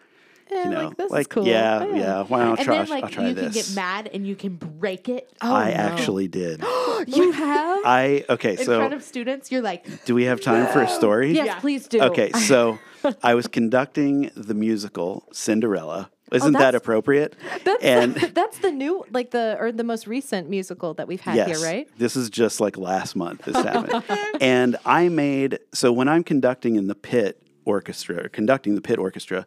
Eh, 0.51 0.63
you 0.65 0.69
know 0.69 0.88
like, 0.89 0.97
this 0.97 1.05
is 1.07 1.11
like 1.11 1.29
cool. 1.29 1.43
yeah 1.43 1.79
Oh, 1.81 1.95
yeah 1.95 2.21
why 2.23 2.43
don't 2.43 2.59
I 2.59 2.63
try 2.63 2.77
then, 2.77 2.88
like, 2.89 3.03
I'll 3.05 3.09
try 3.09 3.27
you 3.29 3.33
this. 3.33 3.45
can 3.45 3.63
get 3.63 3.75
mad 3.75 4.09
and 4.13 4.27
you 4.27 4.36
can 4.36 4.57
break 4.57 5.09
it 5.09 5.27
Oh, 5.41 5.51
I 5.55 5.71
no. 5.71 5.75
actually 5.75 6.27
did. 6.41 6.63
You 7.07 7.31
have? 7.31 7.79
I 7.83 8.25
okay, 8.29 8.55
so 8.55 8.73
in 8.73 8.77
front 8.79 8.93
of 8.93 9.01
students. 9.03 9.51
You're 9.51 9.63
like, 9.63 10.05
do 10.05 10.13
we 10.13 10.25
have 10.25 10.41
time 10.41 10.67
for 10.67 10.81
a 10.83 10.88
story? 10.88 11.31
yes, 11.33 11.47
Yeah. 11.47 11.59
please 11.59 11.88
do. 11.88 11.99
Okay, 11.99 12.31
so 12.33 12.77
I 13.23 13.33
was 13.33 13.47
conducting 13.47 14.29
the 14.36 14.53
musical 14.53 15.27
Cinderella. 15.33 16.11
Isn't 16.32 16.53
that 16.53 16.59
Oh, 16.59 16.63
that's- 16.63 16.82
appropriate? 16.82 17.36
That's, 17.63 17.84
and 17.84 18.15
that's 18.34 18.57
the 18.59 18.71
new, 18.71 19.05
like 19.11 19.32
the, 19.32 19.57
or 19.59 19.71
the 19.71 19.84
most 19.84 20.07
recent 20.07 20.49
musical 20.49 20.93
that 20.95 21.07
we've 21.07 21.21
had 21.21 21.36
yes, 21.36 21.47
here, 21.61 21.67
right? 21.67 21.88
this 21.97 22.15
is 22.15 22.30
just 22.30 22.59
like 22.59 22.78
last 22.78 23.15
month 23.15 23.45
this 23.45 23.55
happened. 23.63 24.03
and 24.41 24.76
I 24.86 25.09
made 25.09 25.59
so 25.73 25.91
when 25.91 26.07
I'm 26.07 26.23
conducting 26.23 26.76
in 26.78 26.88
the 26.88 26.95
pit 26.95 27.41
orchestra, 27.63 28.26
or 28.26 28.30
conducting 28.30 28.76
the 28.76 28.82
pit 28.82 28.97
orchestra, 28.99 29.45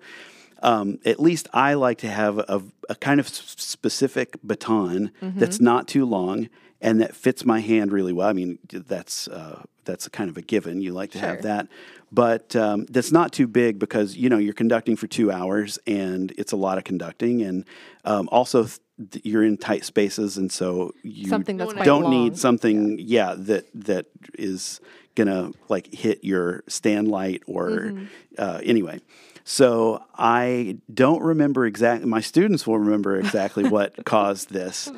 um, 0.62 0.98
at 1.04 1.20
least 1.20 1.48
I 1.52 1.74
like 1.74 1.98
to 1.98 2.08
have 2.08 2.38
a, 2.38 2.62
a 2.88 2.94
kind 2.96 3.18
of 3.20 3.28
specific 3.28 4.36
baton 4.42 5.10
Mm-hmm. 5.20 5.38
that's 5.38 5.60
not 5.60 5.88
too 5.88 6.04
long 6.04 6.48
and 6.80 7.00
that 7.00 7.14
fits 7.14 7.44
my 7.44 7.60
hand 7.60 7.92
really 7.92 8.12
well. 8.12 8.28
I 8.28 8.32
mean, 8.32 8.58
that's 8.68 9.26
uh, 9.28 9.62
that's 9.84 10.06
a 10.06 10.10
kind 10.10 10.30
of 10.30 10.36
a 10.36 10.42
given. 10.42 10.80
You 10.80 10.92
like 10.92 11.10
to 11.12 11.18
Sure. 11.18 11.28
have 11.28 11.42
that, 11.42 11.66
but 12.12 12.54
um, 12.56 12.86
that's 12.86 13.12
not 13.12 13.32
too 13.32 13.46
big 13.46 13.78
because 13.78 14.16
you 14.16 14.28
know 14.28 14.38
you're 14.38 14.54
conducting 14.54 14.96
for 14.96 15.06
two 15.06 15.30
hours 15.30 15.78
and 15.86 16.32
it's 16.38 16.52
a 16.52 16.56
lot 16.56 16.78
of 16.78 16.84
conducting, 16.84 17.42
and 17.42 17.64
um, 18.04 18.28
also 18.32 18.64
th- 18.64 18.78
th- 19.12 19.24
you're 19.24 19.44
in 19.44 19.56
tight 19.56 19.84
spaces, 19.84 20.36
and 20.38 20.50
so 20.50 20.92
you 21.02 21.28
Something 21.28 21.56
that's 21.56 21.74
don't 21.84 22.04
long. 22.04 22.10
need 22.24 22.38
something, 22.38 22.98
yeah, 23.00 23.34
that 23.36 23.66
that 23.74 24.06
is 24.38 24.80
gonna 25.14 25.50
like 25.68 25.92
hit 25.92 26.22
your 26.24 26.62
stand 26.68 27.08
light 27.08 27.42
or 27.46 27.68
Mm-hmm. 27.68 28.04
uh, 28.38 28.60
anyway. 28.62 29.00
So 29.44 30.02
I 30.14 30.76
don't 30.92 31.22
remember 31.22 31.64
exactly. 31.64 32.06
My 32.08 32.20
students 32.20 32.66
will 32.66 32.78
remember 32.78 33.16
exactly 33.18 33.66
what 33.68 34.04
caused 34.04 34.50
this, 34.50 34.90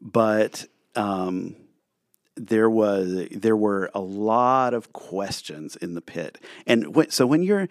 but 0.00 0.64
um, 0.96 1.54
there 2.38 2.70
was 2.70 3.28
there 3.30 3.56
were 3.56 3.90
a 3.94 4.00
lot 4.00 4.74
of 4.74 4.92
questions 4.92 5.76
in 5.76 5.94
the 5.94 6.00
pit, 6.00 6.38
and 6.66 7.06
so 7.10 7.26
when 7.26 7.42
you're 7.42 7.68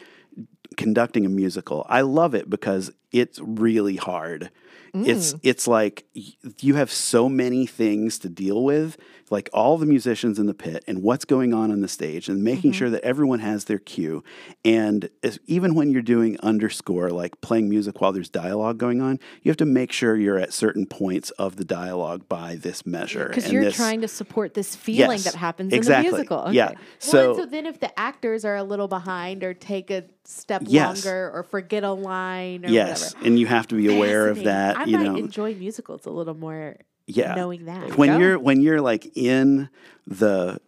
conducting 0.75 1.25
a 1.25 1.29
musical, 1.29 1.85
I 1.89 2.01
love 2.01 2.35
it 2.35 2.49
because 2.49 2.91
it's 3.11 3.39
really 3.39 3.95
hard. 3.95 4.51
It's 4.93 5.33
mm. 5.33 5.39
it's 5.43 5.67
like 5.67 6.05
you 6.13 6.75
have 6.75 6.91
so 6.91 7.29
many 7.29 7.65
things 7.65 8.17
to 8.19 8.29
deal 8.29 8.63
with, 8.63 8.97
like 9.29 9.49
all 9.53 9.77
the 9.77 9.85
musicians 9.85 10.39
in 10.39 10.45
the 10.47 10.53
pit 10.53 10.83
and 10.87 11.03
what's 11.03 11.25
going 11.25 11.53
on 11.53 11.71
on 11.71 11.81
the 11.81 11.87
stage, 11.87 12.29
and 12.29 12.43
making 12.43 12.71
mm-hmm. 12.71 12.77
sure 12.77 12.89
that 12.89 13.03
everyone 13.03 13.39
has 13.39 13.65
their 13.65 13.79
cue. 13.79 14.23
And 14.63 15.09
as, 15.21 15.39
even 15.45 15.75
when 15.75 15.91
you're 15.91 16.01
doing 16.01 16.39
underscore, 16.41 17.09
like 17.11 17.41
playing 17.41 17.69
music 17.69 17.99
while 18.01 18.11
there's 18.11 18.29
dialogue 18.29 18.77
going 18.77 19.01
on, 19.01 19.19
you 19.43 19.49
have 19.49 19.57
to 19.57 19.65
make 19.65 19.91
sure 19.91 20.15
you're 20.15 20.39
at 20.39 20.53
certain 20.53 20.85
points 20.85 21.31
of 21.31 21.57
the 21.57 21.65
dialogue 21.65 22.27
by 22.27 22.55
this 22.55 22.85
measure. 22.85 23.27
Because 23.27 23.51
you're 23.51 23.65
this- 23.65 23.75
trying 23.75 24.01
to 24.01 24.07
support 24.07 24.53
this 24.53 24.75
feeling 24.75 25.17
Yes, 25.17 25.25
that 25.25 25.35
happens 25.35 25.73
exactly. 25.73 26.07
in 26.07 26.11
the 26.11 26.17
musical. 26.17 26.53
Yeah. 26.53 26.69
Okay. 26.69 26.77
So, 26.99 27.17
well, 27.17 27.29
and 27.29 27.39
so 27.39 27.45
then 27.45 27.65
if 27.65 27.79
the 27.79 27.99
actors 27.99 28.45
are 28.45 28.55
a 28.55 28.63
little 28.63 28.87
behind 28.87 29.43
or 29.43 29.53
take 29.53 29.91
a 29.91 30.05
step 30.23 30.63
Yes. 30.65 31.05
longer 31.05 31.31
or 31.33 31.43
forget 31.43 31.83
a 31.83 31.91
line 31.91 32.65
or 32.65 32.69
yes, 32.69 32.96
whatever. 33.05 33.25
and 33.25 33.39
you 33.39 33.47
have 33.47 33.67
to 33.67 33.75
be 33.75 33.95
aware 33.95 34.29
of 34.29 34.43
that. 34.43 34.77
I 34.77 34.83
you 34.85 34.97
might 34.97 35.03
know, 35.03 35.15
enjoy 35.15 35.55
musicals 35.55 36.05
a 36.05 36.11
little 36.11 36.35
more 36.35 36.77
yeah. 37.07 37.35
knowing 37.35 37.65
that. 37.65 37.97
when 37.97 38.09
go. 38.09 38.17
you're 38.19 38.39
when 38.39 38.61
you're 38.61 38.81
like 38.81 39.15
in 39.15 39.69
the 40.05 40.59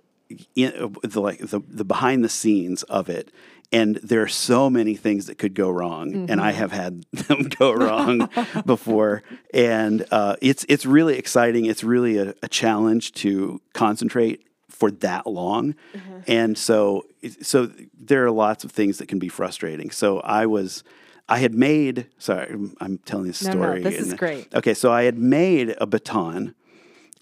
in 0.55 0.71
uh, 0.73 1.07
the 1.07 1.21
like 1.21 1.39
the, 1.39 1.61
the 1.67 1.86
behind 1.86 2.23
the 2.23 2.30
scenes 2.30 2.84
of 2.84 3.09
it 3.09 3.32
and 3.71 3.97
there 3.97 4.21
are 4.21 4.27
so 4.27 4.69
many 4.69 4.95
things 4.95 5.27
that 5.27 5.38
could 5.38 5.53
go 5.53 5.69
wrong 5.69 6.30
and 6.30 6.39
i 6.39 6.51
mm-hmm. 6.51 6.59
have 6.59 6.71
had 6.71 7.03
them 7.11 7.43
go 7.57 7.73
wrong 7.73 8.30
before 8.65 9.23
and 9.53 10.05
uh, 10.11 10.36
it's 10.41 10.65
it's 10.69 10.86
really 10.86 11.17
exciting 11.17 11.65
it's 11.65 11.84
really 11.84 12.17
a, 12.17 12.34
a 12.43 12.47
challenge 12.47 13.11
to 13.13 13.59
concentrate 13.73 14.45
for 14.69 14.91
that 14.91 15.25
long 15.25 15.75
uh-huh. 15.95 16.21
and 16.27 16.57
so 16.57 17.05
so 17.41 17.71
there 17.99 18.23
are 18.23 18.32
lots 18.32 18.63
of 18.63 18.71
things 18.71 18.99
that 18.99 19.07
can 19.07 19.19
be 19.19 19.30
frustrating 19.30 19.89
so 19.89 20.19
i 20.19 20.45
was 20.45 20.84
I 21.30 21.39
had 21.39 21.53
made 21.53 22.07
sorry, 22.17 22.47
I'm- 22.82 22.99
telling 23.05 23.27
this 23.27 23.43
No, 23.43 23.53
no, 23.53 23.61
story. 23.61 23.84
this 23.84 23.99
is 23.99 24.13
great. 24.15 24.53
Okay, 24.53 24.73
so 24.73 24.91
I 24.91 25.03
had 25.03 25.17
made 25.17 25.75
a 25.80 25.86
baton 25.86 26.55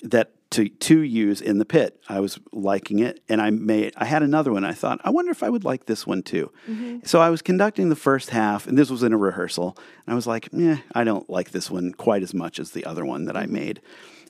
that 0.01 0.31
to 0.49 0.69
to 0.69 1.01
use 1.01 1.41
in 1.41 1.57
the 1.57 1.65
pit. 1.65 2.01
I 2.07 2.19
was 2.21 2.39
liking 2.53 2.99
it, 2.99 3.21
and 3.27 3.41
I 3.41 3.49
made 3.49 3.93
I 3.97 4.05
had 4.05 4.23
another 4.23 4.53
one. 4.53 4.63
I 4.63 4.71
thought, 4.71 5.01
I 5.03 5.09
wonder 5.09 5.31
if 5.31 5.43
I 5.43 5.49
would 5.49 5.65
like 5.65 5.85
this 5.85 6.07
one 6.07 6.23
too. 6.23 6.51
Mm-hmm. 6.69 6.99
So 7.03 7.19
I 7.19 7.29
was 7.29 7.41
conducting 7.41 7.89
the 7.89 7.95
first 7.95 8.29
half, 8.29 8.65
and 8.65 8.77
this 8.77 8.89
was 8.89 9.03
in 9.03 9.11
a 9.11 9.17
rehearsal. 9.17 9.77
And 10.05 10.13
I 10.13 10.15
was 10.15 10.25
like, 10.25 10.47
yeah, 10.53 10.77
I 10.95 11.03
don't 11.03 11.29
like 11.29 11.51
this 11.51 11.69
one 11.69 11.91
quite 11.93 12.23
as 12.23 12.33
much 12.33 12.59
as 12.59 12.71
the 12.71 12.85
other 12.85 13.05
one 13.05 13.25
that 13.25 13.35
I 13.35 13.43
mm-hmm. 13.43 13.53
made. 13.53 13.81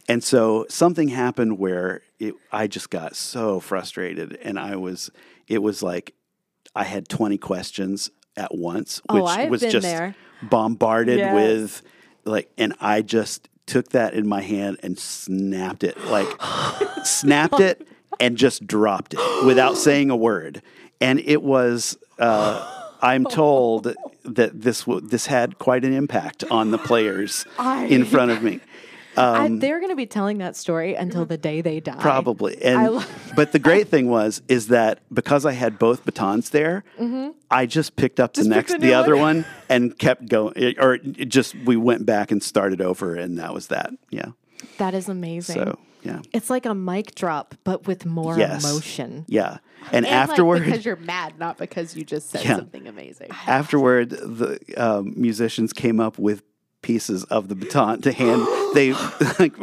And 0.09 0.23
so 0.23 0.65
something 0.69 1.09
happened 1.09 1.59
where 1.59 2.01
it, 2.17 2.33
I 2.51 2.67
just 2.67 2.89
got 2.89 3.15
so 3.15 3.59
frustrated, 3.59 4.37
and 4.41 4.57
I 4.57 4.75
was 4.75 5.11
it 5.47 5.61
was 5.61 5.83
like 5.83 6.15
I 6.75 6.85
had 6.85 7.07
twenty 7.07 7.37
questions 7.37 8.09
at 8.37 8.55
once, 8.55 9.01
Oh, 9.09 9.15
which 9.15 9.25
I've 9.31 9.49
was 9.49 9.61
been 9.61 9.71
just 9.71 9.83
there. 9.87 10.15
bombarded 10.43 11.17
Yes. 11.19 11.33
with 11.33 11.81
like 12.25 12.49
and 12.57 12.73
I 12.79 13.01
just 13.01 13.49
took 13.65 13.89
that 13.89 14.13
in 14.13 14.27
my 14.27 14.41
hand 14.41 14.77
and 14.83 14.97
snapped 14.97 15.83
it 15.83 15.97
like 16.05 16.27
snapped 17.03 17.59
it 17.59 17.87
and 18.19 18.37
just 18.37 18.65
dropped 18.67 19.13
it 19.13 19.45
without 19.45 19.77
saying 19.77 20.09
a 20.09 20.15
word 20.15 20.61
and 21.01 21.19
it 21.19 21.41
was 21.43 21.97
uh, 22.19 22.65
I'm 23.01 23.25
told 23.25 23.93
that 24.25 24.61
this 24.61 24.81
w- 24.85 25.05
this 25.05 25.25
had 25.27 25.57
quite 25.59 25.85
an 25.85 25.93
impact 25.93 26.43
on 26.49 26.71
the 26.71 26.77
players 26.77 27.45
in 27.89 28.05
front 28.05 28.31
of 28.31 28.41
me 28.43 28.59
I, 29.17 29.49
they're 29.49 29.79
going 29.79 29.91
to 29.91 29.95
be 29.95 30.05
telling 30.05 30.37
that 30.39 30.55
story 30.55 30.95
until 30.95 31.25
the 31.25 31.37
day 31.37 31.61
they 31.61 31.79
die. 31.79 31.93
Um, 31.93 31.99
Probably. 31.99 32.61
And 32.63 32.95
lo- 32.95 33.03
but 33.35 33.51
the 33.51 33.59
great 33.59 33.87
thing 33.93 34.09
was 34.09 34.41
is 34.47 34.67
that 34.67 34.99
because 35.13 35.45
I 35.45 35.53
had 35.53 35.79
both 35.79 36.05
batons 36.05 36.49
there, 36.51 36.83
I 37.51 37.65
just 37.65 37.95
picked 37.95 38.19
up 38.19 38.33
the 38.33 38.41
Mm-hmm. 38.41 38.49
Next 38.51 38.71
picked 38.73 38.83
a 38.83 38.85
the 38.85 38.91
new 38.93 38.97
other 38.99 39.15
one? 39.15 39.37
one 39.37 39.45
and 39.69 39.97
kept 39.97 40.27
going 40.29 40.75
or 40.79 40.95
it 40.95 41.29
just 41.29 41.55
we 41.65 41.75
went 41.77 42.05
back 42.05 42.31
and 42.31 42.41
started 42.43 42.81
over 42.81 43.15
and 43.15 43.37
that 43.39 43.53
was 43.53 43.67
that. 43.67 43.91
Yeah. 44.09 44.27
That 44.77 44.93
is 44.93 45.07
amazing. 45.09 45.55
So, 45.55 45.79
yeah. 46.03 46.21
It's 46.33 46.49
like 46.49 46.65
a 46.65 46.73
mic 46.75 47.15
drop, 47.15 47.55
but 47.63 47.85
with 47.87 48.05
more 48.05 48.37
Yes. 48.37 48.63
emotion. 48.63 49.25
Yeah. 49.27 49.57
And, 49.91 50.05
And 50.05 50.07
afterward 50.07 50.59
like, 50.59 50.65
because 50.65 50.85
you're 50.85 50.95
mad, 50.95 51.37
not 51.39 51.57
because 51.57 51.95
you 51.95 52.03
just 52.03 52.29
said 52.29 52.43
Yeah. 52.43 52.55
something 52.57 52.87
amazing. 52.87 53.29
afterward 53.47 54.09
the 54.11 54.59
um, 54.77 55.13
musicians 55.15 55.73
came 55.73 55.99
up 55.99 56.17
with 56.17 56.43
pieces 56.81 57.23
of 57.25 57.47
the 57.49 57.55
baton 57.55 58.01
to 58.01 58.11
hand 58.11 58.45
they 58.73 58.93
like 59.39 59.55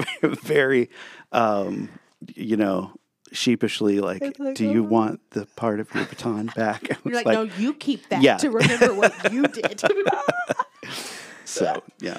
very 0.43 0.91
um, 1.33 1.89
you 2.35 2.57
know 2.57 2.93
sheepishly 3.33 4.01
like, 4.01 4.39
like, 4.39 4.55
do 4.55 4.69
you 4.71 4.85
"Oh." 4.85 4.89
want 4.89 5.21
the 5.31 5.47
part 5.57 5.81
of 5.81 5.93
your 5.95 6.05
baton 6.05 6.47
back 6.55 6.85
I 6.91 6.97
You're 7.05 7.15
was 7.17 7.25
like, 7.25 7.35
no, 7.35 7.43
you 7.43 7.75
keep 7.75 8.09
that 8.11 8.23
Yeah. 8.23 8.37
to 8.39 8.51
remember 8.51 8.95
what 8.95 9.33
you 9.33 9.43
did. 9.49 9.83
so 11.45 11.83
yeah 12.01 12.19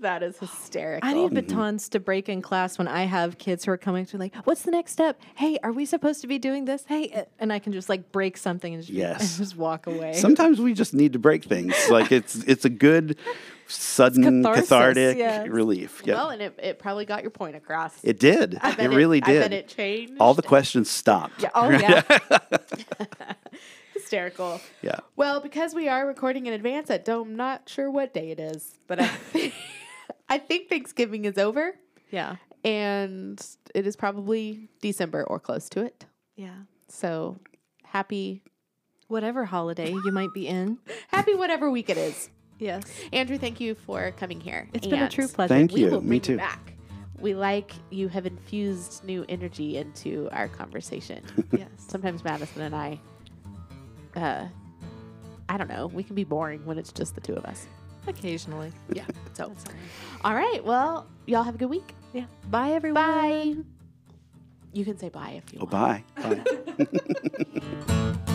that 0.00 0.22
is 0.24 0.36
hysterical. 0.38 1.08
I 1.08 1.12
need 1.12 1.32
batons 1.32 1.88
to 1.90 2.00
break 2.00 2.28
in 2.28 2.42
class 2.42 2.76
when 2.76 2.88
I 2.88 3.04
have 3.04 3.38
kids 3.38 3.64
who 3.64 3.70
are 3.70 3.76
coming 3.76 4.04
to 4.06 4.18
like, 4.18 4.34
what's 4.44 4.62
the 4.62 4.72
next 4.72 4.90
step? 4.90 5.20
Hey, 5.36 5.58
are 5.62 5.70
we 5.70 5.84
supposed 5.86 6.22
to 6.22 6.26
be 6.26 6.40
doing 6.40 6.64
this? 6.64 6.84
Hey, 6.88 7.12
uh," 7.14 7.22
and 7.38 7.52
I 7.52 7.60
can 7.60 7.72
just 7.72 7.88
like 7.88 8.10
break 8.10 8.36
something 8.36 8.74
and 8.74 8.82
just, 8.82 8.92
Yes. 8.92 9.20
and 9.20 9.44
just 9.46 9.56
walk 9.56 9.86
away. 9.86 10.14
Sometimes 10.14 10.60
we 10.60 10.74
just 10.74 10.92
need 10.92 11.12
to 11.12 11.20
break 11.20 11.44
things. 11.44 11.74
Like 11.88 12.10
it's 12.10 12.34
it's 12.34 12.64
a 12.64 12.68
good 12.70 13.16
sudden 13.72 14.42
catharsis, 14.42 14.68
cathartic 14.68 15.18
yes. 15.18 15.48
relief. 15.48 16.02
Yeah. 16.04 16.14
well, 16.14 16.30
and 16.30 16.42
it, 16.42 16.58
it 16.62 16.78
probably 16.78 17.04
got 17.04 17.22
your 17.22 17.30
point 17.30 17.56
across. 17.56 17.92
it 18.02 18.18
did. 18.18 18.58
I 18.60 18.70
It 18.72 18.76
bet 18.76 18.90
really 18.90 19.22
I 19.22 19.26
did. 19.26 19.40
bet 19.42 19.52
it 19.52 19.68
changed. 19.68 20.14
All 20.20 20.34
the 20.34 20.42
questions 20.42 20.90
stopped. 20.90 21.42
Yeah. 21.42 21.50
oh 21.54 21.70
yeah. 21.70 22.02
hysterical. 23.94 24.60
Yeah. 24.82 25.00
Well, 25.16 25.40
because 25.40 25.74
we 25.74 25.88
are 25.88 26.06
recording 26.06 26.46
in 26.46 26.52
advance, 26.52 26.90
I 26.90 26.98
don't, 26.98 27.28
I'm 27.30 27.36
not 27.36 27.68
sure 27.68 27.90
what 27.90 28.12
day 28.12 28.30
it 28.30 28.40
is, 28.40 28.78
but 28.86 29.00
I 29.00 29.06
think, 29.06 29.54
I 30.28 30.38
think 30.38 30.68
Thanksgiving 30.68 31.24
is 31.24 31.38
over 31.38 31.74
yeah. 32.10 32.36
and 32.64 33.44
it 33.74 33.86
is 33.86 33.96
probably 33.96 34.68
December 34.80 35.24
or 35.24 35.40
close 35.40 35.68
to 35.70 35.84
it. 35.84 36.04
Yeah. 36.36 36.54
So 36.88 37.38
happy, 37.84 38.42
Whatever 39.08 39.44
holiday 39.44 39.90
you 39.90 40.10
might 40.10 40.32
be 40.32 40.48
in. 40.48 40.78
happy 41.08 41.34
whatever 41.34 41.70
week 41.70 41.90
it 41.90 41.98
is. 41.98 42.30
Yes. 42.62 42.84
Andrew, 43.12 43.38
thank 43.38 43.60
you 43.60 43.74
for 43.74 44.12
coming 44.12 44.40
here. 44.40 44.68
It's 44.72 44.86
been 44.86 45.02
a 45.02 45.08
true 45.08 45.26
pleasure. 45.28 45.48
Thank 45.54 45.72
We 45.72 45.80
you. 45.82 45.90
will 45.90 46.00
Me 46.00 46.08
bring 46.08 46.20
too. 46.20 46.32
you 46.32 46.38
back. 46.38 46.74
We 47.18 47.34
like 47.34 47.72
you 47.90 48.08
have 48.08 48.24
infused 48.24 49.04
new 49.04 49.24
energy 49.28 49.76
into 49.78 50.28
our 50.32 50.48
conversation. 50.48 51.22
Yes. 51.52 51.68
Sometimes 51.76 52.24
Madison 52.24 52.62
and 52.62 52.74
I, 52.74 53.00
uh, 54.16 54.46
I 55.48 55.56
don't 55.58 55.68
know, 55.68 55.88
we 55.88 56.02
can 56.02 56.14
be 56.14 56.24
boring 56.24 56.64
when 56.64 56.78
it's 56.78 56.92
just 56.92 57.14
the 57.14 57.20
two 57.20 57.34
of 57.34 57.44
us. 57.44 57.66
Occasionally. 58.06 58.72
Yeah. 58.92 59.04
So, 59.34 59.44
all 59.44 59.52
right. 59.52 59.74
all 60.24 60.34
right. 60.34 60.64
Well, 60.64 61.06
y'all 61.26 61.42
have 61.44 61.54
a 61.56 61.58
good 61.58 61.70
week. 61.70 61.94
Yeah. 62.12 62.24
Bye 62.50 62.70
everyone. 62.72 62.94
Bye. 63.04 63.54
You 64.72 64.84
can 64.84 64.96
say 64.98 65.08
bye 65.08 65.40
if 65.44 65.52
you 65.52 65.60
Oh, 65.60 65.68
want. 65.70 66.04
bye. 66.16 66.42
Bye. 66.76 68.16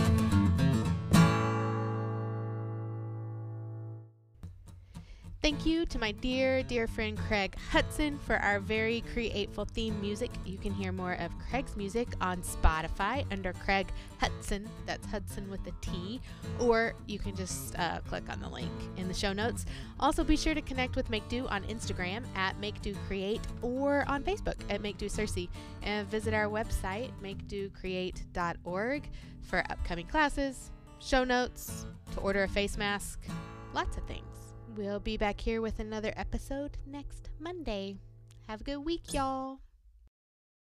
Thank 5.47 5.65
you 5.65 5.85
to 5.85 5.97
my 5.97 6.11
dear, 6.11 6.61
dear 6.61 6.87
friend 6.87 7.17
Craig 7.17 7.55
Hutson 7.71 8.19
for 8.19 8.35
our 8.35 8.59
very 8.59 9.01
createful 9.13 9.63
theme 9.63 9.97
music. 10.01 10.29
You 10.43 10.57
can 10.57 10.73
hear 10.73 10.91
more 10.91 11.13
of 11.13 11.31
Craig's 11.39 11.77
music 11.77 12.09
on 12.19 12.41
Spotify 12.41 13.25
under 13.31 13.53
Craig 13.53 13.87
Hutson. 14.21 14.67
That's 14.85 15.07
Hutson 15.07 15.47
with 15.47 15.65
a 15.65 15.71
T. 15.79 16.19
Or 16.59 16.95
you 17.05 17.17
can 17.17 17.33
just 17.33 17.79
uh, 17.79 18.01
click 18.09 18.29
on 18.29 18.41
the 18.41 18.49
link 18.49 18.73
in 18.97 19.07
the 19.07 19.13
show 19.13 19.31
notes. 19.31 19.65
Also, 20.01 20.21
be 20.21 20.35
sure 20.35 20.53
to 20.53 20.61
connect 20.61 20.97
with 20.97 21.09
Make 21.09 21.29
Do 21.29 21.47
on 21.47 21.63
Instagram 21.63 22.25
at 22.35 22.59
Make 22.59 22.81
Do 22.81 22.93
Create 23.07 23.39
or 23.61 24.03
on 24.09 24.23
Facebook 24.23 24.57
at 24.69 24.81
Make 24.81 24.97
Do 24.97 25.05
Cersei. 25.05 25.47
And 25.81 26.05
visit 26.09 26.33
our 26.33 26.47
website, 26.47 27.11
makedocreate.org, 27.23 29.09
for 29.43 29.63
upcoming 29.69 30.07
classes, 30.07 30.71
show 30.99 31.23
notes, 31.23 31.85
to 32.11 32.19
order 32.19 32.43
a 32.43 32.49
face 32.49 32.75
mask, 32.75 33.21
lots 33.73 33.95
of 33.95 34.03
things. 34.07 34.46
We'll 34.77 34.99
be 34.99 35.17
back 35.17 35.41
here 35.41 35.59
with 35.59 35.79
another 35.79 36.13
episode 36.15 36.77
next 36.85 37.31
Monday. 37.39 37.97
Have 38.47 38.61
a 38.61 38.63
good 38.63 38.85
week, 38.85 39.11
y'all. 39.11 39.59